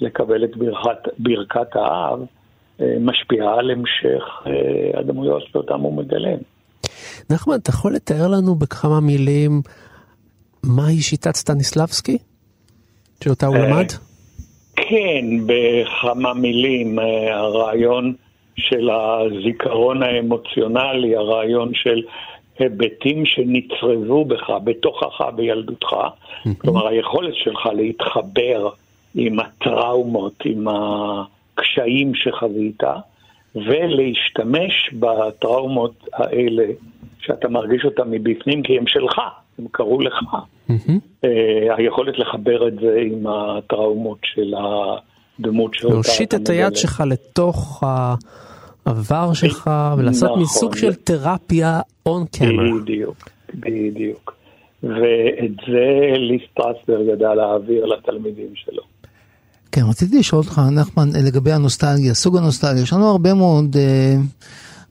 לקבל 0.00 0.44
את 0.44 0.56
ברכת, 0.56 1.08
ברכת 1.18 1.76
האב, 1.76 2.20
אה, 2.80 2.96
משפיעה 3.00 3.58
על 3.58 3.70
המשך 3.70 4.24
אה, 4.46 5.00
הדמויות 5.00 5.42
שאותם 5.52 5.80
הוא 5.80 5.96
מגלם. 5.96 6.38
נחמן, 7.30 7.54
אתה 7.54 7.70
יכול 7.70 7.94
לתאר 7.94 8.28
לנו 8.28 8.54
בכמה 8.54 9.00
מילים 9.00 9.62
מהי 10.62 11.00
שיטת 11.00 11.34
סטניסלבסקי? 11.36 12.18
שאותה 13.24 13.46
הוא 13.46 13.56
למד? 13.56 13.86
כן, 14.88 15.24
בכמה 15.46 16.34
מילים, 16.34 16.98
אה, 16.98 17.36
הרעיון 17.36 18.14
של 18.56 18.90
הזיכרון 18.90 20.02
האמוציונלי, 20.02 21.16
הרעיון 21.16 21.74
של 21.74 22.02
היבטים 22.58 23.26
שנצרבו 23.26 24.24
בך, 24.24 24.50
בתוכך, 24.64 25.20
בילדותך. 25.36 25.96
כלומר, 26.58 26.86
היכולת 26.86 27.34
שלך 27.34 27.66
להתחבר 27.76 28.68
עם 29.14 29.40
הטראומות, 29.40 30.42
עם 30.44 30.66
הקשיים 30.68 32.14
שחווית, 32.14 32.82
ולהשתמש 33.54 34.90
בטראומות 34.92 36.08
האלה, 36.12 36.64
שאתה 37.20 37.48
מרגיש 37.48 37.84
אותם 37.84 38.10
מבפנים, 38.10 38.62
כי 38.62 38.78
הם 38.78 38.86
שלך, 38.86 39.20
הם 39.60 39.66
קרו 39.70 40.00
לך. 40.00 40.14
אה, 41.24 41.76
היכולת 41.76 42.18
לחבר 42.18 42.68
את 42.68 42.74
זה 42.74 42.96
עם 43.06 43.26
הטראומות 43.26 44.18
של 44.22 44.54
הדמות 45.38 45.74
שאותה 45.74 45.94
להושיט 45.94 46.34
את 46.34 46.48
היד. 46.48 46.76
שלך 46.76 47.02
לתוך 47.06 47.84
העבר 48.86 49.32
שלך 49.32 49.70
ולעשות 49.98 50.24
נכון. 50.24 50.38
מין 50.38 50.46
סוג 50.46 50.76
של 50.76 50.94
תרפיה 50.94 51.80
און 52.06 52.24
קמרה. 52.38 52.80
בדיוק, 52.82 53.28
בדיוק. 53.54 54.34
ואת 54.82 55.56
זה 55.66 56.16
לי 56.16 56.38
סטרסברג 56.50 57.06
ידע 57.12 57.34
להעביר 57.34 57.86
לתלמידים 57.86 58.50
שלו. 58.54 58.82
כן, 59.72 59.80
רציתי 59.88 60.18
לשאול 60.18 60.40
אותך, 60.40 60.60
נחמן, 60.72 61.08
לגבי 61.26 61.52
הנוסטלגיה, 61.52 62.14
סוג 62.14 62.36
הנוסטלגיה. 62.36 62.82
יש 62.82 62.92
לנו 62.92 63.10
הרבה 63.10 63.34
מאוד 63.34 63.76
אה, 63.76 64.16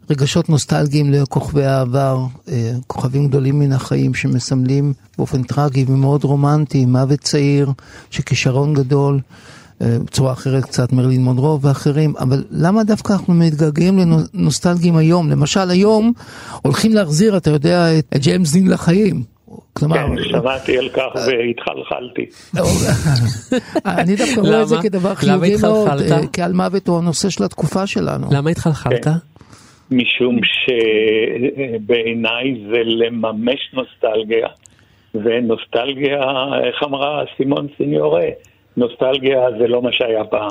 רגשות 0.10 0.50
נוסטלגיים 0.50 1.14
לכוכבי 1.14 1.66
העבר, 1.66 2.18
אה, 2.52 2.72
כוכבים 2.88 3.28
גדולים 3.28 3.60
מן 3.60 3.74
החיים 3.74 4.14
שמסמלים 4.14 4.94
באופן 5.18 5.44
טרגי 5.44 5.86
ומאוד 5.88 6.24
רומנטי, 6.24 6.86
מוות 6.86 7.20
צעיר, 7.20 7.72
שכישרון 8.12 8.74
גדול. 8.74 9.20
אה, 9.82 9.98
בצורה 10.06 10.34
אחרת 10.34 10.64
קצת 10.64 10.94
מרלין 10.94 11.24
מונרו 11.24 11.62
ואחרים, 11.62 12.14
אבל 12.20 12.44
למה 12.52 12.84
דווקא 12.84 13.14
אנחנו 13.14 13.34
מתגעגעים 13.34 14.00
לנוסטלגיים 14.00 14.96
היום? 14.96 15.30
למשל 15.30 15.70
היום 15.70 16.14
הולכים 16.62 16.94
להחזיר, 16.94 17.38
אתה 17.38 17.50
יודע, 17.50 18.00
את 18.00 18.18
ג'יימס 18.18 18.52
דין 18.52 18.68
לחיים. 18.68 19.24
כלומר, 19.74 19.98
כן, 19.98 20.24
שמעתי 20.30 20.78
על 20.78 20.90
כך 20.90 21.16
והתחלחלתי. 21.16 22.26
אני 24.02 24.16
דווקא 24.16 24.40
רואה 24.40 24.62
את 24.62 24.68
זה? 24.68 24.76
כדבר 24.84 25.16
חיובי 25.16 25.56
מאוד? 25.62 25.88
אה, 25.88 26.28
כי 26.34 26.42
על 26.42 26.54
מוות 26.54 26.88
הוא 26.88 26.98
הנושא 26.98 27.30
של 27.30 27.44
התקופה 27.44 27.88
שלנו. 27.88 28.28
למה 28.32 28.50
התחלחלת? 28.50 29.08
משום 29.92 30.40
שבעיניי 31.86 32.62
זה 32.72 32.82
לממש 32.84 33.74
נוסטלגיה, 33.74 34.48
ונוסטלגיה, 35.16 36.22
איך 36.64 36.84
אמרה 36.84 37.24
סימון 37.38 37.68
סיניורה? 37.78 38.26
נוסטלגיה 38.78 39.40
זה 39.60 39.68
לא 39.68 39.82
מה 39.82 39.90
שהיה 39.92 40.24
פעם. 40.24 40.50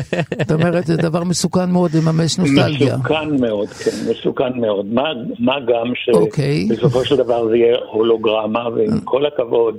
זאת 0.48 0.50
אומרת, 0.52 0.86
זה 0.86 0.96
דבר 0.96 1.24
מסוכן 1.24 1.70
מאוד 1.70 1.90
לממש 1.94 2.38
נוסטלגיה. 2.38 2.96
מסוכן 2.96 3.36
מאוד, 3.40 3.68
כן, 3.68 3.90
מסוכן 4.10 4.58
מאוד. 4.60 4.86
מה, 4.86 5.02
מה 5.38 5.54
גם 5.60 5.92
אוקיי. 6.14 6.68
שבסופו 6.68 7.04
של 7.04 7.16
דבר 7.16 7.48
זה 7.48 7.56
יהיה 7.56 7.76
הולוגרמה, 7.90 8.68
ועם 8.68 9.00
כל 9.04 9.26
הכבוד, 9.26 9.76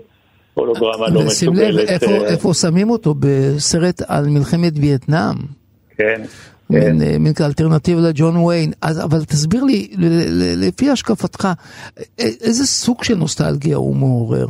הולוגרמה 0.53 1.09
לא 1.09 1.19
ושים 1.19 1.53
לב 1.53 1.67
מסוגלת. 1.67 1.89
איפה, 1.89 2.11
אה, 2.11 2.31
איפה 2.31 2.53
שמים 2.53 2.89
אותו, 2.89 3.15
בסרט 3.19 4.01
על 4.07 4.25
מלחמת 4.27 4.73
וייטנאם. 4.75 5.35
כן. 5.97 6.21
מין, 6.69 7.01
אה, 7.01 7.17
מין 7.19 7.33
כאלטרנטיבה 7.33 8.01
לג'ון 8.01 8.37
ויין. 8.37 8.71
אז, 8.81 8.99
אבל 9.03 9.25
תסביר 9.25 9.63
לי, 9.63 9.87
לפי 10.57 10.89
השקפתך, 10.89 11.47
איזה 12.17 12.65
סוג 12.67 13.03
של 13.03 13.15
נוסטלגיה 13.17 13.75
הוא 13.77 13.95
מעורר? 13.95 14.47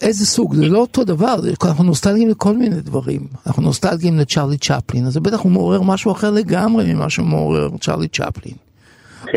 איזה 0.00 0.26
סוג? 0.26 0.54
זה 0.54 0.68
לא 0.68 0.78
אותו 0.78 1.04
דבר, 1.04 1.40
זה- 1.40 1.52
אנחנו 1.64 1.84
נוסטלגיים 1.84 2.28
לכל 2.28 2.56
מיני 2.56 2.80
דברים. 2.80 3.20
אנחנו 3.46 3.62
נוסטלגיים 3.62 4.18
לצ'רלי 4.18 4.58
צ'פלין, 4.58 5.06
אז 5.06 5.16
בטח 5.16 5.40
הוא 5.40 5.52
מעורר 5.52 5.82
משהו 5.82 6.12
אחר 6.12 6.30
לגמרי 6.30 6.94
ממה 6.94 7.10
שמעורר 7.10 7.68
צ'רלי 7.80 8.08
צ'פלין. 8.08 8.54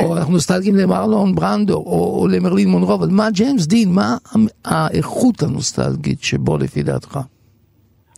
או 0.04 0.18
אנחנו 0.18 0.34
נוסטלגיים 0.34 0.76
למרלון 0.76 1.36
ברנדו, 1.36 1.74
או, 1.74 2.20
או 2.20 2.28
למרלין 2.28 2.70
מונרו, 2.70 2.94
אבל 2.94 3.10
מה 3.10 3.30
ג'יימס 3.32 3.66
דין, 3.68 3.92
מה 3.92 4.18
האיכות 4.66 5.44
הנוסטלגית 5.44 6.24
שבו 6.24 6.58
לפי 6.58 6.84
דעתך? 6.84 7.20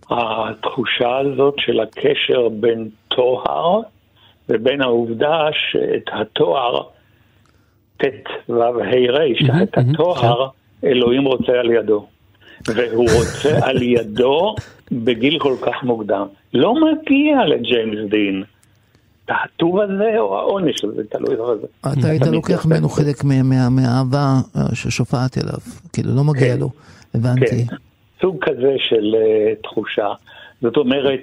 התחושה 0.09 1.17
הזאת 1.17 1.53
של 1.57 1.79
הקשר 1.79 2.49
בין 2.49 2.89
טוהר 3.07 3.79
ובין 4.49 4.81
העובדה 4.81 5.39
שאת 5.71 6.03
התואר 6.13 6.81
ט' 7.97 8.03
ו' 8.49 8.61
ה' 8.63 9.11
ר', 9.11 9.63
את 9.63 9.77
התואר 9.77 10.49
אלוהים 10.83 11.25
רוצה 11.25 11.51
על 11.59 11.71
ידו. 11.71 12.05
והוא 12.67 13.07
רוצה 13.19 13.59
על 13.67 13.81
ידו 13.81 14.55
בגיל 14.91 15.39
כל 15.39 15.55
כך 15.61 15.83
מוקדם. 15.83 16.25
לא 16.53 16.73
מגיע 16.75 17.45
לג'יימס 17.45 18.09
דין. 18.11 18.43
הטוב 19.29 19.79
הזה 19.79 20.19
או 20.19 20.37
העונש 20.39 20.83
הזה, 20.83 21.01
תלוי 21.09 21.35
בזה. 21.35 21.67
אתה 21.99 22.07
היית 22.07 22.21
לוקח 22.27 22.65
ממנו 22.65 22.89
חלק 22.89 23.23
מה- 23.23 23.43
מה- 23.43 23.69
מהאהבה 23.69 24.27
אה, 24.55 24.75
ששופעת 24.75 25.37
אליו, 25.37 25.59
כאילו 25.93 26.15
לא 26.15 26.23
מגיע 26.23 26.55
לו, 26.55 26.69
הבנתי. 27.15 27.65
סוג 28.21 28.37
כזה 28.41 28.75
של 28.89 29.15
אה, 29.15 29.55
תחושה. 29.63 30.13
זאת 30.61 30.77
אומרת, 30.77 31.19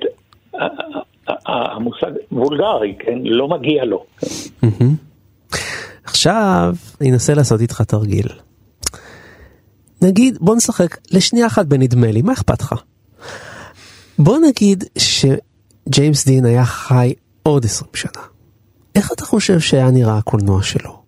המושג 1.46 2.10
וולגרי, 2.32 2.94
כן? 2.98 3.18
לא 3.24 3.48
מגיע 3.48 3.84
לו. 3.84 4.04
עכשיו 6.04 6.74
אני 7.00 7.12
אנסה 7.12 7.34
לעשות 7.34 7.60
איתך 7.60 7.80
תרגיל. 7.80 8.26
נגיד, 10.02 10.38
בוא 10.40 10.56
נשחק 10.56 10.96
לשנייה 11.12 11.46
אחת 11.46 11.66
בנדמה 11.66 12.06
לי, 12.06 12.22
מה 12.22 12.32
אכפת 12.32 12.60
לך? 12.60 12.74
בוא 14.18 14.38
נגיד 14.38 14.84
שג'יימס 14.98 16.26
דין 16.26 16.44
היה 16.44 16.64
חי 16.64 17.14
עוד 17.42 17.64
20 17.64 17.90
שנה. 17.94 18.22
איך 18.94 19.12
אתה 19.12 19.24
חושב 19.24 19.60
שהיה 19.60 19.90
נראה 19.90 20.18
הקולנוע 20.18 20.62
שלו? 20.62 21.05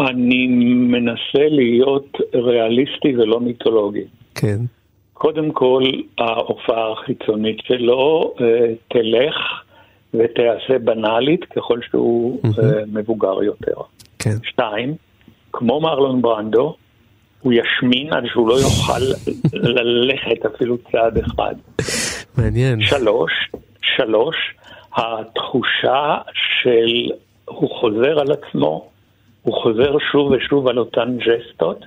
אני 0.00 0.46
מנסה 0.88 1.48
להיות 1.48 2.18
ריאליסטי 2.34 3.16
ולא 3.16 3.40
מיתולוגי. 3.40 4.04
כן. 4.34 4.58
קודם 5.12 5.52
כל, 5.52 5.82
ההופעה 6.18 6.92
החיצונית 6.92 7.58
שלו 7.64 8.34
אה, 8.40 8.74
תלך 8.88 9.34
ותיעשה 10.14 10.78
בנאלית 10.78 11.44
ככל 11.44 11.80
שהוא 11.90 12.40
אה, 12.44 12.82
מבוגר 12.86 13.42
יותר. 13.42 13.76
כן. 14.18 14.36
שתיים, 14.42 14.94
כמו 15.52 15.80
מרלון 15.80 16.22
ברנדו, 16.22 16.76
הוא 17.42 17.52
ישמין 17.52 18.12
עד 18.12 18.24
שהוא 18.26 18.48
לא 18.48 18.54
יוכל 18.54 19.02
ללכת 19.52 20.46
אפילו 20.46 20.78
צעד 20.92 21.18
אחד. 21.18 21.54
מעניין. 22.38 22.82
שלוש, 22.82 23.32
שלוש, 23.82 24.36
התחושה 24.96 26.16
של 26.62 27.10
הוא 27.44 27.70
חוזר 27.80 28.20
על 28.20 28.32
עצמו, 28.32 28.88
הוא 29.44 29.54
חוזר 29.54 29.96
שוב 30.12 30.30
ושוב 30.30 30.68
על 30.68 30.78
אותן 30.78 31.16
ג'סטות, 31.18 31.84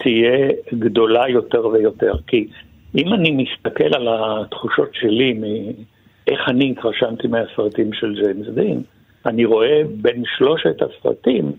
תהיה 0.00 0.48
גדולה 0.74 1.28
יותר 1.28 1.66
ויותר. 1.66 2.12
כי 2.26 2.46
אם 2.94 3.14
אני 3.14 3.30
מסתכל 3.30 3.94
על 3.94 4.08
התחושות 4.10 4.88
שלי, 4.92 5.32
מאיך 5.32 6.40
אני 6.48 6.74
התרשמתי 6.78 7.28
מהסרטים 7.28 7.92
של 7.92 8.14
ג'יימס 8.14 8.48
דין, 8.54 8.82
אני 9.26 9.44
רואה 9.44 9.82
בין 10.02 10.22
שלושת 10.36 10.76
הסרטים 10.82 11.52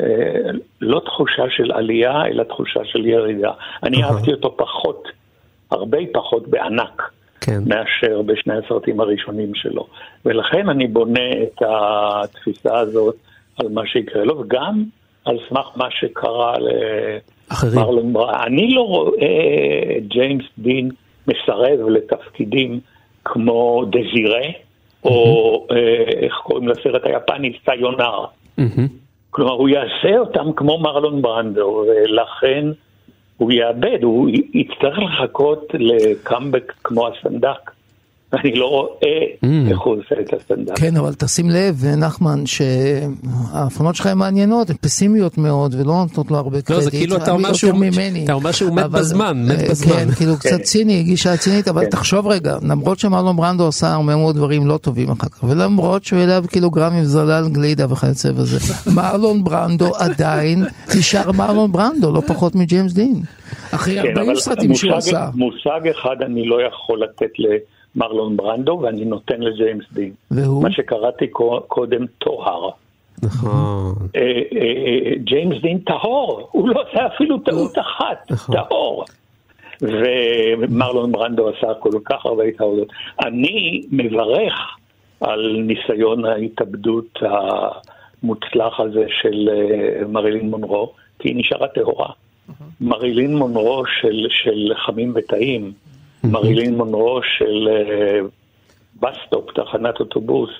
אה, 0.00 0.50
לא 0.80 1.00
תחושה 1.04 1.44
של 1.50 1.72
עלייה, 1.72 2.26
אלא 2.26 2.42
תחושה 2.42 2.80
של 2.84 3.06
ירידה. 3.06 3.52
אני 3.82 4.04
אהבתי 4.04 4.32
אותו 4.32 4.56
פחות, 4.56 5.08
הרבה 5.70 5.98
פחות 6.12 6.48
בענק. 6.48 7.02
כן. 7.40 7.60
מאשר 7.66 8.22
בשני 8.22 8.54
הסרטים 8.54 9.00
הראשונים 9.00 9.54
שלו. 9.54 9.86
ולכן 10.24 10.68
אני 10.68 10.86
בונה 10.86 11.32
את 11.42 11.62
התפיסה 11.68 12.78
הזאת 12.78 13.16
על 13.58 13.68
מה 13.68 13.86
שיקרה 13.86 14.24
לו, 14.24 14.38
וגם 14.40 14.84
על 15.24 15.38
סמך 15.48 15.66
מה 15.76 15.90
שקרה 15.90 16.54
למרלון 16.58 18.12
ברנדו. 18.12 18.42
אני 18.46 18.70
לא 18.70 18.80
רואה 18.80 19.96
את 19.98 20.08
ג'יימס 20.08 20.44
דין 20.58 20.90
מסרב 21.26 21.88
לתפקידים 21.88 22.80
כמו 23.24 23.84
דזירה, 23.90 24.46
או 25.04 25.66
אה, 25.70 25.76
איך 26.08 26.34
קוראים 26.34 26.68
לסרט 26.68 27.02
היפני, 27.04 27.52
סיונר. 27.64 28.24
כלומר, 29.30 29.52
הוא 29.52 29.68
יעשה 29.68 30.18
אותם 30.18 30.52
כמו 30.56 30.78
מרלון 30.78 31.22
ברנדו, 31.22 31.84
ולכן 31.86 32.66
הוא 33.36 33.52
יאבד, 33.52 34.02
הוא 34.02 34.30
יצטרך 34.54 34.98
לחכות 34.98 35.68
לקאמבק 35.74 36.72
כמו 36.84 37.08
הסנדק. 37.08 37.70
אני 38.44 38.54
לא 38.54 38.66
רואה 38.66 39.20
איך 39.70 39.80
הוא 39.80 39.96
עושה 39.96 40.20
את 40.20 40.34
הסטנדאפ. 40.34 40.78
כן, 40.78 40.96
אבל 40.96 41.14
תשים 41.14 41.50
לב, 41.50 41.84
נחמן, 41.96 42.46
שההפרנות 42.46 43.94
שלך 43.94 44.06
הן 44.06 44.18
מעניינות, 44.18 44.70
הן 44.70 44.76
פסימיות 44.76 45.38
מאוד, 45.38 45.74
ולא 45.74 45.94
נותנות 45.94 46.30
לו 46.30 46.36
הרבה 46.36 46.62
קרדיט. 46.62 46.70
לא, 46.70 46.80
זה 46.80 46.90
כאילו 46.90 47.16
אתה 47.16 47.30
אומר 47.30 47.52
שהוא, 47.52 47.84
אתה 48.24 48.32
אומר 48.32 48.52
שהוא 48.52 48.74
מת 48.74 48.84
בזמן, 48.84 49.46
מת 49.48 49.60
אה, 49.60 49.68
בזמן. 49.70 49.92
כן, 49.92 50.10
כאילו 50.10 50.36
קצת 50.36 50.60
ציני, 50.60 51.02
גישה 51.02 51.36
צינית, 51.36 51.68
אבל 51.68 51.84
תחשוב 51.84 52.26
רגע, 52.26 52.56
למרות 52.68 52.98
שמרלון 52.98 53.36
ברנדו 53.36 53.68
עשה 53.68 53.92
הרבה 53.94 54.16
מאוד 54.16 54.36
דברים 54.36 54.66
לא 54.66 54.76
טובים 54.76 55.10
אחר 55.10 55.28
כך, 55.28 55.44
ולמרות 55.44 56.04
שהוא 56.04 56.18
העלה 56.18 56.40
קילוגרמים 56.50 57.04
זלל 57.04 57.48
גלידה 57.52 57.92
וכיוצא 57.92 58.32
בזה, 58.32 58.58
מרלון 58.96 59.44
ברנדו 59.44 59.96
עדיין 59.98 60.64
נשאר 60.98 61.32
מרלון 61.32 61.72
ברנדו, 61.72 62.12
לא 62.12 62.20
פחות 62.20 62.54
מג'יימס 62.54 62.92
דין. 62.92 63.22
אחרי 63.70 64.00
40 64.00 64.34
סרטים 64.34 64.74
שהוא 64.74 64.94
עשה. 64.94 65.28
מושג 65.34 65.80
אחד 65.90 66.16
אני 66.22 66.46
לא 66.46 66.58
יכול 66.62 67.02
לתת 67.02 67.30
ל... 67.38 67.46
מרלון 67.96 68.36
ברנדו, 68.36 68.78
ואני 68.82 69.04
נותן 69.04 69.40
לג'יימס 69.40 69.84
דין. 69.92 70.12
והוא? 70.30 70.62
מה 70.62 70.70
שקראתי 70.70 71.26
קודם 71.66 72.06
טוהר. 72.18 72.70
נכון. 73.22 73.94
ג'יימס 75.24 75.62
דין 75.62 75.78
טהור, 75.78 76.48
הוא 76.52 76.68
לא 76.68 76.82
עושה 76.82 77.06
אפילו 77.06 77.38
טעות 77.38 77.78
אחת, 77.78 78.32
טהור. 78.52 79.04
ומרלון 79.82 81.12
ברנדו 81.12 81.48
עשה 81.48 81.74
כל 81.74 81.98
כך 82.04 82.26
הרבה 82.26 82.44
טעויות. 82.58 82.88
אני 83.24 83.82
מברך 83.90 84.54
על 85.20 85.62
ניסיון 85.66 86.24
ההתאבדות 86.24 87.18
המוצלח 87.22 88.80
הזה 88.80 89.04
של 89.20 89.48
מרילין 90.08 90.50
מונרו, 90.50 90.92
כי 91.18 91.28
היא 91.28 91.36
נשארה 91.36 91.68
טהורה. 91.68 92.08
מרילין 92.80 93.36
מונרו 93.36 93.82
של, 94.00 94.26
של 94.30 94.72
חמים 94.86 95.12
וטעים, 95.16 95.72
מרילין 96.32 96.76
מונרו 96.76 97.20
של 97.38 97.68
Bus 99.00 99.19
Stop, 99.19 99.50
תחנת 99.50 100.00
אוטובוס, 100.00 100.50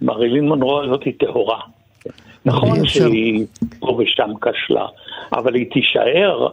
מרילין 0.00 0.48
מונרו 0.48 0.82
הזאת 0.82 1.04
היא 1.04 1.14
טהורה. 1.18 1.60
נכון 2.44 2.86
שהיא 2.86 3.46
פה 3.78 3.98
ושם 3.98 4.30
כשלה, 4.40 4.86
אבל 5.32 5.54
היא 5.54 5.66
תישאר 5.72 6.48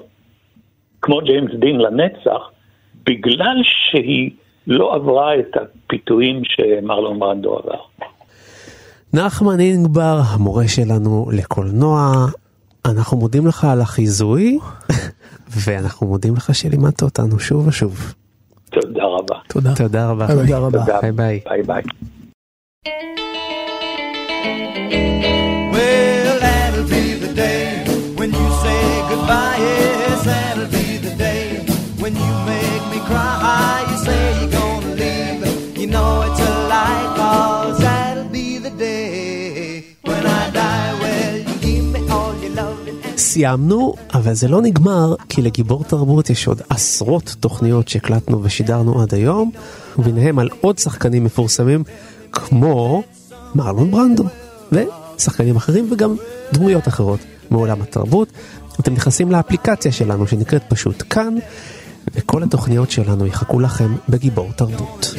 כמו 1.01 1.21
ג'יימס 1.21 1.51
דין 1.59 1.77
לנצח, 1.77 2.41
בגלל 3.05 3.57
שהיא 3.63 4.31
לא 4.67 4.95
עברה 4.95 5.39
את 5.39 5.57
הפיתויים 5.57 6.41
שמרלון 6.43 7.19
ברנדו 7.19 7.57
עבר. 7.57 7.79
נחמן 9.13 9.59
אינגבר, 9.59 10.19
המורה 10.25 10.67
שלנו 10.67 11.29
לקולנוע, 11.33 12.25
אנחנו 12.85 13.17
מודים 13.17 13.47
לך 13.47 13.65
על 13.65 13.81
החיזוי, 13.81 14.59
ואנחנו 15.63 16.07
מודים 16.07 16.35
לך 16.35 16.55
שלימדת 16.55 17.01
אותנו 17.01 17.39
שוב 17.39 17.67
ושוב. 17.67 18.13
תודה 18.76 19.04
רבה. 19.04 19.36
תודה. 19.48 19.74
תודה 19.76 20.10
רבה. 20.10 20.26
תודה 20.26 20.58
רבה. 20.58 21.00
ביי 21.00 21.12
ביי. 21.12 21.40
ביי 21.48 21.62
ביי. 21.62 21.82
Well, 25.74 26.38
that'll 26.46 26.88
be 26.96 27.04
the 27.24 27.32
day 27.44 27.84
when 28.18 28.30
you 28.38 28.48
say 28.64 28.82
goodbye. 29.10 29.58
Yes, 29.58 30.24
that'll 30.30 30.70
be 30.78 30.86
the 31.06 31.14
day 31.26 31.44
when 32.02 32.12
you 32.22 32.32
make 32.52 32.84
me 32.92 32.98
cry. 33.08 33.84
You 33.90 33.96
say 34.06 34.20
you're 34.40 34.52
gonna 34.58 34.94
leave. 35.02 35.78
You 35.80 35.86
know 35.94 36.10
it's 36.26 36.35
סיימנו, 43.37 43.93
אבל 44.13 44.33
זה 44.33 44.47
לא 44.47 44.61
נגמר, 44.61 45.15
כי 45.29 45.41
לגיבור 45.41 45.83
תרבות 45.83 46.29
יש 46.29 46.47
עוד 46.47 46.61
עשרות 46.69 47.35
תוכניות 47.39 47.87
שהקלטנו 47.87 48.43
ושידרנו 48.43 49.01
עד 49.01 49.13
היום, 49.13 49.51
וביניהם 49.99 50.39
על 50.39 50.49
עוד 50.61 50.77
שחקנים 50.77 51.23
מפורסמים, 51.23 51.83
כמו 52.31 53.03
מרלון 53.55 53.91
ברנדו, 53.91 54.23
ושחקנים 54.71 55.55
אחרים 55.55 55.87
וגם 55.91 56.15
דמויות 56.53 56.87
אחרות 56.87 57.19
מעולם 57.49 57.81
התרבות. 57.81 58.27
אתם 58.79 58.93
נכנסים 58.93 59.31
לאפליקציה 59.31 59.91
שלנו 59.91 60.27
שנקראת 60.27 60.63
פשוט 60.69 61.03
כאן, 61.09 61.35
וכל 62.15 62.43
התוכניות 62.43 62.91
שלנו 62.91 63.25
יחכו 63.25 63.59
לכם 63.59 63.95
בגיבור 64.09 64.51
תרבות. 64.55 65.13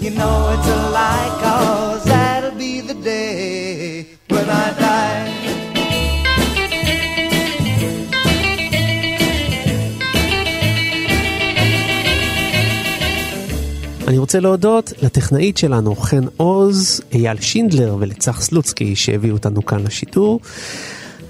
You 0.00 0.10
know 0.18 0.36
it's 0.54 0.68
a 0.76 0.80
lie, 0.96 1.30
cause 1.42 2.04
that'll 2.04 2.58
be 2.58 2.80
the 2.90 2.98
day 3.04 4.06
when 4.32 4.48
I 4.48 4.66
die. 4.80 5.33
אני 14.14 14.18
רוצה 14.20 14.40
להודות 14.40 14.92
לטכנאית 15.02 15.56
שלנו, 15.56 15.96
חן 15.96 16.24
עוז, 16.36 17.00
אייל 17.12 17.40
שינדלר 17.40 17.96
ולצח 17.98 18.40
סלוצקי 18.40 18.96
שהביאו 18.96 19.34
אותנו 19.34 19.64
כאן 19.64 19.78
לשידור. 19.86 20.40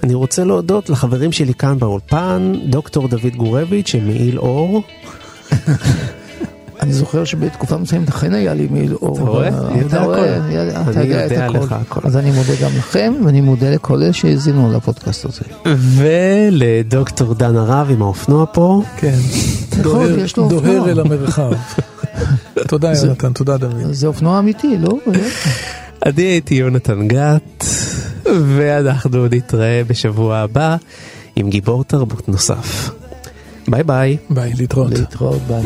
אני 0.03 0.13
רוצה 0.13 0.43
להודות 0.43 0.89
לחברים 0.89 1.31
שלי 1.31 1.53
כאן 1.53 1.79
באולפן, 1.79 2.53
דוקטור 2.69 3.07
דוד 3.07 3.35
גורביץ' 3.37 3.87
שמעיל 3.87 4.39
אור. 4.39 4.81
אני 6.81 6.93
זוכר 6.93 7.23
שבתקופה 7.23 7.77
מסוימת 7.77 8.09
אכן 8.09 8.33
היה 8.33 8.53
לי 8.53 8.67
מעיל 8.71 8.93
אור. 8.93 9.15
אתה 9.15 9.23
רואה? 9.23 9.49
אתה 9.87 10.03
רואה. 10.03 10.37
אתה 10.37 10.99
אני 10.99 11.03
יודע 11.03 11.25
את 11.25 11.31
הכל. 11.31 11.57
לך 11.57 11.71
הכל. 11.71 12.01
אז 12.03 12.17
אני 12.17 12.31
מודה 12.31 12.53
גם 12.61 12.71
לכם, 12.77 13.13
ואני 13.25 13.41
מודה 13.41 13.69
לכל 13.69 14.03
אלה 14.03 14.13
שהאזינו 14.13 14.73
לפודקאסט 14.73 15.25
הזה. 15.25 15.41
ולדוקטור 15.75 17.33
דן 17.33 17.55
הרב 17.55 17.87
עם 17.91 18.01
האופנוע 18.01 18.45
פה. 18.53 18.81
כן. 18.97 19.17
נכון, 19.79 20.07
דוהר-. 20.49 20.89
אל 20.89 20.99
המרחב. 20.99 21.51
תודה 22.67 22.91
יונתן, 23.03 23.33
תודה 23.33 23.57
דוד. 23.57 23.91
זה 23.91 24.07
אופנוע 24.07 24.39
אמיתי, 24.39 24.77
לא? 24.77 24.99
אני 26.05 26.23
הייתי 26.23 26.55
יונתן 26.55 27.07
גת, 27.07 27.65
ואנחנו 28.25 29.27
נתראה 29.31 29.81
בשבוע 29.87 30.37
הבא 30.37 30.75
עם 31.35 31.49
גיבור 31.49 31.83
תרבות 31.83 32.29
נוסף. 32.29 32.89
ביי 33.67 33.83
ביי. 33.83 34.17
ביי, 34.29 34.53
להתראות. 34.57 34.91
להתראות, 34.91 35.41
ביי. 35.47 35.63